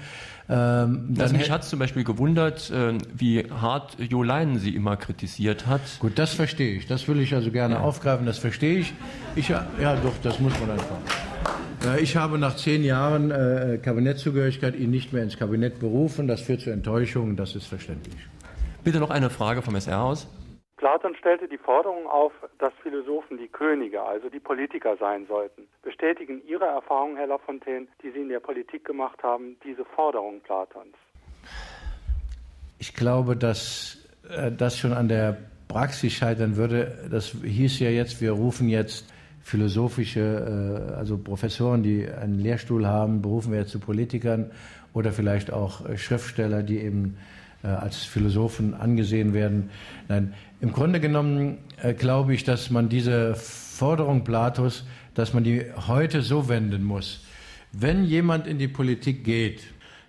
Ähm, 0.51 1.15
also 1.17 1.37
mich 1.37 1.51
hat 1.51 1.65
zum 1.65 1.79
Beispiel 1.79 2.03
gewundert, 2.03 2.71
äh, 2.71 2.99
wie 3.15 3.45
hart 3.51 3.97
Jo 4.01 4.23
Leinen 4.25 4.59
sie 4.59 4.75
immer 4.75 4.97
kritisiert 4.97 5.67
hat. 5.67 5.81
Gut, 6.01 6.19
das 6.19 6.35
verstehe 6.35 6.77
ich. 6.77 6.87
Das 6.87 7.07
will 7.07 7.21
ich 7.21 7.35
also 7.35 7.53
gerne 7.53 7.77
ja. 7.77 7.81
aufgreifen. 7.81 8.27
Das 8.27 8.39
verstehe 8.39 8.81
ich. 8.81 8.93
ich. 9.37 9.49
Ja, 9.49 9.65
doch, 10.03 10.15
das 10.23 10.41
muss 10.41 10.53
man 10.61 10.73
einfach. 10.73 10.97
Äh, 11.85 12.01
ich 12.01 12.17
habe 12.17 12.37
nach 12.39 12.57
zehn 12.57 12.83
Jahren 12.83 13.31
äh, 13.31 13.79
Kabinettzugehörigkeit 13.81 14.75
ihn 14.75 14.91
nicht 14.91 15.13
mehr 15.13 15.23
ins 15.23 15.39
Kabinett 15.39 15.79
berufen. 15.79 16.27
Das 16.27 16.41
führt 16.41 16.63
zu 16.63 16.71
Enttäuschungen. 16.71 17.37
Das 17.37 17.55
ist 17.55 17.67
verständlich. 17.67 18.17
Bitte 18.83 18.99
noch 18.99 19.11
eine 19.11 19.31
Frage 19.31 19.63
vom 19.63 19.77
SR 19.77 20.03
aus. 20.03 20.27
Platon 20.81 21.15
stellte 21.15 21.47
die 21.47 21.59
Forderung 21.59 22.07
auf, 22.07 22.33
dass 22.59 22.73
Philosophen 22.83 23.37
die 23.37 23.49
Könige, 23.49 24.03
also 24.03 24.31
die 24.31 24.41
Politiker 24.41 24.97
sein 24.97 25.27
sollten. 25.27 25.69
Bestätigen 25.83 26.41
Ihre 26.49 26.65
Erfahrungen, 26.65 27.19
Herr 27.19 27.27
Lafontaine, 27.27 27.87
die 28.03 28.11
Sie 28.11 28.21
in 28.21 28.31
der 28.31 28.41
Politik 28.41 28.87
gemacht 28.87 29.23
haben, 29.23 29.59
diese 29.63 29.85
Forderung 29.85 30.41
Platons? 30.41 30.97
Ich 32.79 32.95
glaube, 32.95 33.37
dass 33.37 34.09
äh, 34.31 34.51
das 34.51 34.79
schon 34.79 34.95
an 34.95 35.09
der 35.09 35.37
Praxis 35.69 36.15
scheitern 36.15 36.57
würde. 36.57 37.07
Das 37.11 37.37
hieß 37.43 37.81
ja 37.81 37.91
jetzt, 37.91 38.23
wir 38.23 38.33
rufen 38.33 38.71
jetzt 38.71 39.13
philosophische, 39.43 40.89
äh, 40.93 40.95
also 40.95 41.19
Professoren, 41.19 41.83
die 41.83 42.09
einen 42.09 42.39
Lehrstuhl 42.39 42.87
haben, 42.87 43.21
berufen 43.21 43.53
wir 43.53 43.61
jetzt 43.61 43.73
zu 43.73 43.81
Politikern 43.81 44.51
oder 44.95 45.13
vielleicht 45.13 45.53
auch 45.53 45.87
äh, 45.87 45.99
Schriftsteller, 45.99 46.63
die 46.63 46.79
eben 46.79 47.19
als 47.69 48.05
Philosophen 48.05 48.75
angesehen 48.75 49.35
werden. 49.35 49.71
Nein, 50.09 50.35
im 50.61 50.73
Grunde 50.73 51.01
genommen 51.01 51.59
äh, 51.83 51.95
glaube 51.95 52.35
ich, 52.35 52.45
dass 52.45 52.71
man 52.71 52.89
diese 52.89 53.35
Forderung 53.35 54.25
Platos, 54.25 54.85
dass 55.15 55.35
man 55.35 55.45
die 55.45 55.65
heute 55.87 56.23
so 56.23 56.49
wenden 56.49 56.85
muss. 56.85 57.25
Wenn 57.73 58.05
jemand 58.05 58.47
in 58.47 58.59
die 58.59 58.69
Politik 58.69 59.25
geht, 59.25 59.63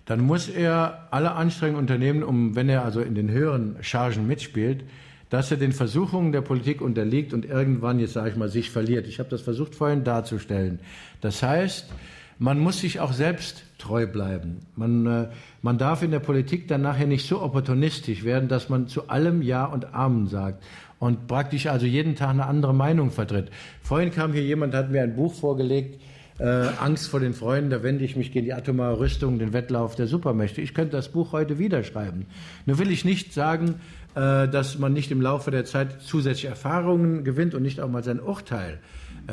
dann 0.04 0.20
muss 0.20 0.48
er 0.48 1.08
alle 1.10 1.32
Anstrengungen 1.32 1.80
unternehmen, 1.80 2.22
um, 2.22 2.56
wenn 2.56 2.68
er 2.68 2.84
also 2.84 3.00
in 3.00 3.14
den 3.14 3.30
höheren 3.30 3.76
Chargen 3.82 4.26
mitspielt, 4.26 4.84
dass 5.30 5.50
er 5.50 5.56
den 5.56 5.72
Versuchungen 5.72 6.32
der 6.32 6.42
Politik 6.42 6.82
unterliegt 6.82 7.32
und 7.32 7.46
irgendwann, 7.46 7.98
jetzt 7.98 8.12
sage 8.12 8.30
ich 8.30 8.36
mal, 8.36 8.50
sich 8.50 8.70
verliert. 8.70 9.06
Ich 9.06 9.18
habe 9.18 9.30
das 9.30 9.40
versucht 9.40 9.74
vorhin 9.74 10.04
darzustellen. 10.04 10.80
Das 11.22 11.42
heißt, 11.42 11.90
man 12.38 12.58
muss 12.58 12.80
sich 12.80 13.00
auch 13.00 13.12
selbst 13.12 13.64
treu 13.82 14.06
bleiben. 14.06 14.60
Man, 14.76 15.06
äh, 15.06 15.28
man 15.60 15.76
darf 15.76 16.02
in 16.02 16.12
der 16.12 16.20
Politik 16.20 16.68
dann 16.68 16.82
nachher 16.82 17.06
nicht 17.06 17.26
so 17.26 17.42
opportunistisch 17.42 18.24
werden, 18.24 18.48
dass 18.48 18.68
man 18.68 18.86
zu 18.86 19.08
allem 19.08 19.42
Ja 19.42 19.64
und 19.64 19.92
Amen 19.92 20.28
sagt 20.28 20.62
und 20.98 21.26
praktisch 21.26 21.66
also 21.66 21.84
jeden 21.84 22.14
Tag 22.14 22.30
eine 22.30 22.46
andere 22.46 22.72
Meinung 22.72 23.10
vertritt. 23.10 23.50
Vorhin 23.82 24.12
kam 24.12 24.32
hier 24.32 24.44
jemand, 24.44 24.74
hat 24.74 24.90
mir 24.90 25.02
ein 25.02 25.16
Buch 25.16 25.34
vorgelegt, 25.34 26.00
äh, 26.38 26.44
Angst 26.80 27.08
vor 27.08 27.20
den 27.20 27.34
Freunden, 27.34 27.70
da 27.70 27.82
wende 27.82 28.04
ich 28.04 28.16
mich 28.16 28.32
gegen 28.32 28.46
die 28.46 28.54
atomare 28.54 29.00
Rüstung, 29.00 29.38
den 29.38 29.52
Wettlauf 29.52 29.96
der 29.96 30.06
Supermächte. 30.06 30.60
Ich 30.60 30.74
könnte 30.74 30.96
das 30.96 31.08
Buch 31.08 31.32
heute 31.32 31.58
wieder 31.58 31.82
schreiben. 31.82 32.26
Nur 32.66 32.78
will 32.78 32.90
ich 32.90 33.04
nicht 33.04 33.34
sagen, 33.34 33.80
äh, 34.14 34.46
dass 34.48 34.78
man 34.78 34.92
nicht 34.92 35.10
im 35.10 35.20
Laufe 35.20 35.50
der 35.50 35.64
Zeit 35.64 36.02
zusätzliche 36.02 36.48
Erfahrungen 36.48 37.24
gewinnt 37.24 37.54
und 37.54 37.62
nicht 37.62 37.80
auch 37.80 37.88
mal 37.88 38.04
sein 38.04 38.20
Urteil 38.20 38.78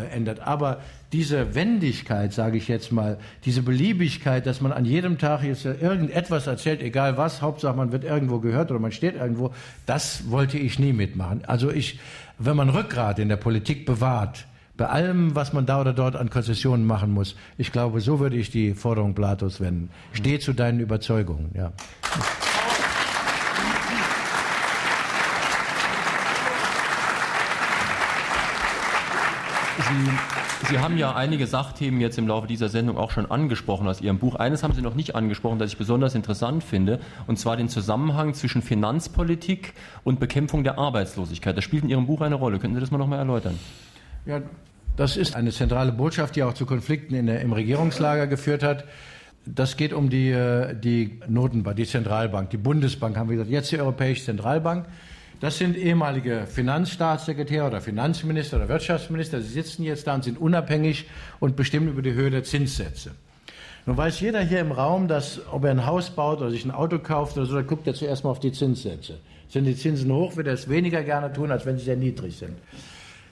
ändert. 0.07 0.41
Aber 0.41 0.79
diese 1.11 1.55
Wendigkeit, 1.55 2.33
sage 2.33 2.57
ich 2.57 2.67
jetzt 2.67 2.91
mal, 2.91 3.17
diese 3.45 3.61
Beliebigkeit, 3.61 4.45
dass 4.45 4.61
man 4.61 4.71
an 4.71 4.85
jedem 4.85 5.17
Tag 5.17 5.43
jetzt 5.43 5.65
irgendetwas 5.65 6.47
erzählt, 6.47 6.81
egal 6.81 7.17
was, 7.17 7.41
Hauptsache 7.41 7.75
man 7.75 7.91
wird 7.91 8.03
irgendwo 8.03 8.39
gehört 8.39 8.71
oder 8.71 8.79
man 8.79 8.91
steht 8.91 9.15
irgendwo, 9.15 9.51
das 9.85 10.29
wollte 10.29 10.57
ich 10.57 10.79
nie 10.79 10.93
mitmachen. 10.93 11.43
Also 11.45 11.71
ich, 11.71 11.99
wenn 12.37 12.55
man 12.55 12.69
Rückgrat 12.69 13.19
in 13.19 13.29
der 13.29 13.37
Politik 13.37 13.85
bewahrt, 13.85 14.45
bei 14.77 14.87
allem, 14.87 15.35
was 15.35 15.51
man 15.51 15.65
da 15.65 15.81
oder 15.81 15.91
dort 15.91 16.15
an 16.15 16.29
Konzessionen 16.29 16.85
machen 16.87 17.11
muss, 17.11 17.35
ich 17.57 17.73
glaube, 17.73 17.99
so 17.99 18.21
würde 18.21 18.37
ich 18.37 18.49
die 18.49 18.73
Forderung 18.73 19.13
Platos 19.13 19.59
wenden. 19.59 19.89
Steh 20.13 20.39
zu 20.39 20.53
deinen 20.53 20.79
Überzeugungen, 20.79 21.51
ja. 21.53 21.73
Sie, 29.89 30.67
Sie 30.67 30.79
haben 30.79 30.97
ja 30.97 31.15
einige 31.15 31.47
Sachthemen 31.47 31.99
jetzt 31.99 32.17
im 32.17 32.27
Laufe 32.27 32.45
dieser 32.45 32.69
Sendung 32.69 32.97
auch 32.97 33.11
schon 33.11 33.29
angesprochen 33.29 33.87
aus 33.87 34.01
Ihrem 34.01 34.19
Buch. 34.19 34.35
Eines 34.35 34.61
haben 34.61 34.73
Sie 34.73 34.81
noch 34.81 34.93
nicht 34.93 35.15
angesprochen, 35.15 35.57
das 35.57 35.71
ich 35.71 35.77
besonders 35.77 36.15
interessant 36.15 36.63
finde, 36.63 36.99
und 37.27 37.39
zwar 37.39 37.57
den 37.57 37.69
Zusammenhang 37.69 38.33
zwischen 38.33 38.61
Finanzpolitik 38.61 39.73
und 40.03 40.19
Bekämpfung 40.19 40.63
der 40.63 40.77
Arbeitslosigkeit. 40.77 41.57
Das 41.57 41.63
spielt 41.63 41.83
in 41.83 41.89
Ihrem 41.89 42.05
Buch 42.05 42.21
eine 42.21 42.35
Rolle. 42.35 42.59
Könnten 42.59 42.75
Sie 42.75 42.81
das 42.81 42.91
mal 42.91 42.97
noch 42.97 43.07
mal 43.07 43.17
erläutern? 43.17 43.57
Ja, 44.25 44.41
das 44.95 45.17
ist 45.17 45.35
eine 45.35 45.51
zentrale 45.51 45.91
Botschaft, 45.91 46.35
die 46.35 46.43
auch 46.43 46.53
zu 46.53 46.65
Konflikten 46.65 47.25
der, 47.25 47.41
im 47.41 47.53
Regierungslager 47.53 48.27
geführt 48.27 48.63
hat. 48.63 48.85
das 49.45 49.77
geht 49.77 49.93
um 49.93 50.09
die, 50.09 50.29
äh, 50.29 50.75
die 50.75 51.19
Notenbank, 51.27 51.77
die 51.77 51.85
Zentralbank, 51.85 52.51
die 52.51 52.57
Bundesbank, 52.57 53.17
haben 53.17 53.29
wir 53.29 53.37
gesagt, 53.37 53.51
jetzt 53.51 53.71
die 53.71 53.79
Europäische 53.79 54.25
Zentralbank. 54.25 54.85
Das 55.39 55.57
sind 55.57 55.77
ehemalige 55.77 56.45
Finanzstaatssekretäre 56.47 57.65
oder 57.65 57.79
Finanzminister 57.79 58.57
oder 58.57 58.67
Wirtschaftsminister. 58.67 59.39
Sie 59.39 59.47
sitzen 59.47 59.83
jetzt 59.83 60.05
da 60.05 60.15
und 60.15 60.25
sind 60.25 60.37
unabhängig 60.37 61.05
und 61.39 61.55
bestimmen 61.55 61.87
über 61.87 62.01
die 62.01 62.13
Höhe 62.13 62.29
der 62.29 62.43
Zinssätze. 62.43 63.11
Nun 63.85 63.95
weiß 63.95 64.19
jeder 64.19 64.41
hier 64.41 64.59
im 64.59 64.73
Raum, 64.73 65.07
dass 65.07 65.39
ob 65.49 65.63
er 65.63 65.71
ein 65.71 65.85
Haus 65.85 66.09
baut 66.09 66.41
oder 66.41 66.51
sich 66.51 66.65
ein 66.65 66.71
Auto 66.71 66.99
kauft 66.99 67.37
oder 67.37 67.45
so, 67.45 67.55
da 67.55 67.61
guckt 67.61 67.87
er 67.87 67.93
zuerst 67.93 68.25
mal 68.25 68.31
auf 68.31 68.41
die 68.41 68.51
Zinssätze. 68.51 69.17
Sind 69.47 69.63
die 69.63 69.77
Zinsen 69.77 70.11
hoch, 70.11 70.35
wird 70.35 70.47
er 70.47 70.53
es 70.53 70.69
weniger 70.69 71.03
gerne 71.03 71.31
tun, 71.31 71.51
als 71.51 71.65
wenn 71.65 71.77
sie 71.77 71.85
sehr 71.85 71.95
niedrig 71.95 72.37
sind. 72.37 72.57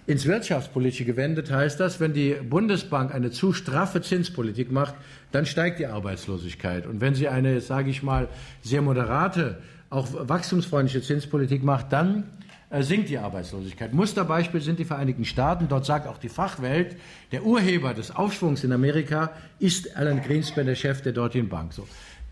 Ins 0.08 0.26
Wirtschaftspolitische 0.26 1.03
gewendet 1.03 1.51
heißt 1.51 1.82
das, 1.82 1.99
wenn 1.99 2.14
die 2.14 2.36
Bundesbank 2.36 3.14
eine 3.14 3.30
zu 3.32 3.51
straffe 3.51 4.01
Zinspolitik 4.01 4.72
macht, 4.72 4.95
dann 5.34 5.45
steigt 5.45 5.80
die 5.80 5.88
Arbeitslosigkeit. 5.88 6.88
Und 6.88 7.01
wenn 7.01 7.14
sie 7.14 7.28
eine, 7.28 7.60
sage 7.60 7.89
ich 7.89 8.01
mal, 8.01 8.30
sehr 8.62 8.82
moderate, 8.82 9.58
auch 9.90 10.08
wachstumsfreundliche 10.12 11.02
Zinspolitik 11.02 11.64
macht, 11.64 11.94
dann 11.94 12.26
äh, 12.70 12.84
sinkt 12.84 13.10
die 13.10 13.18
Arbeitslosigkeit. 13.18 13.94
Musterbeispiel 13.94 14.62
sind 14.62 14.80
die 14.80 14.86
Vereinigten 14.86 15.24
Staaten. 15.24 15.68
Dort 15.70 15.86
sagt 15.86 16.08
auch 16.08 16.18
die 16.18 16.30
Fachwelt, 16.30 16.98
der 17.32 17.46
Urheber 17.46 17.94
des 17.94 18.16
Aufschwungs 18.16 18.64
in 18.64 18.74
Amerika 18.74 19.32
ist 19.60 19.96
Alan 19.96 20.22
Greenspan, 20.22 20.66
der 20.66 20.76
Chef 20.76 21.02
der 21.02 21.14
dortigen 21.14 21.48
Bank. 21.48 21.74
So. 21.74 21.88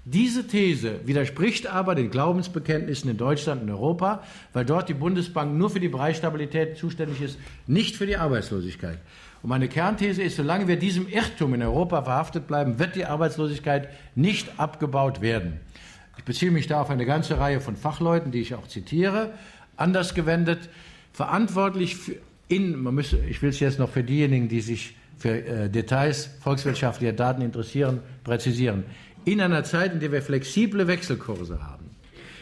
Diese 0.07 0.45
These 0.45 0.99
widerspricht 1.05 1.65
aber 1.65 1.95
den 1.95 2.11
Glaubensbekenntnissen 2.11 3.09
in 3.09 3.17
Deutschland 3.17 3.63
und 3.63 3.71
Europa, 3.71 4.21
weil 4.53 4.63
dort 4.63 4.87
die 4.87 4.93
Bundesbank 4.93 5.57
nur 5.57 5.71
für 5.71 5.79
die 5.79 5.89
Preisstabilität 5.89 6.77
zuständig 6.77 7.21
ist, 7.21 7.39
nicht 7.65 7.95
für 7.95 8.05
die 8.05 8.17
Arbeitslosigkeit. 8.17 8.99
Und 9.41 9.49
meine 9.49 9.67
Kernthese 9.67 10.21
ist, 10.21 10.35
solange 10.35 10.67
wir 10.67 10.77
diesem 10.77 11.07
Irrtum 11.07 11.55
in 11.55 11.63
Europa 11.63 12.03
verhaftet 12.03 12.45
bleiben, 12.45 12.77
wird 12.77 12.95
die 12.95 13.05
Arbeitslosigkeit 13.05 13.89
nicht 14.13 14.59
abgebaut 14.59 15.21
werden. 15.21 15.59
Beziehe 16.25 16.51
mich 16.51 16.67
da 16.67 16.81
auf 16.81 16.89
eine 16.89 17.05
ganze 17.05 17.39
Reihe 17.39 17.61
von 17.61 17.75
Fachleuten, 17.75 18.31
die 18.31 18.41
ich 18.41 18.55
auch 18.55 18.67
zitiere, 18.67 19.33
anders 19.77 20.13
gewendet, 20.13 20.69
verantwortlich 21.13 21.95
für 21.95 22.15
in, 22.47 22.81
man 22.81 22.95
müsse, 22.95 23.17
ich 23.27 23.41
will 23.41 23.49
es 23.49 23.59
jetzt 23.59 23.79
noch 23.79 23.89
für 23.89 24.03
diejenigen, 24.03 24.47
die 24.47 24.61
sich 24.61 24.95
für 25.17 25.29
äh, 25.29 25.69
Details 25.69 26.29
volkswirtschaftlicher 26.41 27.13
Daten 27.13 27.41
interessieren, 27.41 28.01
präzisieren. 28.23 28.83
In 29.23 29.41
einer 29.41 29.63
Zeit, 29.63 29.93
in 29.93 29.99
der 29.99 30.11
wir 30.11 30.21
flexible 30.21 30.87
Wechselkurse 30.87 31.63
haben, 31.63 31.89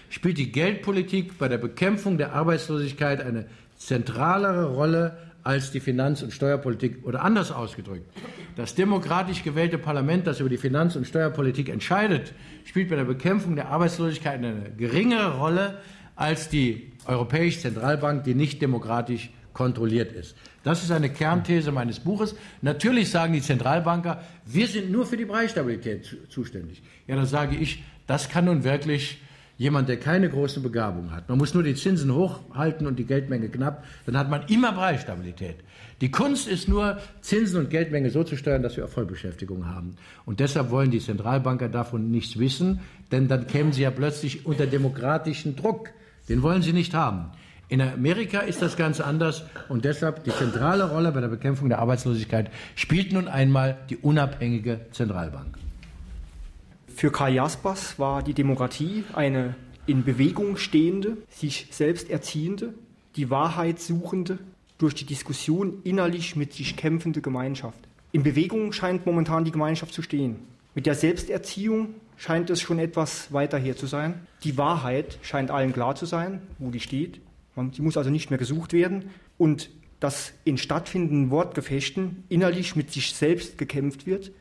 spielt 0.09 0.38
die 0.38 0.51
Geldpolitik 0.51 1.38
bei 1.38 1.47
der 1.47 1.57
Bekämpfung 1.57 2.17
der 2.17 2.34
Arbeitslosigkeit 2.34 3.21
eine 3.21 3.45
zentralere 3.77 4.73
Rolle 4.73 5.17
als 5.43 5.71
die 5.71 5.79
Finanz- 5.79 6.23
und 6.23 6.31
Steuerpolitik 6.31 7.05
oder 7.05 7.21
anders 7.21 7.51
ausgedrückt. 7.51 8.09
Das 8.55 8.75
demokratisch 8.75 9.43
gewählte 9.43 9.77
Parlament, 9.77 10.25
das 10.27 10.39
über 10.39 10.49
die 10.49 10.57
Finanz- 10.57 10.95
und 10.95 11.05
Steuerpolitik 11.05 11.69
entscheidet, 11.69 12.33
spielt 12.63 12.89
bei 12.89 12.95
der 12.95 13.03
Bekämpfung 13.03 13.55
der 13.55 13.69
Arbeitslosigkeit 13.69 14.35
eine 14.35 14.71
geringere 14.77 15.37
Rolle 15.37 15.77
als 16.15 16.49
die 16.49 16.91
Europäische 17.05 17.59
Zentralbank, 17.59 18.23
die 18.23 18.35
nicht 18.35 18.61
demokratisch 18.61 19.31
kontrolliert 19.53 20.11
ist. 20.11 20.35
Das 20.63 20.83
ist 20.83 20.91
eine 20.91 21.09
Kernthese 21.09 21.71
meines 21.71 21.99
Buches. 21.99 22.35
Natürlich 22.61 23.09
sagen 23.11 23.33
die 23.33 23.41
Zentralbanker, 23.41 24.21
wir 24.45 24.67
sind 24.67 24.91
nur 24.91 25.05
für 25.05 25.17
die 25.17 25.25
Preisstabilität 25.25 26.17
zuständig. 26.29 26.81
Ja, 27.07 27.15
dann 27.15 27.25
sage 27.25 27.55
ich, 27.55 27.83
das 28.07 28.29
kann 28.29 28.45
nun 28.45 28.63
wirklich 28.63 29.19
jemand, 29.58 29.89
der 29.89 29.97
keine 29.97 30.30
große 30.30 30.60
Begabung 30.60 31.12
hat. 31.12 31.30
Man 31.30 31.38
muss 31.38 31.54
nur 31.54 31.64
die 31.64 31.76
Zinsen 31.76 32.14
hochhalten 32.14 32.88
und 32.88 32.97
die 32.97 33.06
Geldmenge 33.06 33.49
knapp, 33.49 33.86
dann 34.06 34.18
hat 34.18 34.30
man 34.30 34.43
immer 34.47 34.72
Preisstabilität. 34.72 35.58
Die 36.01 36.12
Kunst 36.12 36.47
ist 36.47 36.68
nur, 36.68 36.97
Zinsen 37.22 37.60
und 37.60 37.70
Geldmenge 37.70 38.10
so 38.10 38.24
zu 38.24 38.36
steuern, 38.36 38.64
dass 38.64 38.76
wir 38.76 38.86
auch 38.86 38.89
Vollbeschäftigung 38.89 39.68
haben. 39.68 39.95
Und 40.26 40.39
deshalb 40.39 40.72
wollen 40.72 40.91
die 40.91 40.99
Zentralbanker 40.99 41.70
davon 41.70 42.12
nichts 42.12 42.39
wissen, 42.39 42.82
denn 43.12 43.28
dann 43.28 43.47
kämen 43.47 43.72
sie 43.72 43.84
ja 43.84 43.91
plötzlich 43.91 44.45
unter 44.45 44.66
demokratischen 44.66 45.56
Druck. 45.56 45.89
Den 46.28 46.41
wollen 46.41 46.62
sie 46.62 46.74
nicht 46.74 46.93
haben. 46.93 47.32
In 47.70 47.82
Amerika 47.82 48.39
ist 48.39 48.62
das 48.62 48.76
ganz 48.76 48.99
anders 48.99 49.45
und 49.70 49.86
deshalb 49.86 50.24
die 50.26 50.32
zentrale 50.32 50.89
Rolle 50.89 51.12
bei 51.12 51.22
der 51.22 51.28
Bekämpfung 51.28 51.70
der 51.70 51.80
Arbeitslosigkeit 51.80 52.51
spielt 52.76 53.14
nun 53.14 53.28
einmal 53.28 53.78
die 53.89 53.97
unabhängige 53.97 54.82
Zentralbank. 54.91 55.58
Für 56.95 57.11
Karl 57.11 57.33
Jaspers 57.33 57.99
war 57.99 58.23
die 58.23 58.33
Demokratie 58.33 59.03
eine 59.13 59.55
in 59.85 60.03
Bewegung 60.03 60.57
stehende, 60.57 61.17
sich 61.29 61.67
selbst 61.71 62.09
erziehende, 62.09 62.73
die 63.15 63.29
Wahrheit 63.29 63.79
suchende, 63.79 64.39
durch 64.77 64.95
die 64.95 65.05
Diskussion 65.05 65.79
innerlich 65.83 66.35
mit 66.35 66.53
sich 66.53 66.75
kämpfende 66.75 67.21
Gemeinschaft. 67.21 67.79
In 68.11 68.23
Bewegung 68.23 68.73
scheint 68.73 69.05
momentan 69.05 69.43
die 69.43 69.51
Gemeinschaft 69.51 69.93
zu 69.93 70.01
stehen. 70.01 70.37
Mit 70.75 70.85
der 70.85 70.95
Selbsterziehung 70.95 71.95
scheint 72.17 72.49
es 72.49 72.61
schon 72.61 72.79
etwas 72.79 73.33
weiter 73.33 73.57
her 73.57 73.75
zu 73.75 73.85
sein. 73.85 74.15
Die 74.43 74.57
Wahrheit 74.57 75.19
scheint 75.21 75.51
allen 75.51 75.73
klar 75.73 75.95
zu 75.95 76.05
sein, 76.05 76.41
wo 76.59 76.69
die 76.69 76.79
steht. 76.79 77.21
Sie 77.73 77.81
muss 77.81 77.97
also 77.97 78.09
nicht 78.09 78.29
mehr 78.29 78.39
gesucht 78.39 78.73
werden. 78.73 79.09
Und 79.37 79.69
dass 79.99 80.33
in 80.43 80.57
stattfindenden 80.57 81.31
Wortgefechten 81.31 82.23
innerlich 82.29 82.75
mit 82.75 82.91
sich 82.91 83.13
selbst 83.13 83.57
gekämpft 83.57 84.05
wird, 84.05 84.31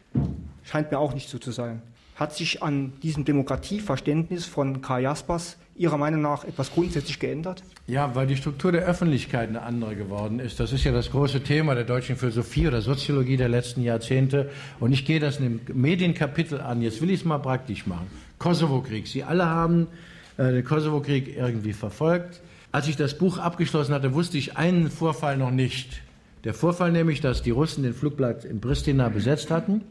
scheint 0.65 0.91
mir 0.91 0.99
auch 0.99 1.15
nicht 1.15 1.29
so 1.29 1.39
zu 1.39 1.53
sein. 1.53 1.83
Hat 2.17 2.35
sich 2.35 2.63
an 2.63 2.93
diesem 3.03 3.25
Demokratieverständnis 3.25 4.45
von 4.45 4.83
Karl 4.83 5.03
Jaspers 5.03 5.57
Ihrer 5.75 5.97
Meinung 5.97 6.21
nach 6.21 6.45
etwas 6.45 6.71
grundsätzlich 6.71 7.19
geändert? 7.19 7.63
Ja, 7.87 8.15
weil 8.15 8.27
die 8.27 8.37
Struktur 8.37 8.71
der 8.71 8.85
Öffentlichkeit 8.85 9.49
eine 9.49 9.63
andere 9.63 9.97
geworden 9.97 10.39
ist. 10.39 10.61
Das 10.61 10.73
ist 10.73 10.85
ja 10.85 10.93
das 10.93 11.11
große 11.11 11.43
Thema 11.43 11.75
der 11.75 11.85
deutschen 11.85 12.17
Philosophie 12.17 12.69
oder 12.69 12.83
Soziologie 12.83 13.39
der 13.39 13.49
letzten 13.49 13.83
Jahrzehnte. 13.83 14.51
Und 14.81 14.93
ich 14.93 15.07
gehe 15.07 15.19
das 15.19 15.39
in 15.39 15.61
dem 15.67 15.81
Medienkapitel 15.81 16.61
an. 16.61 16.83
Jetzt 16.83 17.01
will 17.01 17.11
ich 17.11 17.21
es 17.21 17.25
mal 17.25 17.39
praktisch 17.39 17.87
machen. 17.87 18.07
Kosovo-Krieg. 18.39 19.07
Sie 19.07 19.25
alle 19.25 19.47
haben 19.47 19.87
äh, 20.37 20.53
den 20.53 20.65
Kosovo-Krieg 20.65 21.35
irgendwie 21.35 21.73
verfolgt. 21.73 22.43
Als 22.71 22.89
ich 22.89 22.97
das 22.97 23.17
Buch 23.17 23.39
abgeschlossen 23.39 23.95
hatte, 23.95 24.13
wusste 24.13 24.37
ich 24.37 24.59
einen 24.59 24.91
Vorfall 24.91 25.39
noch 25.39 25.51
nicht. 25.51 26.03
Der 26.45 26.53
Vorfall 26.53 26.93
nämlich, 26.93 27.23
dass 27.23 27.43
die 27.43 27.51
Russen 27.51 27.83
den 27.83 27.95
Flugplatz 27.95 28.45
in 28.45 28.61
Pristina 28.61 29.09
besetzt 29.09 29.51
hatten 29.51 29.83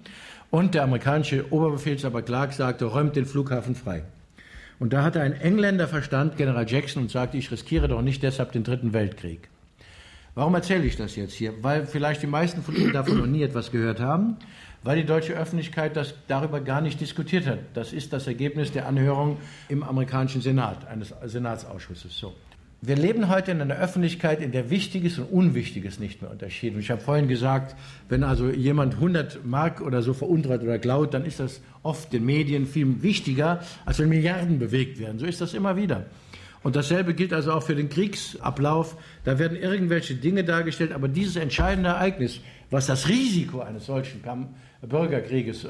und 0.51 0.75
der 0.75 0.83
amerikanische 0.83 1.51
Oberbefehlshaber 1.51 2.21
Clark 2.21 2.53
sagte, 2.53 2.85
räumt 2.85 3.15
den 3.15 3.25
Flughafen 3.25 3.73
frei. 3.73 4.03
Und 4.79 4.93
da 4.93 5.03
hatte 5.03 5.21
ein 5.21 5.33
Engländer 5.33 5.87
Verstand, 5.87 6.37
General 6.37 6.69
Jackson, 6.69 7.03
und 7.03 7.11
sagte, 7.11 7.37
ich 7.37 7.51
riskiere 7.51 7.87
doch 7.87 8.01
nicht 8.01 8.21
deshalb 8.21 8.51
den 8.51 8.63
Dritten 8.63 8.93
Weltkrieg. 8.93 9.49
Warum 10.35 10.55
erzähle 10.55 10.85
ich 10.85 10.95
das 10.95 11.15
jetzt 11.15 11.33
hier? 11.33 11.53
Weil 11.63 11.85
vielleicht 11.85 12.21
die 12.21 12.27
meisten 12.27 12.63
von 12.63 12.75
Ihnen 12.75 12.93
davon 12.93 13.17
noch 13.17 13.27
nie 13.27 13.43
etwas 13.43 13.71
gehört 13.71 13.99
haben, 13.99 14.37
weil 14.83 14.97
die 14.97 15.05
deutsche 15.05 15.33
Öffentlichkeit 15.33 15.95
das 15.95 16.15
darüber 16.27 16.61
gar 16.61 16.81
nicht 16.81 16.99
diskutiert 16.99 17.45
hat. 17.47 17.59
Das 17.73 17.93
ist 17.93 18.13
das 18.13 18.27
Ergebnis 18.27 18.71
der 18.71 18.87
Anhörung 18.87 19.37
im 19.69 19.83
amerikanischen 19.83 20.41
Senat, 20.41 20.87
eines 20.87 21.13
Senatsausschusses. 21.25 22.17
So. 22.17 22.33
Wir 22.83 22.95
leben 22.95 23.29
heute 23.29 23.51
in 23.51 23.61
einer 23.61 23.77
Öffentlichkeit, 23.77 24.41
in 24.41 24.51
der 24.51 24.71
Wichtiges 24.71 25.19
und 25.19 25.25
Unwichtiges 25.25 25.99
nicht 25.99 26.23
mehr 26.23 26.31
unterschieden. 26.31 26.79
Ich 26.79 26.89
habe 26.89 26.99
vorhin 26.99 27.27
gesagt, 27.27 27.75
wenn 28.09 28.23
also 28.23 28.49
jemand 28.49 28.95
100 28.95 29.45
Mark 29.45 29.81
oder 29.81 30.01
so 30.01 30.15
veruntreut 30.15 30.63
oder 30.63 30.79
klaut, 30.79 31.13
dann 31.13 31.23
ist 31.23 31.39
das 31.39 31.61
oft 31.83 32.11
den 32.11 32.25
Medien 32.25 32.65
viel 32.65 33.03
wichtiger, 33.03 33.61
als 33.85 33.99
wenn 33.99 34.09
Milliarden 34.09 34.57
bewegt 34.57 34.97
werden. 34.97 35.19
So 35.19 35.27
ist 35.27 35.41
das 35.41 35.53
immer 35.53 35.75
wieder. 35.75 36.07
Und 36.63 36.75
dasselbe 36.75 37.13
gilt 37.13 37.33
also 37.33 37.51
auch 37.51 37.61
für 37.61 37.75
den 37.75 37.87
Kriegsablauf. 37.87 38.97
Da 39.25 39.37
werden 39.37 39.57
irgendwelche 39.57 40.15
Dinge 40.15 40.43
dargestellt, 40.43 40.91
aber 40.91 41.07
dieses 41.07 41.35
entscheidende 41.35 41.89
Ereignis, 41.91 42.39
was 42.71 42.87
das 42.87 43.07
Risiko 43.07 43.59
eines 43.59 43.85
solchen 43.85 44.23
Bürgerkrieges 44.81 45.65
äh, 45.65 45.67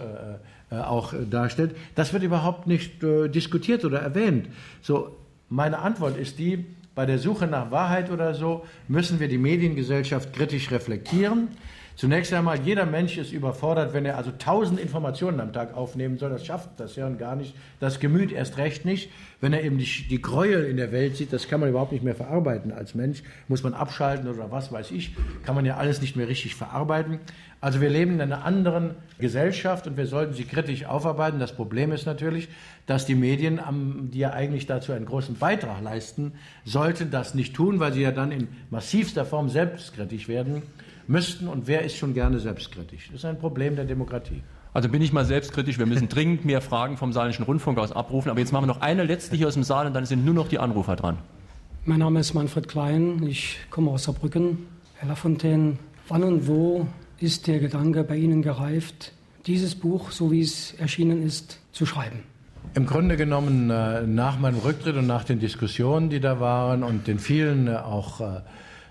äh, 0.73 0.79
auch 0.79 1.13
darstellt, 1.29 1.75
das 1.93 2.13
wird 2.13 2.23
überhaupt 2.23 2.67
nicht 2.67 3.03
äh, 3.03 3.27
diskutiert 3.27 3.83
oder 3.83 3.99
erwähnt. 3.99 4.47
So, 4.81 5.17
meine 5.49 5.79
Antwort 5.79 6.17
ist 6.17 6.39
die, 6.39 6.65
bei 7.01 7.07
der 7.07 7.17
Suche 7.17 7.47
nach 7.47 7.71
Wahrheit 7.71 8.11
oder 8.11 8.35
so 8.35 8.63
müssen 8.87 9.19
wir 9.19 9.27
die 9.27 9.39
Mediengesellschaft 9.39 10.33
kritisch 10.33 10.69
reflektieren. 10.69 11.47
Zunächst 11.95 12.31
einmal, 12.31 12.59
jeder 12.59 12.85
Mensch 12.85 13.17
ist 13.17 13.31
überfordert, 13.31 13.95
wenn 13.95 14.05
er 14.05 14.17
also 14.17 14.29
tausend 14.37 14.79
Informationen 14.79 15.39
am 15.39 15.51
Tag 15.51 15.73
aufnehmen 15.73 16.19
soll. 16.19 16.29
Das 16.29 16.45
schafft 16.45 16.69
das 16.77 16.93
Hirn 16.93 17.17
gar 17.17 17.35
nicht, 17.35 17.55
das 17.79 17.99
Gemüt 17.99 18.31
erst 18.31 18.57
recht 18.57 18.85
nicht. 18.85 19.09
Wenn 19.39 19.51
er 19.51 19.63
eben 19.63 19.79
die, 19.79 19.87
die 20.11 20.21
Gräuel 20.21 20.65
in 20.65 20.77
der 20.77 20.91
Welt 20.91 21.17
sieht, 21.17 21.33
das 21.33 21.47
kann 21.47 21.59
man 21.59 21.69
überhaupt 21.69 21.91
nicht 21.91 22.03
mehr 22.03 22.13
verarbeiten 22.13 22.71
als 22.71 22.93
Mensch. 22.93 23.23
Muss 23.47 23.63
man 23.63 23.73
abschalten 23.73 24.27
oder 24.27 24.51
was 24.51 24.71
weiß 24.71 24.91
ich, 24.91 25.15
kann 25.43 25.55
man 25.55 25.65
ja 25.65 25.77
alles 25.77 26.01
nicht 26.01 26.15
mehr 26.15 26.27
richtig 26.27 26.53
verarbeiten. 26.53 27.19
Also 27.61 27.79
wir 27.79 27.89
leben 27.89 28.13
in 28.13 28.21
einer 28.21 28.43
anderen 28.43 28.95
Gesellschaft 29.19 29.85
und 29.85 29.95
wir 29.95 30.07
sollten 30.07 30.33
sie 30.33 30.45
kritisch 30.45 30.85
aufarbeiten. 30.85 31.39
Das 31.39 31.55
Problem 31.55 31.91
ist 31.91 32.07
natürlich, 32.07 32.49
dass 32.87 33.05
die 33.05 33.13
Medien, 33.13 33.59
die 34.11 34.17
ja 34.17 34.31
eigentlich 34.31 34.65
dazu 34.65 34.93
einen 34.93 35.05
großen 35.05 35.35
Beitrag 35.35 35.79
leisten, 35.83 36.33
sollten 36.65 37.11
das 37.11 37.35
nicht 37.35 37.55
tun, 37.55 37.79
weil 37.79 37.93
sie 37.93 38.01
ja 38.01 38.11
dann 38.11 38.31
in 38.31 38.47
massivster 38.71 39.25
Form 39.25 39.47
selbstkritisch 39.47 40.27
werden 40.27 40.63
müssten. 41.07 41.47
Und 41.47 41.67
wer 41.67 41.83
ist 41.83 41.97
schon 41.97 42.15
gerne 42.15 42.39
selbstkritisch? 42.39 43.09
Das 43.11 43.17
ist 43.17 43.25
ein 43.25 43.37
Problem 43.37 43.75
der 43.75 43.85
Demokratie. 43.85 44.41
Also 44.73 44.89
bin 44.89 45.03
ich 45.03 45.13
mal 45.13 45.25
selbstkritisch. 45.25 45.77
Wir 45.77 45.85
müssen 45.85 46.09
dringend 46.09 46.45
mehr 46.45 46.61
Fragen 46.61 46.97
vom 46.97 47.13
Saarländischen 47.13 47.45
Rundfunk 47.45 47.77
aus 47.77 47.91
abrufen. 47.91 48.31
Aber 48.31 48.39
jetzt 48.39 48.53
machen 48.53 48.63
wir 48.63 48.73
noch 48.73 48.81
eine 48.81 49.03
letzte 49.03 49.35
hier 49.35 49.47
aus 49.47 49.53
dem 49.53 49.63
Saal 49.63 49.85
und 49.85 49.93
dann 49.93 50.05
sind 50.05 50.25
nur 50.25 50.33
noch 50.33 50.47
die 50.47 50.57
Anrufer 50.57 50.95
dran. 50.95 51.19
Mein 51.85 51.99
Name 51.99 52.21
ist 52.21 52.33
Manfred 52.33 52.67
Klein. 52.67 53.21
Ich 53.27 53.57
komme 53.69 53.91
aus 53.91 54.05
Saarbrücken. 54.05 54.65
Herr 54.95 55.09
Lafontaine, 55.09 55.77
wann 56.07 56.23
und 56.23 56.47
wo 56.47 56.87
ist 57.21 57.47
der 57.47 57.59
Gedanke 57.59 58.03
bei 58.03 58.17
Ihnen 58.17 58.41
gereift, 58.41 59.13
dieses 59.45 59.75
Buch, 59.75 60.11
so 60.11 60.31
wie 60.31 60.41
es 60.41 60.73
erschienen 60.73 61.23
ist, 61.23 61.59
zu 61.71 61.85
schreiben? 61.85 62.23
Im 62.73 62.85
Grunde 62.85 63.17
genommen 63.17 63.69
äh, 63.69 64.03
nach 64.07 64.39
meinem 64.39 64.59
Rücktritt 64.59 64.95
und 64.95 65.07
nach 65.07 65.23
den 65.23 65.39
Diskussionen, 65.39 66.09
die 66.09 66.19
da 66.19 66.39
waren 66.39 66.83
und 66.83 67.07
den 67.07 67.19
vielen 67.19 67.67
äh, 67.67 67.75
auch 67.75 68.21
äh, 68.21 68.41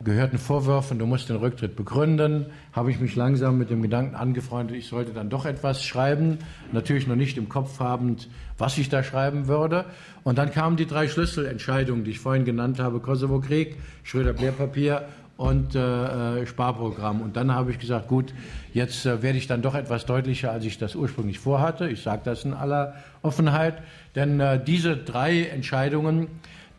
gehörten 0.02 0.38
Vorwürfen, 0.38 0.98
du 0.98 1.06
musst 1.06 1.28
den 1.28 1.36
Rücktritt 1.36 1.76
begründen, 1.76 2.46
habe 2.72 2.90
ich 2.90 3.00
mich 3.00 3.16
langsam 3.16 3.58
mit 3.58 3.70
dem 3.70 3.82
Gedanken 3.82 4.14
angefreundet, 4.14 4.76
ich 4.76 4.88
sollte 4.88 5.12
dann 5.12 5.28
doch 5.28 5.44
etwas 5.44 5.84
schreiben, 5.84 6.38
natürlich 6.72 7.06
noch 7.06 7.16
nicht 7.16 7.36
im 7.36 7.48
Kopf 7.48 7.80
habend, 7.80 8.28
was 8.56 8.78
ich 8.78 8.88
da 8.88 9.02
schreiben 9.02 9.46
würde. 9.46 9.84
Und 10.22 10.38
dann 10.38 10.50
kamen 10.52 10.76
die 10.76 10.86
drei 10.86 11.06
Schlüsselentscheidungen, 11.08 12.04
die 12.04 12.12
ich 12.12 12.18
vorhin 12.18 12.44
genannt 12.44 12.78
habe, 12.78 13.00
Kosovo-Krieg, 13.00 13.76
Schröder-Blair-Papier 14.04 15.06
und 15.40 15.74
äh, 15.74 16.46
Sparprogramm. 16.46 17.22
Und 17.22 17.34
dann 17.34 17.54
habe 17.54 17.70
ich 17.70 17.78
gesagt, 17.78 18.08
gut, 18.08 18.34
jetzt 18.74 19.06
äh, 19.06 19.22
werde 19.22 19.38
ich 19.38 19.46
dann 19.46 19.62
doch 19.62 19.74
etwas 19.74 20.04
deutlicher, 20.04 20.52
als 20.52 20.66
ich 20.66 20.76
das 20.76 20.94
ursprünglich 20.94 21.38
vorhatte. 21.38 21.88
Ich 21.88 22.02
sage 22.02 22.20
das 22.24 22.44
in 22.44 22.52
aller 22.52 22.92
Offenheit, 23.22 23.82
denn 24.14 24.38
äh, 24.38 24.62
diese 24.62 24.98
drei 24.98 25.44
Entscheidungen 25.44 26.26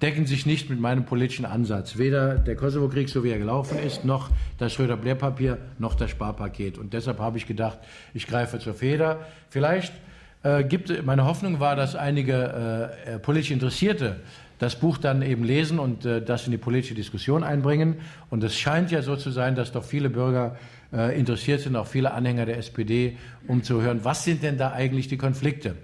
decken 0.03 0.27
sich 0.27 0.45
nicht 0.45 0.69
mit 0.69 0.79
meinem 0.79 1.05
politischen 1.05 1.45
Ansatz. 1.45 1.97
Weder 1.97 2.35
der 2.35 2.55
Kosovo-Krieg, 2.55 3.09
so 3.09 3.23
wie 3.23 3.31
er 3.31 3.39
gelaufen 3.39 3.79
ist, 3.79 4.05
noch 4.05 4.29
das 4.59 4.73
Schröder-Blair-Papier, 4.73 5.57
noch 5.79 5.95
das 5.95 6.11
Sparpaket. 6.11 6.77
Und 6.77 6.93
deshalb 6.93 7.17
habe 7.17 7.39
ich 7.39 7.47
gedacht, 7.47 7.79
ich 8.13 8.27
greife 8.27 8.59
zur 8.59 8.75
Feder. 8.75 9.25
Vielleicht 9.49 9.91
äh, 10.43 10.63
gibt, 10.63 11.03
meine 11.03 11.25
Hoffnung 11.25 11.59
war, 11.59 11.75
dass 11.75 11.95
einige 11.95 12.95
äh, 13.07 13.17
politisch 13.17 13.49
Interessierte 13.49 14.19
das 14.61 14.75
Buch 14.75 14.99
dann 14.99 15.23
eben 15.23 15.43
lesen 15.43 15.79
und 15.79 16.05
äh, 16.05 16.21
das 16.21 16.45
in 16.45 16.51
die 16.51 16.59
politische 16.59 16.93
Diskussion 16.93 17.43
einbringen. 17.43 17.95
Und 18.29 18.43
es 18.43 18.55
scheint 18.55 18.91
ja 18.91 19.01
so 19.01 19.15
zu 19.15 19.31
sein, 19.31 19.55
dass 19.55 19.71
doch 19.71 19.83
viele 19.83 20.11
Bürger 20.11 20.55
äh, 20.93 21.17
interessiert 21.17 21.61
sind, 21.61 21.75
auch 21.75 21.87
viele 21.87 22.13
Anhänger 22.13 22.45
der 22.45 22.59
SPD, 22.59 23.17
um 23.47 23.63
zu 23.63 23.81
hören, 23.81 24.01
was 24.03 24.23
sind 24.23 24.43
denn 24.43 24.59
da 24.59 24.71
eigentlich 24.71 25.07
die 25.07 25.17
Konflikte. 25.17 25.77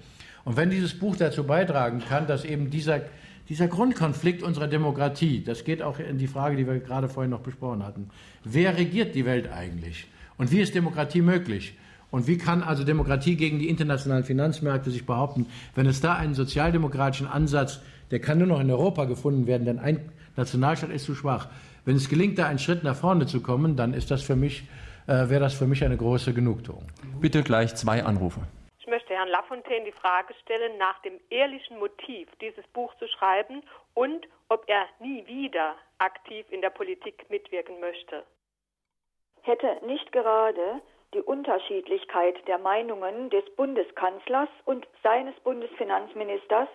Und 0.46 0.58
wenn 0.58 0.70
dieses 0.70 0.94
Buch 0.94 1.16
dazu 1.16 1.44
beitragen 1.44 2.04
kann, 2.08 2.28
dass 2.28 2.46
eben 2.46 2.70
dieser, 2.70 3.02
dieser 3.50 3.68
Grundkonflikt 3.68 4.44
unserer 4.44 4.68
Demokratie, 4.68 5.44
das 5.44 5.64
geht 5.64 5.82
auch 5.82 5.98
in 5.98 6.20
die 6.20 6.28
Frage, 6.28 6.56
die 6.56 6.68
wir 6.68 6.78
gerade 6.80 7.10
vorhin 7.10 7.32
noch 7.32 7.42
besprochen 7.42 7.84
hatten, 7.84 8.12
wer 8.44 8.78
regiert 8.78 9.16
die 9.16 9.26
Welt 9.26 9.52
eigentlich? 9.52 10.06
Und 10.38 10.52
wie 10.52 10.62
ist 10.62 10.76
Demokratie 10.76 11.24
möglich? 11.24 11.74
Und 12.12 12.28
wie 12.28 12.38
kann 12.38 12.62
also 12.62 12.84
Demokratie 12.84 13.38
gegen 13.38 13.58
die 13.58 13.70
internationalen 13.70 14.24
Finanzmärkte 14.24 14.92
sich 14.92 15.08
behaupten, 15.08 15.48
wenn 15.74 15.88
es 15.88 16.00
da 16.00 16.14
einen 16.14 16.36
sozialdemokratischen 16.36 17.28
Ansatz 17.28 17.82
der 18.12 18.20
kann 18.20 18.38
nur 18.38 18.48
noch 18.48 18.60
in 18.60 18.72
Europa 18.72 19.06
gefunden 19.06 19.48
werden, 19.48 19.66
denn 19.66 19.80
ein 19.80 20.12
Nationalstaat 20.36 20.92
ist 20.92 21.06
zu 21.06 21.16
schwach. 21.16 21.50
Wenn 21.86 21.96
es 21.96 22.10
gelingt, 22.10 22.38
da 22.38 22.48
einen 22.48 22.60
Schritt 22.60 22.84
nach 22.84 22.96
vorne 22.96 23.26
zu 23.26 23.42
kommen, 23.42 23.76
dann 23.76 23.94
ist 23.94 24.12
das 24.12 24.22
für 24.22 24.36
mich, 24.36 24.64
äh, 25.08 25.30
wäre 25.30 25.40
das 25.40 25.54
für 25.54 25.68
mich 25.68 25.84
eine 25.84 25.98
große 25.98 26.34
Genugtuung. 26.34 26.88
Bitte 27.20 27.44
gleich 27.44 27.76
zwei 27.76 28.04
Anrufe. 28.04 28.42
Ich 28.80 28.88
möchte 28.88 29.14
Herrn 29.14 29.30
Lafontaine 29.30 29.86
die 29.86 29.92
Frage 29.92 30.34
stellen 30.44 30.78
nach 30.78 31.02
dem 31.02 31.14
ehrlichen 31.30 31.80
Motiv, 31.80 32.30
dieses 32.40 32.66
Buch 32.68 32.94
zu 33.00 33.08
schreiben 33.08 33.62
und 33.94 34.28
ob 34.50 34.64
er 34.68 34.86
nie 35.00 35.26
wieder 35.28 35.76
aktiv 35.98 36.46
in 36.52 36.62
der 36.62 36.70
Politik 36.70 37.26
mitwirken 37.30 37.80
möchte. 37.80 38.24
Hätte 39.42 39.86
nicht 39.86 40.12
gerade 40.12 40.82
die 41.14 41.22
Unterschiedlichkeit 41.22 42.36
der 42.48 42.58
Meinungen 42.58 43.30
des 43.30 43.44
Bundeskanzlers 43.56 44.50
und 44.66 44.88
seines 45.04 45.36
Bundesfinanzministers 45.42 46.70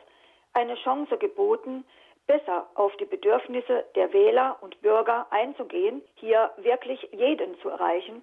eine 0.55 0.75
Chance 0.77 1.17
geboten, 1.19 1.85
besser 2.27 2.67
auf 2.75 2.93
die 3.01 3.05
Bedürfnisse 3.05 3.85
der 3.97 4.13
Wähler 4.13 4.57
und 4.61 4.81
Bürger 4.83 5.27
einzugehen, 5.31 6.03
hier 6.15 6.51
wirklich 6.63 7.01
jeden 7.13 7.59
zu 7.61 7.69
erreichen? 7.69 8.23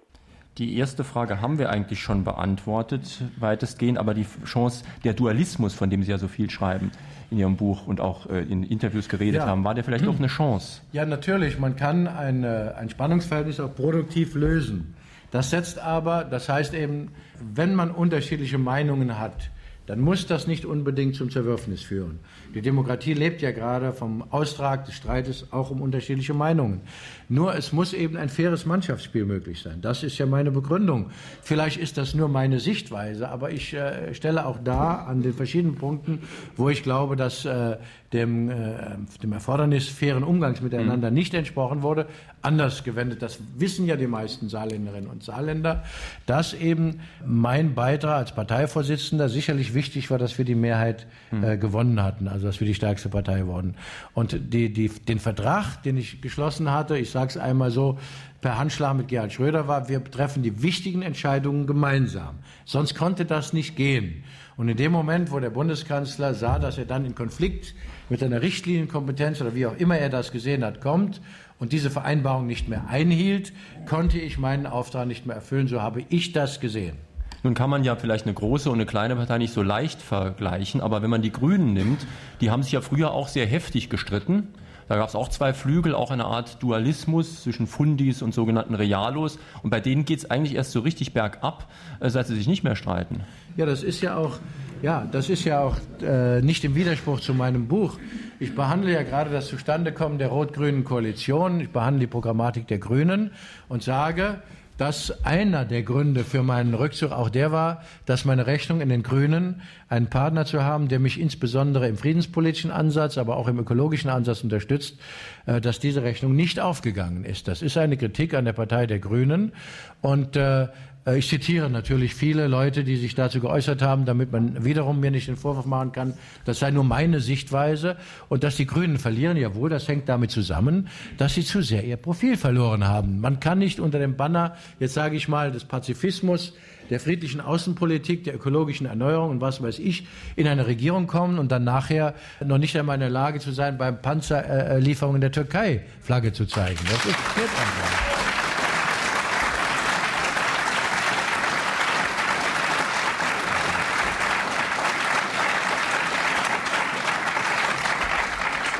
Die 0.58 0.76
erste 0.76 1.04
Frage 1.04 1.40
haben 1.40 1.58
wir 1.58 1.70
eigentlich 1.70 2.00
schon 2.00 2.24
beantwortet, 2.24 3.22
weitestgehend, 3.38 3.98
aber 3.98 4.14
die 4.14 4.26
Chance, 4.44 4.84
der 5.04 5.14
Dualismus, 5.14 5.74
von 5.74 5.90
dem 5.90 6.02
Sie 6.02 6.10
ja 6.10 6.18
so 6.18 6.28
viel 6.28 6.50
schreiben 6.50 6.90
in 7.30 7.38
Ihrem 7.38 7.56
Buch 7.56 7.86
und 7.86 8.00
auch 8.00 8.28
äh, 8.28 8.40
in 8.40 8.64
Interviews 8.64 9.08
geredet 9.08 9.42
ja. 9.42 9.46
haben, 9.46 9.64
war 9.64 9.74
der 9.74 9.84
vielleicht 9.84 10.06
doch 10.06 10.18
eine 10.18 10.26
Chance? 10.26 10.82
Ja, 10.92 11.06
natürlich. 11.06 11.58
Man 11.58 11.76
kann 11.76 12.08
ein, 12.08 12.44
ein 12.44 12.90
Spannungsverhältnis 12.90 13.60
auch 13.60 13.74
produktiv 13.74 14.34
lösen. 14.34 14.96
Das 15.30 15.50
setzt 15.50 15.78
aber, 15.78 16.24
das 16.24 16.48
heißt 16.48 16.74
eben, 16.74 17.12
wenn 17.40 17.74
man 17.74 17.92
unterschiedliche 17.92 18.58
Meinungen 18.58 19.18
hat, 19.18 19.50
dann 19.90 19.98
muss 19.98 20.24
das 20.24 20.46
nicht 20.46 20.64
unbedingt 20.64 21.16
zum 21.16 21.32
Zerwürfnis 21.32 21.82
führen. 21.82 22.20
Die 22.54 22.62
Demokratie 22.62 23.12
lebt 23.12 23.42
ja 23.42 23.50
gerade 23.50 23.92
vom 23.92 24.22
Austrag 24.30 24.84
des 24.84 24.94
Streites 24.94 25.48
auch 25.50 25.72
um 25.72 25.82
unterschiedliche 25.82 26.32
Meinungen. 26.32 26.82
Nur 27.28 27.56
es 27.56 27.72
muss 27.72 27.92
eben 27.92 28.16
ein 28.16 28.28
faires 28.28 28.66
Mannschaftsspiel 28.66 29.24
möglich 29.24 29.62
sein. 29.62 29.80
Das 29.80 30.04
ist 30.04 30.16
ja 30.16 30.26
meine 30.26 30.52
Begründung. 30.52 31.10
Vielleicht 31.42 31.76
ist 31.76 31.98
das 31.98 32.14
nur 32.14 32.28
meine 32.28 32.60
Sichtweise, 32.60 33.30
aber 33.30 33.50
ich 33.50 33.74
äh, 33.74 34.14
stelle 34.14 34.46
auch 34.46 34.62
dar 34.62 35.08
an 35.08 35.22
den 35.22 35.34
verschiedenen 35.34 35.74
Punkten, 35.74 36.20
wo 36.56 36.68
ich 36.68 36.84
glaube, 36.84 37.16
dass 37.16 37.44
äh, 37.44 37.76
dem, 38.12 38.50
äh, 38.50 38.74
dem 39.22 39.32
Erfordernis 39.32 39.88
fairen 39.88 40.24
Umgangs 40.24 40.60
miteinander 40.60 41.10
mhm. 41.10 41.14
nicht 41.14 41.32
entsprochen 41.34 41.82
wurde, 41.82 42.06
anders 42.42 42.82
gewendet. 42.82 43.22
Das 43.22 43.38
wissen 43.56 43.86
ja 43.86 43.96
die 43.96 44.08
meisten 44.08 44.48
Saarländerinnen 44.48 45.08
und 45.08 45.22
Saarländer, 45.22 45.84
dass 46.26 46.52
eben 46.52 47.00
mein 47.24 47.74
Beitrag 47.74 48.16
als 48.16 48.32
Parteivorsitzender 48.32 49.28
sicherlich 49.28 49.74
wichtig 49.74 50.10
war, 50.10 50.18
dass 50.18 50.38
wir 50.38 50.44
die 50.44 50.56
Mehrheit 50.56 51.06
mhm. 51.30 51.44
äh, 51.44 51.56
gewonnen 51.56 52.02
hatten, 52.02 52.26
also 52.26 52.46
dass 52.46 52.58
wir 52.58 52.66
die 52.66 52.74
stärkste 52.74 53.08
Partei 53.08 53.46
wurden. 53.46 53.76
Und 54.12 54.52
die, 54.52 54.72
die, 54.72 54.88
den 54.88 55.20
Vertrag, 55.20 55.82
den 55.84 55.96
ich 55.96 56.20
geschlossen 56.20 56.70
hatte, 56.72 56.98
ich 56.98 57.10
sage 57.10 57.28
es 57.30 57.36
einmal 57.36 57.70
so, 57.70 57.98
per 58.40 58.58
Handschlag 58.58 58.96
mit 58.96 59.08
Gerhard 59.08 59.32
Schröder 59.32 59.68
war, 59.68 59.88
wir 59.88 60.02
treffen 60.02 60.42
die 60.42 60.62
wichtigen 60.62 61.02
Entscheidungen 61.02 61.66
gemeinsam. 61.66 62.38
Sonst 62.64 62.94
konnte 62.94 63.24
das 63.24 63.52
nicht 63.52 63.76
gehen. 63.76 64.24
Und 64.56 64.68
in 64.68 64.76
dem 64.76 64.92
Moment, 64.92 65.30
wo 65.30 65.38
der 65.40 65.50
Bundeskanzler 65.50 66.34
sah, 66.34 66.58
dass 66.58 66.78
er 66.78 66.86
dann 66.86 67.04
in 67.04 67.14
Konflikt 67.14 67.74
mit 68.10 68.22
einer 68.22 68.42
Richtlinienkompetenz 68.42 69.40
oder 69.40 69.54
wie 69.54 69.66
auch 69.66 69.76
immer 69.76 69.96
er 69.96 70.10
das 70.10 70.32
gesehen 70.32 70.64
hat, 70.64 70.80
kommt 70.80 71.22
und 71.58 71.72
diese 71.72 71.90
Vereinbarung 71.90 72.46
nicht 72.46 72.68
mehr 72.68 72.88
einhielt, 72.88 73.52
konnte 73.88 74.18
ich 74.18 74.36
meinen 74.36 74.66
Auftrag 74.66 75.06
nicht 75.06 75.26
mehr 75.26 75.36
erfüllen. 75.36 75.68
So 75.68 75.80
habe 75.80 76.02
ich 76.10 76.32
das 76.32 76.60
gesehen. 76.60 76.96
Nun 77.42 77.54
kann 77.54 77.70
man 77.70 77.84
ja 77.84 77.96
vielleicht 77.96 78.26
eine 78.26 78.34
große 78.34 78.68
und 78.68 78.76
eine 78.76 78.86
kleine 78.86 79.16
Partei 79.16 79.38
nicht 79.38 79.54
so 79.54 79.62
leicht 79.62 80.02
vergleichen, 80.02 80.82
aber 80.82 81.00
wenn 81.00 81.08
man 81.08 81.22
die 81.22 81.32
Grünen 81.32 81.72
nimmt, 81.72 82.06
die 82.40 82.50
haben 82.50 82.62
sich 82.62 82.72
ja 82.72 82.82
früher 82.82 83.12
auch 83.12 83.28
sehr 83.28 83.46
heftig 83.46 83.88
gestritten. 83.88 84.48
Da 84.88 84.96
gab 84.96 85.08
es 85.08 85.14
auch 85.14 85.28
zwei 85.28 85.54
Flügel, 85.54 85.94
auch 85.94 86.10
eine 86.10 86.24
Art 86.24 86.60
Dualismus 86.62 87.44
zwischen 87.44 87.68
Fundis 87.68 88.22
und 88.22 88.34
sogenannten 88.34 88.74
Realos. 88.74 89.38
Und 89.62 89.70
bei 89.70 89.78
denen 89.78 90.04
geht 90.04 90.18
es 90.18 90.30
eigentlich 90.30 90.56
erst 90.56 90.72
so 90.72 90.80
richtig 90.80 91.14
bergab, 91.14 91.70
äh, 92.00 92.10
seit 92.10 92.26
sie 92.26 92.34
sich 92.34 92.48
nicht 92.48 92.64
mehr 92.64 92.74
streiten. 92.74 93.20
Ja, 93.56 93.66
das 93.66 93.84
ist 93.84 94.00
ja 94.00 94.16
auch, 94.16 94.40
ja, 94.82 95.06
das 95.10 95.28
ist 95.28 95.44
ja 95.44 95.60
auch 95.60 95.76
äh, 96.02 96.40
nicht 96.40 96.64
im 96.64 96.74
Widerspruch 96.74 97.20
zu 97.20 97.34
meinem 97.34 97.68
Buch. 97.68 97.98
Ich 98.38 98.54
behandle 98.54 98.92
ja 98.92 99.02
gerade 99.02 99.30
das 99.30 99.48
Zustandekommen 99.48 100.18
der 100.18 100.28
rot-grünen 100.28 100.84
Koalition. 100.84 101.60
Ich 101.60 101.70
behandle 101.70 102.00
die 102.00 102.06
Programmatik 102.06 102.66
der 102.66 102.78
Grünen 102.78 103.32
und 103.68 103.82
sage, 103.82 104.42
dass 104.80 105.26
einer 105.26 105.66
der 105.66 105.82
Gründe 105.82 106.24
für 106.24 106.42
meinen 106.42 106.72
Rückzug 106.72 107.12
auch 107.12 107.28
der 107.28 107.52
war, 107.52 107.82
dass 108.06 108.24
meine 108.24 108.46
Rechnung 108.46 108.80
in 108.80 108.88
den 108.88 109.02
Grünen, 109.02 109.60
einen 109.90 110.06
Partner 110.06 110.46
zu 110.46 110.64
haben, 110.64 110.88
der 110.88 111.00
mich 111.00 111.20
insbesondere 111.20 111.86
im 111.86 111.98
friedenspolitischen 111.98 112.70
Ansatz, 112.70 113.18
aber 113.18 113.36
auch 113.36 113.46
im 113.46 113.58
ökologischen 113.58 114.08
Ansatz 114.08 114.42
unterstützt, 114.42 114.98
äh, 115.44 115.60
dass 115.60 115.80
diese 115.80 116.02
Rechnung 116.02 116.34
nicht 116.34 116.60
aufgegangen 116.60 117.26
ist. 117.26 117.46
Das 117.46 117.60
ist 117.60 117.76
eine 117.76 117.98
Kritik 117.98 118.32
an 118.32 118.46
der 118.46 118.54
Partei 118.54 118.86
der 118.86 119.00
Grünen 119.00 119.52
und 120.00 120.36
äh, 120.36 120.68
ich 121.06 121.28
zitiere 121.28 121.70
natürlich 121.70 122.14
viele 122.14 122.46
Leute, 122.46 122.84
die 122.84 122.96
sich 122.96 123.14
dazu 123.14 123.40
geäußert 123.40 123.80
haben, 123.80 124.04
damit 124.04 124.32
man 124.32 124.64
wiederum 124.64 125.00
mir 125.00 125.10
nicht 125.10 125.28
den 125.28 125.36
Vorwurf 125.36 125.64
machen 125.64 125.92
kann, 125.92 126.14
das 126.44 126.58
sei 126.58 126.70
nur 126.70 126.84
meine 126.84 127.20
Sichtweise 127.20 127.96
und 128.28 128.44
dass 128.44 128.56
die 128.56 128.66
Grünen 128.66 128.98
verlieren. 128.98 129.36
Jawohl, 129.38 129.70
das 129.70 129.88
hängt 129.88 130.08
damit 130.10 130.30
zusammen, 130.30 130.88
dass 131.16 131.34
sie 131.34 131.44
zu 131.44 131.62
sehr 131.62 131.84
ihr 131.84 131.96
Profil 131.96 132.36
verloren 132.36 132.86
haben. 132.86 133.20
Man 133.20 133.40
kann 133.40 133.58
nicht 133.58 133.80
unter 133.80 133.98
dem 133.98 134.16
Banner, 134.16 134.56
jetzt 134.78 134.94
sage 134.94 135.16
ich 135.16 135.26
mal, 135.26 135.50
des 135.50 135.64
Pazifismus, 135.64 136.52
der 136.90 137.00
friedlichen 137.00 137.40
Außenpolitik, 137.40 138.24
der 138.24 138.34
ökologischen 138.34 138.86
Erneuerung 138.86 139.30
und 139.30 139.40
was 139.40 139.62
weiß 139.62 139.78
ich, 139.78 140.06
in 140.36 140.46
eine 140.46 140.66
Regierung 140.66 141.06
kommen 141.06 141.38
und 141.38 141.50
dann 141.50 141.64
nachher 141.64 142.14
noch 142.44 142.58
nicht 142.58 142.76
einmal 142.76 142.94
in 142.94 143.00
der 143.00 143.10
Lage 143.10 143.38
zu 143.38 143.52
sein, 143.52 143.78
beim 143.78 144.02
Panzerlieferungen 144.02 145.20
der 145.20 145.32
Türkei 145.32 145.82
Flagge 146.02 146.32
zu 146.32 146.46
zeigen. 146.46 146.80
Das 146.90 147.06
ist 147.06 147.16
einfach. 147.16 148.19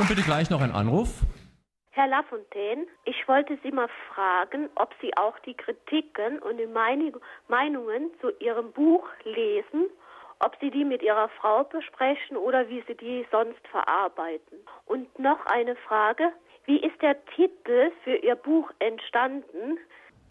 Und 0.01 0.09
bitte 0.09 0.23
gleich 0.23 0.49
noch 0.49 0.63
ein 0.63 0.73
Anruf. 0.73 1.11
Herr 1.91 2.09
Lafontaine, 2.09 2.87
ich 3.05 3.29
wollte 3.29 3.59
Sie 3.63 3.71
mal 3.71 3.89
fragen, 4.15 4.71
ob 4.77 4.95
Sie 5.03 5.15
auch 5.19 5.39
die 5.41 5.53
Kritiken 5.53 6.39
und 6.39 6.57
die 6.57 6.67
Meinungen 6.67 8.11
zu 8.23 8.31
Ihrem 8.41 8.73
Buch 8.73 9.07
lesen, 9.25 9.91
ob 10.39 10.57
Sie 10.59 10.71
die 10.71 10.87
mit 10.87 11.03
Ihrer 11.03 11.29
Frau 11.39 11.65
besprechen 11.65 12.39
oder 12.39 12.67
wie 12.71 12.83
Sie 12.89 12.97
die 12.97 13.27
sonst 13.31 13.61
verarbeiten. 13.71 14.57
Und 14.87 15.19
noch 15.19 15.45
eine 15.45 15.77
Frage, 15.77 16.33
wie 16.65 16.79
ist 16.79 17.03
der 17.03 17.23
Titel 17.37 17.93
für 18.03 18.17
Ihr 18.17 18.37
Buch 18.37 18.71
entstanden? 18.79 19.77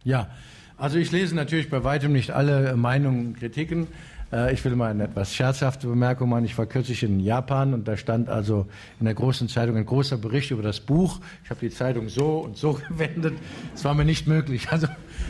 Ja, 0.03 0.31
Also 0.77 0.97
ich 0.97 1.11
lese 1.11 1.35
natürlich 1.35 1.69
bei 1.69 1.83
weitem 1.83 2.13
nicht 2.13 2.31
alle 2.31 2.75
Meinungen 2.75 3.27
und 3.27 3.37
Kritiken. 3.37 3.89
Äh, 4.31 4.53
ich 4.53 4.63
will 4.63 4.75
mal 4.75 4.91
eine 4.91 5.05
etwas 5.05 5.33
scherzhafte 5.33 5.87
Bemerkung 5.87 6.29
machen. 6.29 6.45
Ich 6.45 6.57
war 6.57 6.65
kürzlich 6.65 7.03
in 7.03 7.19
Japan 7.19 7.73
und 7.73 7.87
da 7.87 7.97
stand 7.97 8.29
also 8.29 8.67
in 8.99 9.05
der 9.05 9.15
großen 9.15 9.49
Zeitung 9.49 9.77
ein 9.77 9.85
großer 9.85 10.17
Bericht 10.17 10.51
über 10.51 10.63
das 10.63 10.79
Buch. 10.79 11.19
Ich 11.43 11.49
habe 11.49 11.59
die 11.59 11.69
Zeitung 11.69 12.09
so 12.09 12.39
und 12.39 12.57
so 12.57 12.73
gewendet. 12.89 13.35
Es 13.73 13.83
war 13.83 13.93
mir 13.93 14.05
nicht 14.05 14.27
möglich, 14.27 14.69
also 14.69 14.87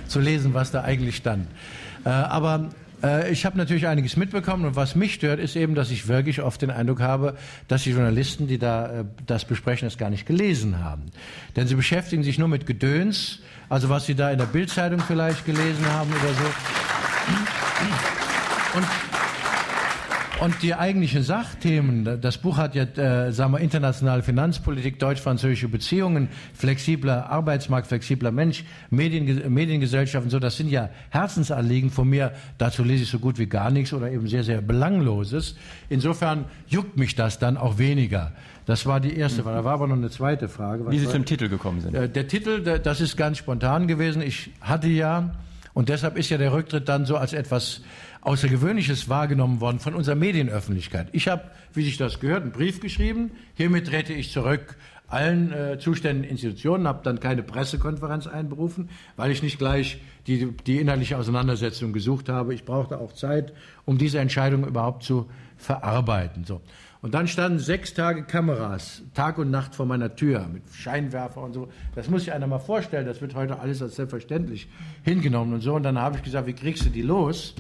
zu 0.08 0.20
lesen, 0.20 0.54
was 0.54 0.72
da 0.72 0.82
eigentlich 0.82 1.16
stand. 1.18 1.48
Äh, 2.06 2.10
aber 2.10 2.70
äh, 3.04 3.32
ich 3.32 3.46
habe 3.46 3.58
natürlich 3.58 3.88
einiges 3.88 4.18
mitbekommen 4.18 4.66
und 4.66 4.76
was 4.76 4.96
mich 4.96 5.14
stört, 5.14 5.40
ist 5.40 5.56
eben, 5.56 5.76
dass 5.76 5.92
ich 5.92 6.08
wirklich 6.08 6.42
oft 6.42 6.62
den 6.62 6.72
Eindruck 6.72 7.00
habe, 7.00 7.38
dass 7.68 7.84
die 7.84 7.92
Journalisten, 7.92 8.48
die 8.48 8.58
da 8.58 9.06
das 9.26 9.46
besprechen, 9.46 9.88
das 9.88 9.98
gar 9.98 10.10
nicht 10.10 10.26
gelesen 10.26 10.84
haben. 10.84 11.04
Denn 11.56 11.68
sie 11.68 11.76
beschäftigen 11.76 12.24
sich 12.24 12.38
nur 12.38 12.48
mit 12.48 12.66
Gedöns, 12.66 13.40
also 13.70 13.90
was 13.90 14.06
sie 14.06 14.16
da 14.16 14.32
in 14.32 14.38
der 14.38 14.46
Bildzeitung 14.46 15.00
vielleicht 15.00 15.46
gelesen 15.46 15.86
haben 15.86 16.10
oder 16.12 16.34
so. 16.34 18.19
Und, 18.76 18.86
und 20.42 20.62
die 20.62 20.76
eigentlichen 20.76 21.24
Sachthemen, 21.24 22.22
das 22.22 22.38
Buch 22.38 22.58
hat 22.58 22.76
ja, 22.76 22.84
äh, 22.84 23.32
sagen 23.34 23.52
wir, 23.54 23.60
internationale 23.60 24.22
Finanzpolitik, 24.22 25.00
deutsch-französische 25.00 25.68
Beziehungen, 25.70 26.30
flexibler 26.54 27.30
Arbeitsmarkt, 27.30 27.88
flexibler 27.88 28.32
Mensch, 28.32 28.64
Medien, 28.90 29.52
Mediengesellschaft 29.52 30.24
und 30.24 30.30
so, 30.30 30.40
das 30.40 30.58
sind 30.58 30.70
ja 30.70 30.90
Herzensanliegen 31.10 31.90
von 31.90 32.08
mir. 32.08 32.34
Dazu 32.60 32.84
lese 32.84 33.04
ich 33.04 33.10
so 33.10 33.20
gut 33.20 33.40
wie 33.40 33.48
gar 33.48 33.72
nichts 33.72 33.92
oder 33.92 34.12
eben 34.12 34.28
sehr, 34.28 34.44
sehr 34.44 34.62
Belangloses. 34.62 35.56
Insofern 35.90 36.46
juckt 36.68 36.96
mich 36.96 37.16
das 37.16 37.40
dann 37.40 37.58
auch 37.58 37.80
weniger. 37.80 38.34
Das 38.68 38.86
war 38.86 39.00
die 39.00 39.16
erste 39.18 39.42
Frage. 39.42 39.58
Da 39.58 39.64
war 39.64 39.74
aber 39.74 39.88
noch 39.88 39.96
eine 39.96 40.12
zweite 40.12 40.48
Frage. 40.48 40.86
Was 40.86 40.94
Wie 40.94 41.00
Sie 41.00 41.10
zum 41.10 41.26
Titel 41.26 41.50
gekommen 41.50 41.82
sind. 41.82 41.96
Äh, 41.96 42.08
der 42.08 42.28
Titel, 42.28 42.62
das 42.62 43.02
ist 43.02 43.18
ganz 43.18 43.40
spontan 43.40 43.88
gewesen. 43.88 44.22
Ich 44.22 44.52
hatte 44.62 44.88
ja, 44.88 45.32
und 45.74 45.90
deshalb 45.90 46.18
ist 46.18 46.30
ja 46.30 46.38
der 46.38 46.54
Rücktritt 46.54 46.90
dann 46.90 47.06
so 47.06 47.18
als 47.18 47.34
etwas 47.34 47.82
Außergewöhnliches 48.22 49.10
wahrgenommen 49.10 49.62
worden 49.62 49.80
von 49.80 49.96
unserer 49.96 50.16
Medienöffentlichkeit. 50.16 51.08
Ich 51.14 51.28
habe, 51.28 51.44
wie 51.74 51.84
sich 51.84 51.98
das 51.98 52.20
gehört, 52.20 52.44
einen 52.44 52.52
Brief 52.52 52.80
geschrieben. 52.82 53.32
Hiermit 53.56 53.88
trete 53.88 54.14
ich 54.14 54.32
zurück 54.32 54.78
allen 55.10 55.52
äh, 55.52 55.80
zuständigen 55.80 56.30
Institutionen, 56.30 56.88
habe 56.88 57.00
dann 57.04 57.20
keine 57.20 57.44
Pressekonferenz 57.44 58.28
einberufen, 58.28 58.90
weil 59.16 59.32
ich 59.32 59.42
nicht 59.42 59.58
gleich 59.58 60.02
die, 60.28 60.52
die 60.68 60.80
inhaltliche 60.80 61.18
Auseinandersetzung 61.18 61.94
gesucht 61.94 62.30
habe. 62.30 62.54
Ich 62.54 62.64
brauchte 62.64 63.00
auch 63.00 63.14
Zeit, 63.14 63.54
um 63.86 63.98
diese 63.98 64.20
Entscheidung 64.20 64.68
überhaupt 64.68 65.04
zu 65.04 65.30
verarbeiten. 65.58 66.44
So. 66.46 66.62
Und 67.02 67.14
dann 67.14 67.28
standen 67.28 67.60
sechs 67.60 67.94
Tage 67.94 68.24
Kameras, 68.24 69.02
Tag 69.14 69.38
und 69.38 69.50
Nacht 69.50 69.74
vor 69.74 69.86
meiner 69.86 70.16
Tür 70.16 70.48
mit 70.52 70.64
Scheinwerfer 70.74 71.42
und 71.42 71.54
so. 71.54 71.70
Das 71.96 72.10
muss 72.10 72.26
sich 72.26 72.34
einer 72.34 72.46
mal 72.46 72.60
vorstellen. 72.60 73.06
Das 73.06 73.22
wird 73.22 73.36
heute 73.36 73.60
alles 73.60 73.82
als 73.82 73.96
selbstverständlich 73.96 74.68
hingenommen 75.04 75.54
und 75.54 75.62
so. 75.62 75.74
Und 75.76 75.84
dann 75.84 75.98
habe 75.98 76.18
ich 76.18 76.24
gesagt, 76.24 76.46
wie 76.46 76.54
kriegst 76.54 76.86
du 76.86 76.90
die 76.90 77.02
los? 77.02 77.56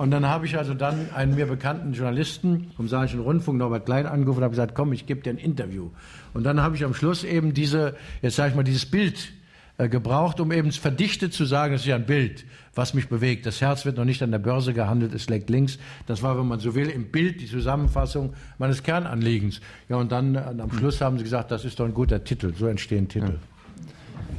Und 0.00 0.12
dann 0.12 0.26
habe 0.26 0.46
ich 0.46 0.56
also 0.56 0.72
dann 0.72 1.10
einen 1.14 1.34
mir 1.34 1.44
bekannten 1.44 1.92
Journalisten 1.92 2.70
vom 2.74 2.88
Saarischen 2.88 3.20
Rundfunk, 3.20 3.58
Norbert 3.58 3.84
Klein, 3.84 4.06
angerufen 4.06 4.38
und 4.38 4.44
habe 4.44 4.52
gesagt, 4.52 4.74
komm, 4.74 4.94
ich 4.94 5.04
gebe 5.04 5.20
dir 5.20 5.28
ein 5.28 5.36
Interview. 5.36 5.90
Und 6.32 6.44
dann 6.44 6.62
habe 6.62 6.74
ich 6.74 6.84
am 6.84 6.94
Schluss 6.94 7.22
eben 7.22 7.52
diese, 7.52 7.96
jetzt 8.22 8.36
sage 8.36 8.48
ich 8.48 8.56
mal, 8.56 8.62
dieses 8.62 8.86
Bild 8.86 9.30
äh, 9.76 9.90
gebraucht, 9.90 10.40
um 10.40 10.52
eben 10.52 10.72
verdichtet 10.72 11.34
zu 11.34 11.44
sagen, 11.44 11.74
das 11.74 11.82
ist 11.82 11.86
ja 11.86 11.96
ein 11.96 12.06
Bild, 12.06 12.46
was 12.74 12.94
mich 12.94 13.10
bewegt. 13.10 13.44
Das 13.44 13.60
Herz 13.60 13.84
wird 13.84 13.98
noch 13.98 14.06
nicht 14.06 14.22
an 14.22 14.30
der 14.30 14.38
Börse 14.38 14.72
gehandelt, 14.72 15.12
es 15.12 15.28
legt 15.28 15.50
links. 15.50 15.78
Das 16.06 16.22
war, 16.22 16.38
wenn 16.38 16.48
man 16.48 16.60
so 16.60 16.74
will, 16.74 16.88
im 16.88 17.10
Bild 17.10 17.42
die 17.42 17.46
Zusammenfassung 17.46 18.32
meines 18.56 18.82
Kernanliegens. 18.82 19.60
Ja, 19.90 19.96
und 19.96 20.10
dann 20.12 20.34
äh, 20.34 20.38
am 20.38 20.72
Schluss 20.72 21.02
haben 21.02 21.18
sie 21.18 21.24
gesagt, 21.24 21.50
das 21.50 21.66
ist 21.66 21.78
doch 21.78 21.84
ein 21.84 21.92
guter 21.92 22.24
Titel. 22.24 22.54
So 22.54 22.68
entstehen 22.68 23.06
Titel. 23.06 23.32
Ja. 23.32 23.49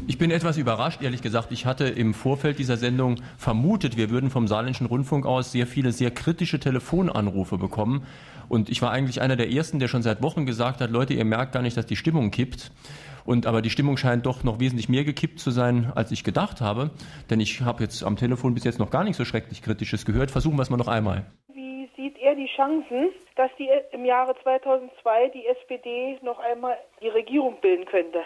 Ich 0.07 0.17
bin 0.17 0.31
etwas 0.31 0.57
überrascht, 0.57 1.01
ehrlich 1.01 1.21
gesagt. 1.21 1.51
Ich 1.51 1.65
hatte 1.65 1.85
im 1.85 2.13
Vorfeld 2.13 2.57
dieser 2.59 2.77
Sendung 2.77 3.17
vermutet, 3.37 3.97
wir 3.97 4.09
würden 4.09 4.29
vom 4.29 4.47
Saarländischen 4.47 4.87
Rundfunk 4.87 5.25
aus 5.25 5.51
sehr 5.51 5.67
viele 5.67 5.91
sehr 5.91 6.11
kritische 6.11 6.59
Telefonanrufe 6.59 7.57
bekommen. 7.57 8.05
Und 8.49 8.69
ich 8.69 8.81
war 8.81 8.91
eigentlich 8.91 9.21
einer 9.21 9.35
der 9.35 9.51
ersten, 9.51 9.79
der 9.79 9.87
schon 9.87 10.01
seit 10.01 10.21
Wochen 10.23 10.45
gesagt 10.45 10.81
hat, 10.81 10.89
Leute, 10.89 11.13
ihr 11.13 11.23
merkt 11.23 11.53
gar 11.53 11.61
nicht, 11.61 11.77
dass 11.77 11.85
die 11.85 11.95
Stimmung 11.95 12.31
kippt. 12.31 12.71
Und 13.23 13.45
aber 13.45 13.61
die 13.61 13.69
Stimmung 13.69 13.97
scheint 13.97 14.25
doch 14.25 14.43
noch 14.43 14.59
wesentlich 14.59 14.89
mehr 14.89 15.03
gekippt 15.03 15.39
zu 15.39 15.51
sein, 15.51 15.91
als 15.93 16.11
ich 16.11 16.23
gedacht 16.23 16.61
habe. 16.61 16.89
Denn 17.29 17.39
ich 17.39 17.61
habe 17.61 17.83
jetzt 17.83 18.03
am 18.03 18.17
Telefon 18.17 18.55
bis 18.55 18.63
jetzt 18.63 18.79
noch 18.79 18.89
gar 18.89 19.03
nicht 19.03 19.15
so 19.15 19.23
schrecklich 19.23 19.61
Kritisches 19.61 20.05
gehört. 20.05 20.31
Versuchen 20.31 20.57
wir 20.57 20.63
es 20.63 20.71
mal 20.71 20.77
noch 20.77 20.87
einmal. 20.87 21.25
Wie 21.53 21.87
sieht 21.95 22.17
er 22.17 22.35
die 22.35 22.49
Chancen, 22.55 23.09
dass 23.35 23.51
die 23.59 23.69
im 23.91 24.05
Jahre 24.05 24.35
2002 24.41 25.29
die 25.29 25.45
SPD 25.45 26.17
noch 26.23 26.39
einmal 26.39 26.75
die 27.01 27.09
Regierung 27.09 27.57
bilden 27.61 27.85
könnte? 27.85 28.21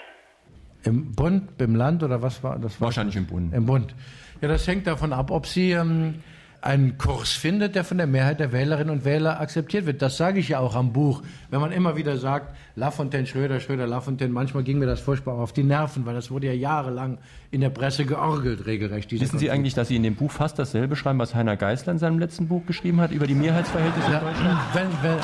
Im 0.86 1.14
Bund, 1.14 1.50
im 1.58 1.76
Land 1.76 2.04
oder 2.04 2.22
was 2.22 2.44
war 2.44 2.60
das? 2.60 2.80
Wahrscheinlich 2.80 3.16
im 3.16 3.26
Bund. 3.26 3.54
Im 3.54 3.66
Bund. 3.66 3.94
Ja, 4.42 4.48
das 4.48 4.68
hängt 4.68 4.86
davon 4.86 5.14
ab, 5.14 5.32
ob 5.32 5.48
Sie 5.48 5.72
ähm, 5.72 6.16
einen 6.62 6.98
Kurs 7.00 7.32
findet, 7.32 7.74
der 7.74 7.84
von 7.84 7.98
der 7.98 8.06
Mehrheit 8.06 8.40
der 8.40 8.52
Wählerinnen 8.52 8.92
und 8.92 9.04
Wähler 9.04 9.40
akzeptiert 9.40 9.88
wird. 9.88 10.04
Das 10.04 10.18
sage 10.18 10.40
ich 10.40 10.50
ja 10.50 10.60
auch 10.60 10.76
am 10.76 10.94
Buch. 10.94 11.24
Wenn 11.50 11.60
man 11.60 11.72
immer 11.72 11.96
wieder 11.96 12.18
sagt, 12.18 12.56
Lafontaine, 12.76 13.26
Schröder, 13.26 13.60
Schröder, 13.60 13.88
Lafontaine, 13.88 14.32
manchmal 14.32 14.64
ging 14.64 14.78
mir 14.78 14.86
das 14.86 15.00
furchtbar 15.00 15.36
auf 15.36 15.54
die 15.54 15.64
Nerven, 15.64 16.06
weil 16.06 16.14
das 16.14 16.30
wurde 16.30 16.48
ja 16.48 16.54
jahrelang 16.54 17.18
in 17.50 17.62
der 17.62 17.70
Presse 17.70 18.06
georgelt, 18.06 18.68
regelrecht. 18.68 19.12
Wissen 19.12 19.22
Konflikt. 19.22 19.40
Sie 19.40 19.52
eigentlich, 19.52 19.74
dass 19.74 19.88
Sie 19.88 19.96
in 19.96 20.04
dem 20.04 20.16
Buch 20.16 20.32
fast 20.32 20.60
dasselbe 20.60 20.96
schreiben, 20.96 21.18
was 21.18 21.34
Heiner 21.34 21.56
Geißler 21.56 21.94
in 21.94 22.00
seinem 22.00 22.20
letzten 22.20 22.48
Buch 22.48 22.66
geschrieben 22.66 23.02
hat, 23.02 23.12
über 23.12 23.26
die 23.26 23.36
Mehrheitsverhältnisse 23.36 24.12
ja, 24.12 24.20
in 24.20 24.26
Deutschland? 24.26 24.60
Wenn, 24.74 24.88
wenn 25.02 25.18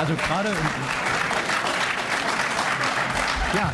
also 0.00 0.14
gerade... 0.14 0.48
Ja, 3.52 3.72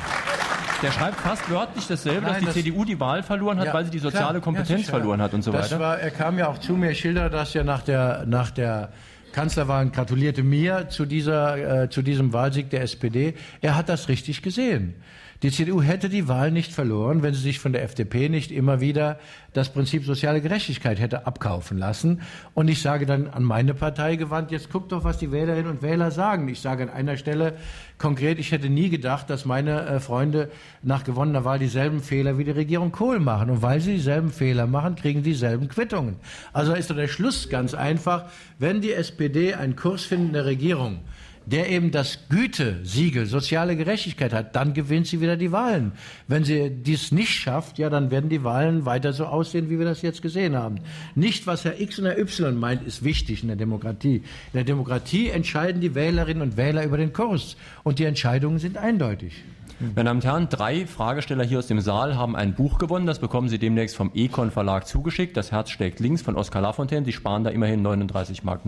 der 0.82 0.92
schreibt 0.92 1.20
fast 1.20 1.50
wörtlich 1.50 1.86
dasselbe, 1.86 2.22
Nein, 2.22 2.32
dass 2.32 2.38
die 2.40 2.44
das, 2.46 2.54
CDU 2.54 2.84
die 2.84 2.98
Wahl 3.00 3.22
verloren 3.22 3.58
hat, 3.58 3.66
ja, 3.66 3.74
weil 3.74 3.84
sie 3.84 3.90
die 3.90 3.98
soziale 3.98 4.40
klar, 4.40 4.40
Kompetenz 4.40 4.86
ja, 4.86 4.90
verloren 4.90 5.20
hat 5.22 5.34
und 5.34 5.42
so 5.42 5.52
das 5.52 5.70
weiter. 5.70 5.80
War, 5.80 5.98
er 5.98 6.10
kam 6.10 6.38
ja 6.38 6.48
auch 6.48 6.58
zu 6.58 6.74
mir, 6.74 6.94
schildert 6.94 7.32
das 7.32 7.54
ja 7.54 7.64
nach 7.64 7.82
der, 7.82 8.24
nach 8.26 8.50
der 8.50 8.90
Kanzlerwahl, 9.32 9.90
gratulierte 9.90 10.42
mir 10.42 10.88
zu, 10.88 11.04
dieser, 11.04 11.82
äh, 11.82 11.90
zu 11.90 12.02
diesem 12.02 12.32
Wahlsieg 12.32 12.70
der 12.70 12.82
SPD. 12.82 13.34
Er 13.60 13.76
hat 13.76 13.88
das 13.88 14.08
richtig 14.08 14.42
gesehen. 14.42 14.94
Die 15.43 15.51
CDU 15.51 15.82
hätte 15.82 16.09
die 16.09 16.28
Wahl 16.28 16.51
nicht 16.51 16.72
verloren, 16.72 17.22
wenn 17.22 17.34
sie 17.34 17.41
sich 17.41 17.61
von 17.61 17.72
der 17.72 17.82
FDP 17.82 18.30
nicht 18.30 18.51
immer 18.51 18.80
wieder 18.80 19.18
das 19.53 19.70
Prinzip 19.70 20.05
soziale 20.05 20.41
Gerechtigkeit 20.41 20.99
hätte 20.99 21.26
abkaufen 21.26 21.76
lassen. 21.76 22.22
Und 22.55 22.68
ich 22.68 22.80
sage 22.80 23.05
dann 23.05 23.28
an 23.28 23.43
meine 23.43 23.74
Partei 23.74 24.16
gewandt, 24.16 24.51
jetzt 24.51 24.70
guckt 24.70 24.93
doch, 24.93 25.05
was 25.05 25.18
die 25.18 25.32
Wählerinnen 25.32 25.70
und 25.70 25.82
Wähler 25.82 26.11
sagen. 26.11 26.49
Ich 26.49 26.61
sage 26.61 26.84
an 26.84 26.91
einer 26.91 27.16
Stelle 27.18 27.55
konkret, 27.99 28.39
ich 28.39 28.53
hätte 28.53 28.70
nie 28.70 28.89
gedacht, 28.89 29.28
dass 29.28 29.45
meine 29.45 29.87
äh, 29.87 30.01
Freunde 30.01 30.51
nach 30.82 31.05
gewonnener 31.05 31.45
Wahl 31.45 31.59
dieselben 31.59 32.01
Fehler 32.01 32.39
wie 32.39 32.45
die 32.45 32.51
Regierung 32.51 32.93
Kohl 32.93 33.20
machen. 33.20 33.51
Und 33.51 33.62
weil 33.62 33.80
sie 33.80 33.93
dieselben 33.95 34.30
Fehler 34.30 34.66
machen, 34.66 34.97
kriegen 34.97 35.22
dieselben 35.22 35.68
Quittungen. 35.68 36.16
Also 36.53 36.72
ist 36.72 36.91
doch 36.91 36.97
der 36.97 37.09
Schluss 37.09 37.49
ganz 37.51 37.74
einfach. 37.74 38.24
Wenn 38.59 38.80
die 38.80 38.93
SPD 38.93 39.55
einen 39.55 39.76
Kurs 39.76 40.05
findet 40.05 40.28
in 40.28 40.32
der 40.34 40.47
Regierung, 40.47 41.01
der 41.47 41.70
eben 41.70 41.92
das 41.92 42.28
Gütesiegel 42.28 43.26
soziale 43.26 43.76
Gerechtigkeit 43.76 44.32
hat, 44.32 44.57
dann 44.57 44.74
gewinnt 44.74 45.07
sie 45.07 45.20
wieder 45.20 45.36
die 45.36 45.53
Wahlen. 45.53 45.92
Wenn 46.26 46.44
sie 46.44 46.70
dies 46.70 47.12
nicht 47.12 47.30
schafft, 47.30 47.78
ja, 47.78 47.88
dann 47.88 48.11
werden 48.11 48.28
die 48.28 48.42
Wahlen 48.42 48.84
weiter 48.84 49.12
so 49.12 49.26
aussehen, 49.26 49.70
wie 49.70 49.78
wir 49.78 49.86
das 49.86 50.03
jetzt 50.03 50.22
gesehen 50.22 50.57
haben. 50.57 50.80
Nicht, 51.14 51.47
was 51.47 51.64
Herr 51.64 51.80
X 51.80 52.01
und 52.01 52.07
Herr 52.07 52.18
Y 52.18 52.59
meint, 52.59 52.86
ist 52.86 53.05
wichtig 53.05 53.42
in 53.42 53.49
der 53.49 53.57
Demokratie. 53.57 54.16
In 54.16 54.55
der 54.55 54.64
Demokratie 54.64 55.28
entscheiden 55.28 55.80
die 55.80 55.94
Wählerinnen 55.94 56.42
und 56.42 56.57
Wähler 56.57 56.84
über 56.84 56.97
den 56.97 57.12
Kurs 57.12 57.57
und 57.84 58.01
die 58.01 58.05
Entscheidungen 58.05 58.59
sind 58.59 58.76
eindeutig. 58.76 59.44
Meine 59.78 60.04
Damen 60.04 60.20
und 60.20 60.24
Herren, 60.24 60.48
drei 60.48 60.86
Fragesteller 60.86 61.44
hier 61.44 61.58
aus 61.58 61.66
dem 61.66 61.80
Saal 61.80 62.16
haben 62.16 62.34
ein 62.34 62.54
Buch 62.54 62.78
gewonnen. 62.78 63.04
Das 63.04 63.20
bekommen 63.20 63.50
Sie 63.50 63.58
demnächst 63.58 63.94
vom 63.94 64.10
Econ 64.14 64.50
Verlag 64.50 64.86
zugeschickt. 64.86 65.36
Das 65.36 65.52
Herz 65.52 65.68
schlägt 65.68 66.00
links 66.00 66.22
von 66.22 66.34
Oskar 66.34 66.62
Lafontaine. 66.62 67.04
Sie 67.04 67.12
sparen 67.12 67.44
da 67.44 67.50
immerhin 67.50 67.86
39,90 67.86 68.42
Mark. 68.42 68.62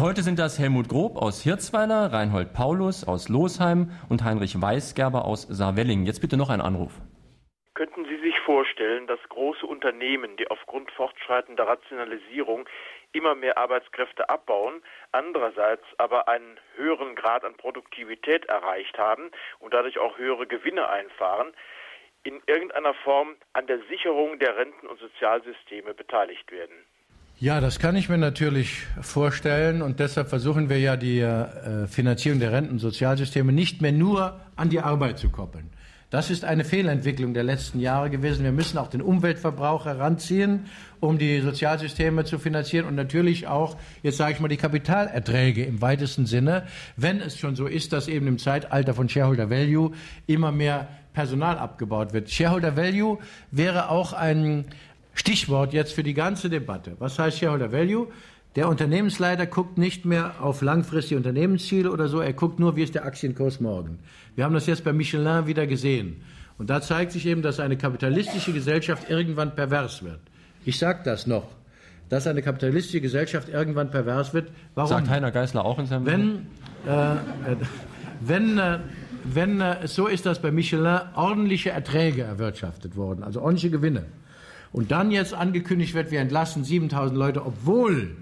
Heute 0.00 0.22
sind 0.22 0.40
das 0.40 0.58
Helmut 0.58 0.88
Grob 0.88 1.16
aus 1.16 1.44
Hirzweiler, 1.44 2.12
Reinhold 2.12 2.52
Paulus 2.52 3.06
aus 3.06 3.28
Losheim 3.28 3.92
und 4.08 4.24
Heinrich 4.24 4.60
Weisgerber 4.60 5.24
aus 5.24 5.42
Saarwelling. 5.42 6.06
Jetzt 6.06 6.20
bitte 6.20 6.36
noch 6.36 6.50
ein 6.50 6.60
Anruf. 6.60 7.00
Könnten 7.74 8.04
Sie 8.04 8.20
sich 8.20 8.34
vorstellen, 8.44 9.06
dass 9.06 9.20
große 9.28 9.64
Unternehmen, 9.64 10.36
die 10.38 10.50
aufgrund 10.50 10.90
fortschreitender 10.90 11.68
Rationalisierung 11.68 12.68
immer 13.12 13.34
mehr 13.34 13.58
Arbeitskräfte 13.58 14.28
abbauen, 14.28 14.82
andererseits 15.12 15.84
aber 15.98 16.28
einen 16.28 16.58
höheren 16.76 17.14
Grad 17.14 17.44
an 17.44 17.54
Produktivität 17.54 18.46
erreicht 18.46 18.98
haben 18.98 19.30
und 19.58 19.74
dadurch 19.74 19.98
auch 19.98 20.18
höhere 20.18 20.46
Gewinne 20.46 20.88
einfahren, 20.88 21.52
in 22.24 22.40
irgendeiner 22.46 22.94
Form 22.94 23.34
an 23.52 23.66
der 23.66 23.78
Sicherung 23.88 24.38
der 24.38 24.56
Renten- 24.56 24.86
und 24.86 25.00
Sozialsysteme 25.00 25.94
beteiligt 25.94 26.50
werden. 26.52 26.74
Ja, 27.38 27.60
das 27.60 27.80
kann 27.80 27.96
ich 27.96 28.08
mir 28.08 28.18
natürlich 28.18 28.86
vorstellen 29.00 29.82
und 29.82 29.98
deshalb 29.98 30.28
versuchen 30.28 30.68
wir 30.68 30.78
ja 30.78 30.96
die 30.96 31.18
äh, 31.18 31.88
Finanzierung 31.88 32.38
der 32.38 32.52
Renten- 32.52 32.70
und 32.70 32.78
Sozialsysteme 32.78 33.52
nicht 33.52 33.82
mehr 33.82 33.90
nur 33.90 34.40
an 34.54 34.70
die 34.70 34.78
Arbeit 34.78 35.18
zu 35.18 35.28
koppeln. 35.28 35.70
Das 36.12 36.28
ist 36.28 36.44
eine 36.44 36.62
Fehlentwicklung 36.62 37.32
der 37.32 37.42
letzten 37.42 37.80
Jahre 37.80 38.10
gewesen. 38.10 38.44
Wir 38.44 38.52
müssen 38.52 38.76
auch 38.76 38.88
den 38.88 39.00
Umweltverbrauch 39.00 39.86
heranziehen, 39.86 40.66
um 41.00 41.16
die 41.16 41.40
Sozialsysteme 41.40 42.26
zu 42.26 42.38
finanzieren 42.38 42.86
und 42.86 42.96
natürlich 42.96 43.46
auch, 43.46 43.78
jetzt 44.02 44.18
sage 44.18 44.34
ich 44.34 44.40
mal, 44.40 44.48
die 44.48 44.58
Kapitalerträge 44.58 45.64
im 45.64 45.80
weitesten 45.80 46.26
Sinne, 46.26 46.66
wenn 46.98 47.22
es 47.22 47.38
schon 47.38 47.56
so 47.56 47.66
ist, 47.66 47.94
dass 47.94 48.08
eben 48.08 48.26
im 48.26 48.36
Zeitalter 48.36 48.92
von 48.92 49.08
Shareholder 49.08 49.48
Value 49.48 49.92
immer 50.26 50.52
mehr 50.52 50.86
Personal 51.14 51.56
abgebaut 51.56 52.12
wird. 52.12 52.28
Shareholder 52.30 52.76
Value 52.76 53.16
wäre 53.50 53.88
auch 53.88 54.12
ein 54.12 54.66
Stichwort 55.14 55.72
jetzt 55.72 55.94
für 55.94 56.02
die 56.02 56.12
ganze 56.12 56.50
Debatte. 56.50 56.94
Was 56.98 57.18
heißt 57.18 57.38
Shareholder 57.38 57.72
Value? 57.72 58.08
Der 58.54 58.68
Unternehmensleiter 58.68 59.46
guckt 59.46 59.78
nicht 59.78 60.04
mehr 60.04 60.34
auf 60.40 60.60
langfristige 60.60 61.16
Unternehmensziele 61.16 61.90
oder 61.90 62.08
so, 62.08 62.20
er 62.20 62.34
guckt 62.34 62.58
nur, 62.58 62.76
wie 62.76 62.82
ist 62.82 62.94
der 62.94 63.06
Aktienkurs 63.06 63.60
morgen. 63.60 63.98
Wir 64.34 64.44
haben 64.44 64.52
das 64.52 64.66
jetzt 64.66 64.84
bei 64.84 64.92
Michelin 64.92 65.46
wieder 65.46 65.66
gesehen. 65.66 66.22
Und 66.58 66.68
da 66.68 66.82
zeigt 66.82 67.12
sich 67.12 67.26
eben, 67.26 67.40
dass 67.40 67.60
eine 67.60 67.78
kapitalistische 67.78 68.52
Gesellschaft 68.52 69.08
irgendwann 69.08 69.54
pervers 69.54 70.02
wird. 70.02 70.20
Ich 70.66 70.78
sage 70.78 71.00
das 71.02 71.26
noch, 71.26 71.48
dass 72.10 72.26
eine 72.26 72.42
kapitalistische 72.42 73.00
Gesellschaft 73.00 73.48
irgendwann 73.48 73.90
pervers 73.90 74.34
wird. 74.34 74.50
Warum? 74.74 74.90
Sagt 74.90 75.08
Heiner 75.08 75.30
Geißler 75.30 75.64
auch 75.64 75.78
in 75.78 75.86
seinem 75.86 76.04
Wenn, 76.04 76.46
äh, 76.86 77.16
wenn, 78.20 78.58
äh, 78.58 78.80
wenn 79.24 79.62
äh, 79.62 79.78
es 79.84 79.94
so 79.94 80.08
ist, 80.08 80.26
dass 80.26 80.42
bei 80.42 80.52
Michelin 80.52 81.00
ordentliche 81.14 81.70
Erträge 81.70 82.22
erwirtschaftet 82.22 82.96
wurden, 82.96 83.22
also 83.22 83.40
ordentliche 83.40 83.70
Gewinne, 83.70 84.04
und 84.72 84.90
dann 84.90 85.10
jetzt 85.10 85.32
angekündigt 85.32 85.94
wird, 85.94 86.10
wir 86.10 86.20
entlassen 86.20 86.64
7000 86.64 87.18
Leute, 87.18 87.44
obwohl 87.44 88.16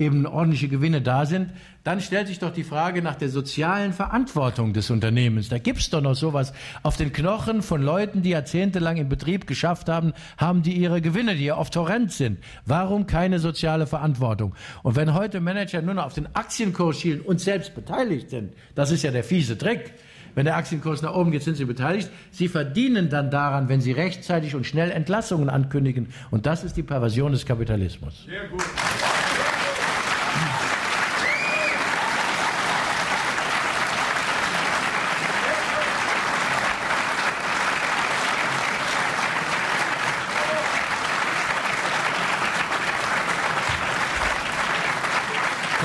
eben 0.00 0.26
ordentliche 0.26 0.68
Gewinne 0.68 1.02
da 1.02 1.26
sind, 1.26 1.50
dann 1.84 2.00
stellt 2.00 2.26
sich 2.28 2.38
doch 2.38 2.52
die 2.52 2.64
Frage 2.64 3.02
nach 3.02 3.14
der 3.14 3.28
sozialen 3.28 3.92
Verantwortung 3.92 4.72
des 4.72 4.90
Unternehmens. 4.90 5.48
Da 5.48 5.58
gibt 5.58 5.80
es 5.80 5.90
doch 5.90 6.00
noch 6.00 6.14
sowas. 6.14 6.52
Auf 6.82 6.96
den 6.96 7.12
Knochen 7.12 7.62
von 7.62 7.82
Leuten, 7.82 8.22
die 8.22 8.30
jahrzehntelang 8.30 8.96
im 8.96 9.08
Betrieb 9.08 9.46
geschafft 9.46 9.88
haben, 9.88 10.12
haben 10.38 10.62
die 10.62 10.72
ihre 10.72 11.00
Gewinne, 11.00 11.36
die 11.36 11.44
ja 11.44 11.56
oft 11.56 11.76
horrend 11.76 12.12
sind. 12.12 12.38
Warum 12.66 13.06
keine 13.06 13.38
soziale 13.38 13.86
Verantwortung? 13.86 14.54
Und 14.82 14.96
wenn 14.96 15.14
heute 15.14 15.40
Manager 15.40 15.82
nur 15.82 15.94
noch 15.94 16.06
auf 16.06 16.14
den 16.14 16.34
Aktienkurs 16.34 16.98
schielen 16.98 17.20
und 17.20 17.40
selbst 17.40 17.74
beteiligt 17.74 18.30
sind, 18.30 18.52
das 18.74 18.90
ist 18.90 19.02
ja 19.02 19.10
der 19.10 19.24
fiese 19.24 19.56
Trick. 19.56 19.92
Wenn 20.34 20.44
der 20.44 20.56
Aktienkurs 20.56 21.02
nach 21.02 21.14
oben 21.14 21.32
geht, 21.32 21.42
sind 21.42 21.56
sie 21.56 21.64
beteiligt. 21.64 22.08
Sie 22.30 22.48
verdienen 22.48 23.08
dann 23.10 23.30
daran, 23.30 23.68
wenn 23.68 23.80
sie 23.80 23.92
rechtzeitig 23.92 24.54
und 24.54 24.64
schnell 24.64 24.90
Entlassungen 24.90 25.50
ankündigen. 25.50 26.08
Und 26.30 26.46
das 26.46 26.62
ist 26.62 26.76
die 26.76 26.82
Perversion 26.82 27.32
des 27.32 27.44
Kapitalismus. 27.44 28.26
Sehr 28.26 28.48
gut. 28.48 28.62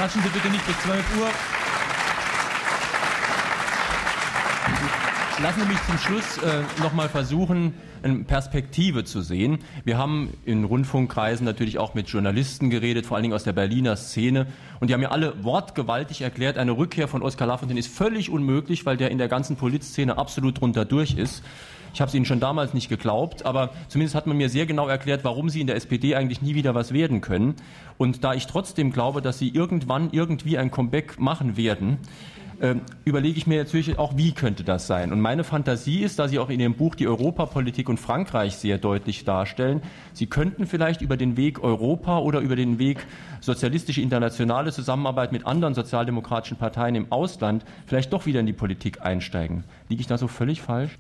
Quatschen 0.05 0.21
Sie 0.21 0.29
bitte 0.29 0.49
nicht 0.51 0.67
bis 0.67 0.79
12 0.81 1.19
Uhr. 1.19 1.29
Lassen 5.41 5.61
Sie 5.61 5.65
mich 5.65 5.83
zum 5.87 5.97
Schluss 5.97 6.37
äh, 6.37 6.61
nochmal 6.83 7.09
versuchen, 7.09 7.73
eine 8.03 8.19
Perspektive 8.19 9.03
zu 9.03 9.21
sehen. 9.21 9.57
Wir 9.83 9.97
haben 9.97 10.37
in 10.45 10.63
Rundfunkkreisen 10.63 11.43
natürlich 11.43 11.79
auch 11.79 11.95
mit 11.95 12.07
Journalisten 12.07 12.69
geredet, 12.69 13.07
vor 13.07 13.17
allen 13.17 13.23
Dingen 13.23 13.33
aus 13.33 13.45
der 13.45 13.53
Berliner 13.53 13.95
Szene. 13.95 14.45
Und 14.79 14.91
die 14.91 14.93
haben 14.93 15.01
mir 15.01 15.11
alle 15.11 15.43
wortgewaltig 15.43 16.21
erklärt, 16.21 16.59
eine 16.59 16.73
Rückkehr 16.73 17.07
von 17.07 17.23
Oskar 17.23 17.47
Lafontaine 17.47 17.79
ist 17.79 17.91
völlig 17.91 18.29
unmöglich, 18.29 18.85
weil 18.85 18.97
der 18.97 19.09
in 19.09 19.17
der 19.17 19.27
ganzen 19.27 19.55
Polizszene 19.55 20.19
absolut 20.19 20.61
drunter 20.61 20.85
durch 20.85 21.17
ist. 21.17 21.43
Ich 21.95 22.01
habe 22.01 22.09
es 22.09 22.13
Ihnen 22.13 22.25
schon 22.25 22.41
damals 22.41 22.73
nicht 22.73 22.89
geglaubt, 22.89 23.45
aber 23.45 23.69
zumindest 23.87 24.15
hat 24.15 24.27
man 24.27 24.35
mir 24.35 24.49
sehr 24.49 24.65
genau 24.65 24.89
erklärt, 24.89 25.23
warum 25.23 25.47
Sie 25.47 25.61
in 25.61 25.67
der 25.67 25.77
SPD 25.77 26.13
eigentlich 26.13 26.41
nie 26.41 26.53
wieder 26.53 26.75
was 26.75 26.91
werden 26.91 27.21
können. 27.21 27.55
Und 27.97 28.25
da 28.25 28.33
ich 28.33 28.47
trotzdem 28.47 28.91
glaube, 28.91 29.21
dass 29.21 29.39
Sie 29.39 29.47
irgendwann 29.47 30.09
irgendwie 30.11 30.57
ein 30.57 30.71
Comeback 30.71 31.17
machen 31.21 31.55
werden, 31.55 31.99
äh, 32.59 32.75
überlege 33.05 33.37
ich 33.37 33.47
mir 33.47 33.59
natürlich 33.59 33.97
auch, 33.97 34.17
wie 34.17 34.33
könnte 34.33 34.65
das 34.65 34.87
sein. 34.87 35.13
Und 35.13 35.21
meine 35.21 35.45
Fantasie 35.45 36.01
ist, 36.01 36.19
da 36.19 36.27
Sie 36.27 36.37
auch 36.37 36.49
in 36.49 36.59
Ihrem 36.59 36.73
Buch 36.73 36.95
die 36.95 37.07
Europapolitik 37.07 37.87
und 37.87 37.97
Frankreich 37.97 38.57
sehr 38.57 38.77
deutlich 38.77 39.23
darstellen, 39.23 39.81
Sie 40.11 40.25
könnten 40.25 40.67
vielleicht 40.67 40.99
über 41.01 41.15
den 41.15 41.37
Weg 41.37 41.63
Europa 41.63 42.19
oder 42.19 42.41
über 42.41 42.57
den 42.57 42.77
Weg 42.77 43.07
sozialistische 43.39 44.01
internationale 44.01 44.73
Zusammenarbeit 44.73 45.31
mit 45.31 45.45
anderen 45.45 45.73
sozialdemokratischen 45.73 46.57
Parteien 46.57 46.95
im 46.95 47.09
Ausland 47.13 47.63
vielleicht 47.85 48.11
doch 48.11 48.25
wieder 48.25 48.41
in 48.41 48.47
die 48.47 48.51
Politik 48.51 49.01
einsteigen. 49.01 49.63
Liege 49.87 50.01
ich 50.01 50.07
da 50.07 50.17
so 50.17 50.27
völlig 50.27 50.61
falsch? 50.61 50.99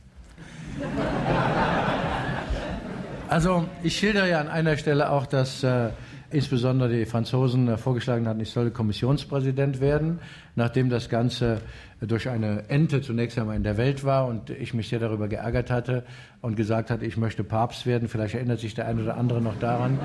Also 3.27 3.65
ich 3.83 3.97
schildere 3.97 4.29
ja 4.29 4.39
an 4.39 4.47
einer 4.47 4.77
Stelle 4.77 5.09
auch, 5.09 5.25
dass 5.25 5.63
äh, 5.63 5.89
insbesondere 6.31 6.89
die 6.89 7.05
Franzosen 7.05 7.67
äh, 7.67 7.77
vorgeschlagen 7.77 8.27
hatten, 8.27 8.39
ich 8.39 8.51
solle 8.51 8.71
Kommissionspräsident 8.71 9.79
werden, 9.79 10.19
nachdem 10.55 10.89
das 10.89 11.09
Ganze 11.09 11.61
durch 12.01 12.29
eine 12.29 12.69
Ente 12.69 13.01
zunächst 13.01 13.39
einmal 13.39 13.55
in 13.55 13.63
der 13.63 13.77
Welt 13.77 14.03
war 14.03 14.27
und 14.27 14.49
ich 14.49 14.73
mich 14.73 14.89
sehr 14.89 14.99
darüber 14.99 15.27
geärgert 15.27 15.71
hatte 15.71 16.03
und 16.41 16.55
gesagt 16.55 16.91
hatte, 16.91 17.05
ich 17.05 17.17
möchte 17.17 17.43
Papst 17.43 17.85
werden. 17.85 18.09
Vielleicht 18.09 18.35
erinnert 18.35 18.59
sich 18.59 18.73
der 18.73 18.87
eine 18.87 19.01
oder 19.03 19.17
andere 19.17 19.41
noch 19.41 19.57
daran, 19.59 19.97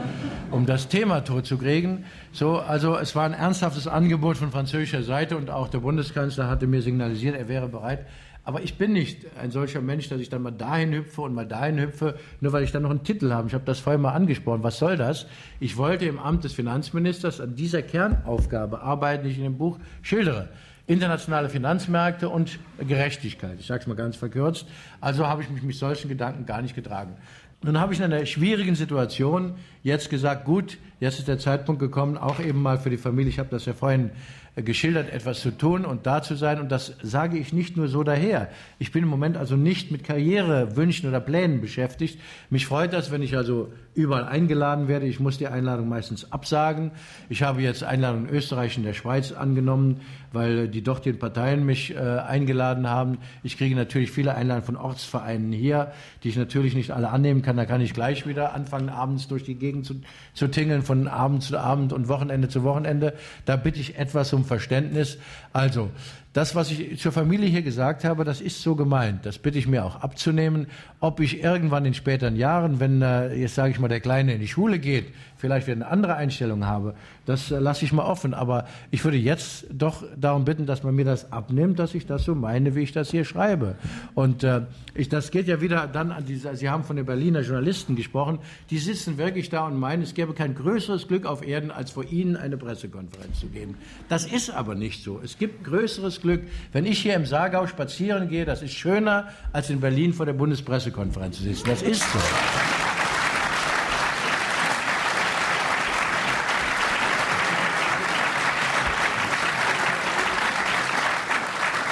um 0.50 0.66
das 0.66 0.88
Thema 0.88 1.20
totzukriegen. 1.20 2.04
So, 2.32 2.58
also 2.58 2.96
es 2.96 3.14
war 3.16 3.24
ein 3.24 3.34
ernsthaftes 3.34 3.86
Angebot 3.86 4.36
von 4.36 4.50
französischer 4.50 5.02
Seite 5.02 5.36
und 5.36 5.50
auch 5.50 5.68
der 5.68 5.78
Bundeskanzler 5.78 6.48
hatte 6.48 6.66
mir 6.66 6.80
signalisiert, 6.80 7.36
er 7.36 7.48
wäre 7.48 7.68
bereit, 7.68 8.06
aber 8.44 8.62
ich 8.62 8.76
bin 8.78 8.92
nicht 8.92 9.26
ein 9.38 9.50
solcher 9.50 9.80
Mensch, 9.80 10.08
dass 10.08 10.20
ich 10.20 10.28
dann 10.28 10.42
mal 10.42 10.50
dahin 10.50 10.92
hüpfe 10.92 11.22
und 11.22 11.34
mal 11.34 11.46
dahin 11.46 11.78
hüpfe, 11.78 12.18
nur 12.40 12.52
weil 12.52 12.64
ich 12.64 12.72
dann 12.72 12.82
noch 12.82 12.90
einen 12.90 13.04
Titel 13.04 13.32
habe. 13.32 13.48
Ich 13.48 13.54
habe 13.54 13.64
das 13.64 13.80
vorhin 13.80 14.00
mal 14.00 14.12
angesprochen. 14.12 14.62
Was 14.62 14.78
soll 14.78 14.96
das? 14.96 15.26
Ich 15.60 15.76
wollte 15.76 16.06
im 16.06 16.18
Amt 16.18 16.44
des 16.44 16.54
Finanzministers 16.54 17.40
an 17.40 17.54
dieser 17.54 17.82
Kernaufgabe 17.82 18.80
arbeiten, 18.80 19.24
die 19.24 19.30
ich 19.30 19.38
in 19.38 19.44
dem 19.44 19.58
Buch 19.58 19.78
schildere. 20.02 20.48
Internationale 20.86 21.48
Finanzmärkte 21.48 22.28
und 22.28 22.58
Gerechtigkeit. 22.78 23.56
Ich 23.60 23.66
sage 23.66 23.82
es 23.82 23.86
mal 23.86 23.94
ganz 23.94 24.16
verkürzt. 24.16 24.66
Also 25.00 25.26
habe 25.26 25.42
ich 25.42 25.50
mich 25.50 25.62
mit 25.62 25.76
solchen 25.76 26.08
Gedanken 26.08 26.46
gar 26.46 26.62
nicht 26.62 26.74
getragen. 26.74 27.16
Nun 27.62 27.78
habe 27.78 27.92
ich 27.92 28.00
in 28.00 28.06
einer 28.06 28.24
schwierigen 28.24 28.74
Situation 28.74 29.52
jetzt 29.82 30.08
gesagt, 30.08 30.46
gut, 30.46 30.78
jetzt 30.98 31.18
ist 31.18 31.28
der 31.28 31.38
Zeitpunkt 31.38 31.78
gekommen, 31.78 32.16
auch 32.16 32.40
eben 32.40 32.62
mal 32.62 32.78
für 32.78 32.88
die 32.88 32.96
Familie, 32.96 33.28
ich 33.28 33.38
habe 33.38 33.50
das 33.50 33.66
ja 33.66 33.74
vorhin 33.74 34.10
geschildert, 34.56 35.12
etwas 35.12 35.40
zu 35.40 35.50
tun 35.50 35.84
und 35.84 36.06
da 36.06 36.22
zu 36.22 36.34
sein. 36.34 36.60
Und 36.60 36.70
das 36.70 36.94
sage 37.02 37.38
ich 37.38 37.52
nicht 37.52 37.76
nur 37.76 37.88
so 37.88 38.02
daher. 38.02 38.48
Ich 38.78 38.92
bin 38.92 39.02
im 39.02 39.08
Moment 39.08 39.36
also 39.36 39.56
nicht 39.56 39.90
mit 39.90 40.04
Karrierewünschen 40.04 41.08
oder 41.08 41.20
Plänen 41.20 41.60
beschäftigt. 41.60 42.20
Mich 42.50 42.66
freut 42.66 42.92
das, 42.92 43.10
wenn 43.10 43.22
ich 43.22 43.36
also 43.36 43.72
überall 44.00 44.24
eingeladen 44.24 44.88
werde. 44.88 45.06
Ich 45.06 45.20
muss 45.20 45.38
die 45.38 45.46
Einladung 45.46 45.88
meistens 45.88 46.32
absagen. 46.32 46.90
Ich 47.28 47.42
habe 47.42 47.62
jetzt 47.62 47.84
Einladungen 47.84 48.28
in 48.28 48.34
Österreich 48.34 48.76
und 48.76 48.84
der 48.84 48.94
Schweiz 48.94 49.32
angenommen, 49.32 50.00
weil 50.32 50.68
die 50.68 50.82
dortigen 50.82 51.18
Parteien 51.18 51.64
mich 51.66 51.94
äh, 51.94 51.98
eingeladen 51.98 52.88
haben. 52.88 53.18
Ich 53.42 53.58
kriege 53.58 53.76
natürlich 53.76 54.10
viele 54.10 54.34
Einladungen 54.34 54.66
von 54.66 54.76
Ortsvereinen 54.76 55.52
hier, 55.52 55.92
die 56.22 56.30
ich 56.30 56.36
natürlich 56.36 56.74
nicht 56.74 56.90
alle 56.92 57.10
annehmen 57.10 57.42
kann. 57.42 57.56
Da 57.56 57.66
kann 57.66 57.80
ich 57.80 57.94
gleich 57.94 58.26
wieder 58.26 58.54
anfangen, 58.54 58.88
abends 58.88 59.28
durch 59.28 59.44
die 59.44 59.54
Gegend 59.54 59.86
zu, 59.86 59.96
zu 60.34 60.48
tingeln, 60.48 60.82
von 60.82 61.08
Abend 61.08 61.42
zu 61.42 61.58
Abend 61.58 61.92
und 61.92 62.08
Wochenende 62.08 62.48
zu 62.48 62.62
Wochenende. 62.64 63.14
Da 63.44 63.56
bitte 63.56 63.80
ich 63.80 63.98
etwas 63.98 64.32
um 64.32 64.44
Verständnis. 64.44 65.18
Also, 65.52 65.90
das, 66.32 66.54
was 66.54 66.70
ich 66.70 66.98
zur 67.00 67.10
Familie 67.10 67.48
hier 67.48 67.62
gesagt 67.62 68.04
habe, 68.04 68.24
das 68.24 68.40
ist 68.40 68.62
so 68.62 68.76
gemeint. 68.76 69.26
Das 69.26 69.38
bitte 69.38 69.58
ich 69.58 69.66
mir 69.66 69.84
auch 69.84 69.96
abzunehmen. 69.96 70.68
Ob 71.00 71.18
ich 71.18 71.42
irgendwann 71.42 71.84
in 71.84 71.94
späteren 71.94 72.36
Jahren, 72.36 72.78
wenn 72.78 73.02
äh, 73.02 73.34
jetzt 73.34 73.56
sage 73.56 73.72
ich 73.72 73.80
mal 73.80 73.88
der 73.88 74.00
Kleine 74.00 74.34
in 74.34 74.40
die 74.40 74.46
Schule 74.46 74.78
geht, 74.78 75.06
vielleicht 75.40 75.66
wieder 75.66 75.76
eine 75.76 75.88
andere 75.88 76.14
Einstellung 76.14 76.66
habe, 76.66 76.94
das 77.26 77.50
äh, 77.50 77.58
lasse 77.58 77.84
ich 77.84 77.92
mal 77.92 78.04
offen. 78.04 78.34
Aber 78.34 78.66
ich 78.90 79.04
würde 79.04 79.16
jetzt 79.16 79.66
doch 79.72 80.04
darum 80.16 80.44
bitten, 80.44 80.66
dass 80.66 80.82
man 80.82 80.94
mir 80.94 81.04
das 81.04 81.32
abnimmt, 81.32 81.78
dass 81.78 81.94
ich 81.94 82.06
das 82.06 82.24
so 82.24 82.34
meine, 82.34 82.74
wie 82.74 82.80
ich 82.80 82.92
das 82.92 83.10
hier 83.10 83.24
schreibe. 83.24 83.76
Und 84.14 84.44
äh, 84.44 84.62
ich, 84.94 85.08
das 85.08 85.30
geht 85.30 85.48
ja 85.48 85.60
wieder 85.60 85.86
dann 85.86 86.12
an 86.12 86.26
diese. 86.26 86.54
Sie 86.56 86.68
haben 86.68 86.84
von 86.84 86.96
den 86.96 87.06
Berliner 87.06 87.40
Journalisten 87.40 87.96
gesprochen. 87.96 88.38
Die 88.70 88.78
sitzen 88.78 89.18
wirklich 89.18 89.48
da 89.48 89.66
und 89.66 89.78
meinen, 89.78 90.02
es 90.02 90.14
gäbe 90.14 90.34
kein 90.34 90.54
größeres 90.54 91.08
Glück 91.08 91.26
auf 91.26 91.46
Erden, 91.46 91.70
als 91.70 91.90
vor 91.90 92.04
Ihnen 92.04 92.36
eine 92.36 92.56
Pressekonferenz 92.56 93.40
zu 93.40 93.46
geben. 93.46 93.76
Das 94.08 94.26
ist 94.26 94.50
aber 94.50 94.74
nicht 94.74 95.02
so. 95.02 95.20
Es 95.24 95.38
gibt 95.38 95.64
größeres 95.64 96.20
Glück, 96.20 96.42
wenn 96.72 96.84
ich 96.84 97.00
hier 97.00 97.14
im 97.14 97.26
Saargau 97.26 97.66
spazieren 97.66 98.28
gehe. 98.28 98.44
Das 98.44 98.62
ist 98.62 98.74
schöner, 98.74 99.28
als 99.52 99.70
in 99.70 99.80
Berlin 99.80 100.12
vor 100.12 100.26
der 100.26 100.34
Bundespressekonferenz 100.34 101.38
zu 101.38 101.44
sitzen. 101.44 101.64
Das 101.66 101.82
ist 101.82 102.02
so. 102.12 102.18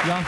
Ja. 0.09 0.24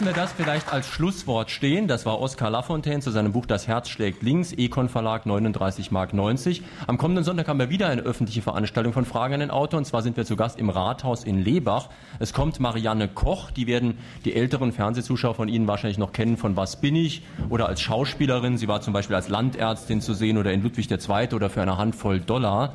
Lassen 0.00 0.16
wir 0.16 0.22
das 0.22 0.32
vielleicht 0.32 0.72
als 0.72 0.88
Schlusswort 0.88 1.50
stehen. 1.50 1.86
Das 1.86 2.06
war 2.06 2.20
Oskar 2.20 2.48
Lafontaine 2.48 3.02
zu 3.02 3.10
seinem 3.10 3.32
Buch 3.32 3.44
Das 3.44 3.68
Herz 3.68 3.90
schlägt 3.90 4.22
links, 4.22 4.54
Econ 4.54 4.88
Verlag 4.88 5.26
39 5.26 5.90
Mark 5.90 6.14
90. 6.14 6.62
Am 6.86 6.96
kommenden 6.96 7.22
Sonntag 7.22 7.48
haben 7.48 7.58
wir 7.58 7.68
wieder 7.68 7.88
eine 7.88 8.00
öffentliche 8.00 8.40
Veranstaltung 8.40 8.94
von 8.94 9.04
Fragen 9.04 9.34
an 9.34 9.40
den 9.40 9.50
Autor 9.50 9.76
und 9.76 9.84
zwar 9.84 10.00
sind 10.00 10.16
wir 10.16 10.24
zu 10.24 10.36
Gast 10.36 10.58
im 10.58 10.70
Rathaus 10.70 11.22
in 11.22 11.44
Lebach. 11.44 11.90
Es 12.18 12.32
kommt 12.32 12.60
Marianne 12.60 13.08
Koch, 13.08 13.50
die 13.50 13.66
werden 13.66 13.98
die 14.24 14.34
älteren 14.34 14.72
Fernsehzuschauer 14.72 15.34
von 15.34 15.48
Ihnen 15.48 15.68
wahrscheinlich 15.68 15.98
noch 15.98 16.14
kennen 16.14 16.38
von 16.38 16.56
Was 16.56 16.80
bin 16.80 16.96
ich 16.96 17.22
oder 17.50 17.68
als 17.68 17.82
Schauspielerin. 17.82 18.56
Sie 18.56 18.68
war 18.68 18.80
zum 18.80 18.94
Beispiel 18.94 19.16
als 19.16 19.28
Landärztin 19.28 20.00
zu 20.00 20.14
sehen 20.14 20.38
oder 20.38 20.50
in 20.50 20.62
Ludwig 20.62 20.90
II. 20.90 21.34
oder 21.34 21.50
für 21.50 21.60
eine 21.60 21.76
Handvoll 21.76 22.20
Dollar. 22.20 22.72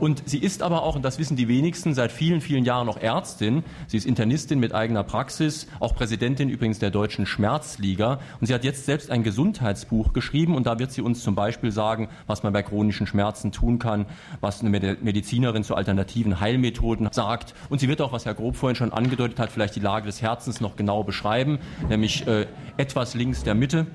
Und 0.00 0.22
sie 0.26 0.38
ist 0.38 0.62
aber 0.62 0.82
auch, 0.82 0.96
und 0.96 1.04
das 1.04 1.18
wissen 1.18 1.36
die 1.36 1.46
wenigsten, 1.46 1.92
seit 1.92 2.10
vielen, 2.10 2.40
vielen 2.40 2.64
Jahren 2.64 2.86
noch 2.86 2.96
Ärztin. 2.96 3.62
Sie 3.86 3.98
ist 3.98 4.06
Internistin 4.06 4.58
mit 4.58 4.74
eigener 4.74 5.04
Praxis, 5.04 5.66
auch 5.78 5.94
Präsidentin 5.94 6.48
übrigens 6.48 6.78
der 6.78 6.90
Deutschen 6.90 7.26
Schmerzliga. 7.26 8.18
Und 8.40 8.46
sie 8.46 8.54
hat 8.54 8.64
jetzt 8.64 8.86
selbst 8.86 9.10
ein 9.10 9.22
Gesundheitsbuch 9.22 10.14
geschrieben 10.14 10.54
und 10.54 10.66
da 10.66 10.78
wird 10.78 10.90
sie 10.90 11.02
uns 11.02 11.22
zum 11.22 11.34
Beispiel 11.34 11.70
sagen, 11.70 12.08
was 12.26 12.42
man 12.42 12.54
bei 12.54 12.62
chronischen 12.62 13.06
Schmerzen 13.06 13.52
tun 13.52 13.78
kann, 13.78 14.06
was 14.40 14.62
eine 14.62 14.70
Medizinerin 14.70 15.64
zu 15.64 15.74
alternativen 15.74 16.40
Heilmethoden 16.40 17.08
sagt. 17.12 17.54
Und 17.68 17.80
sie 17.80 17.88
wird 17.88 18.00
auch, 18.00 18.12
was 18.12 18.24
Herr 18.24 18.34
Grob 18.34 18.56
vorhin 18.56 18.76
schon 18.76 18.92
angedeutet 18.94 19.38
hat, 19.38 19.52
vielleicht 19.52 19.76
die 19.76 19.80
Lage 19.80 20.06
des 20.06 20.22
Herzens 20.22 20.62
noch 20.62 20.76
genau 20.76 21.04
beschreiben, 21.04 21.58
nämlich 21.90 22.26
äh, 22.26 22.46
etwas 22.78 23.14
links 23.14 23.42
der 23.42 23.54
Mitte. 23.54 23.86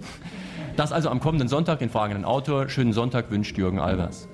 Das 0.76 0.92
also 0.92 1.10
am 1.10 1.20
kommenden 1.20 1.48
Sonntag, 1.48 1.80
den 1.80 1.90
fragenden 1.90 2.26
Autor. 2.26 2.70
Schönen 2.70 2.94
Sonntag 2.94 3.32
wünscht 3.32 3.58
Jürgen 3.58 3.80
Albers. 3.80 4.28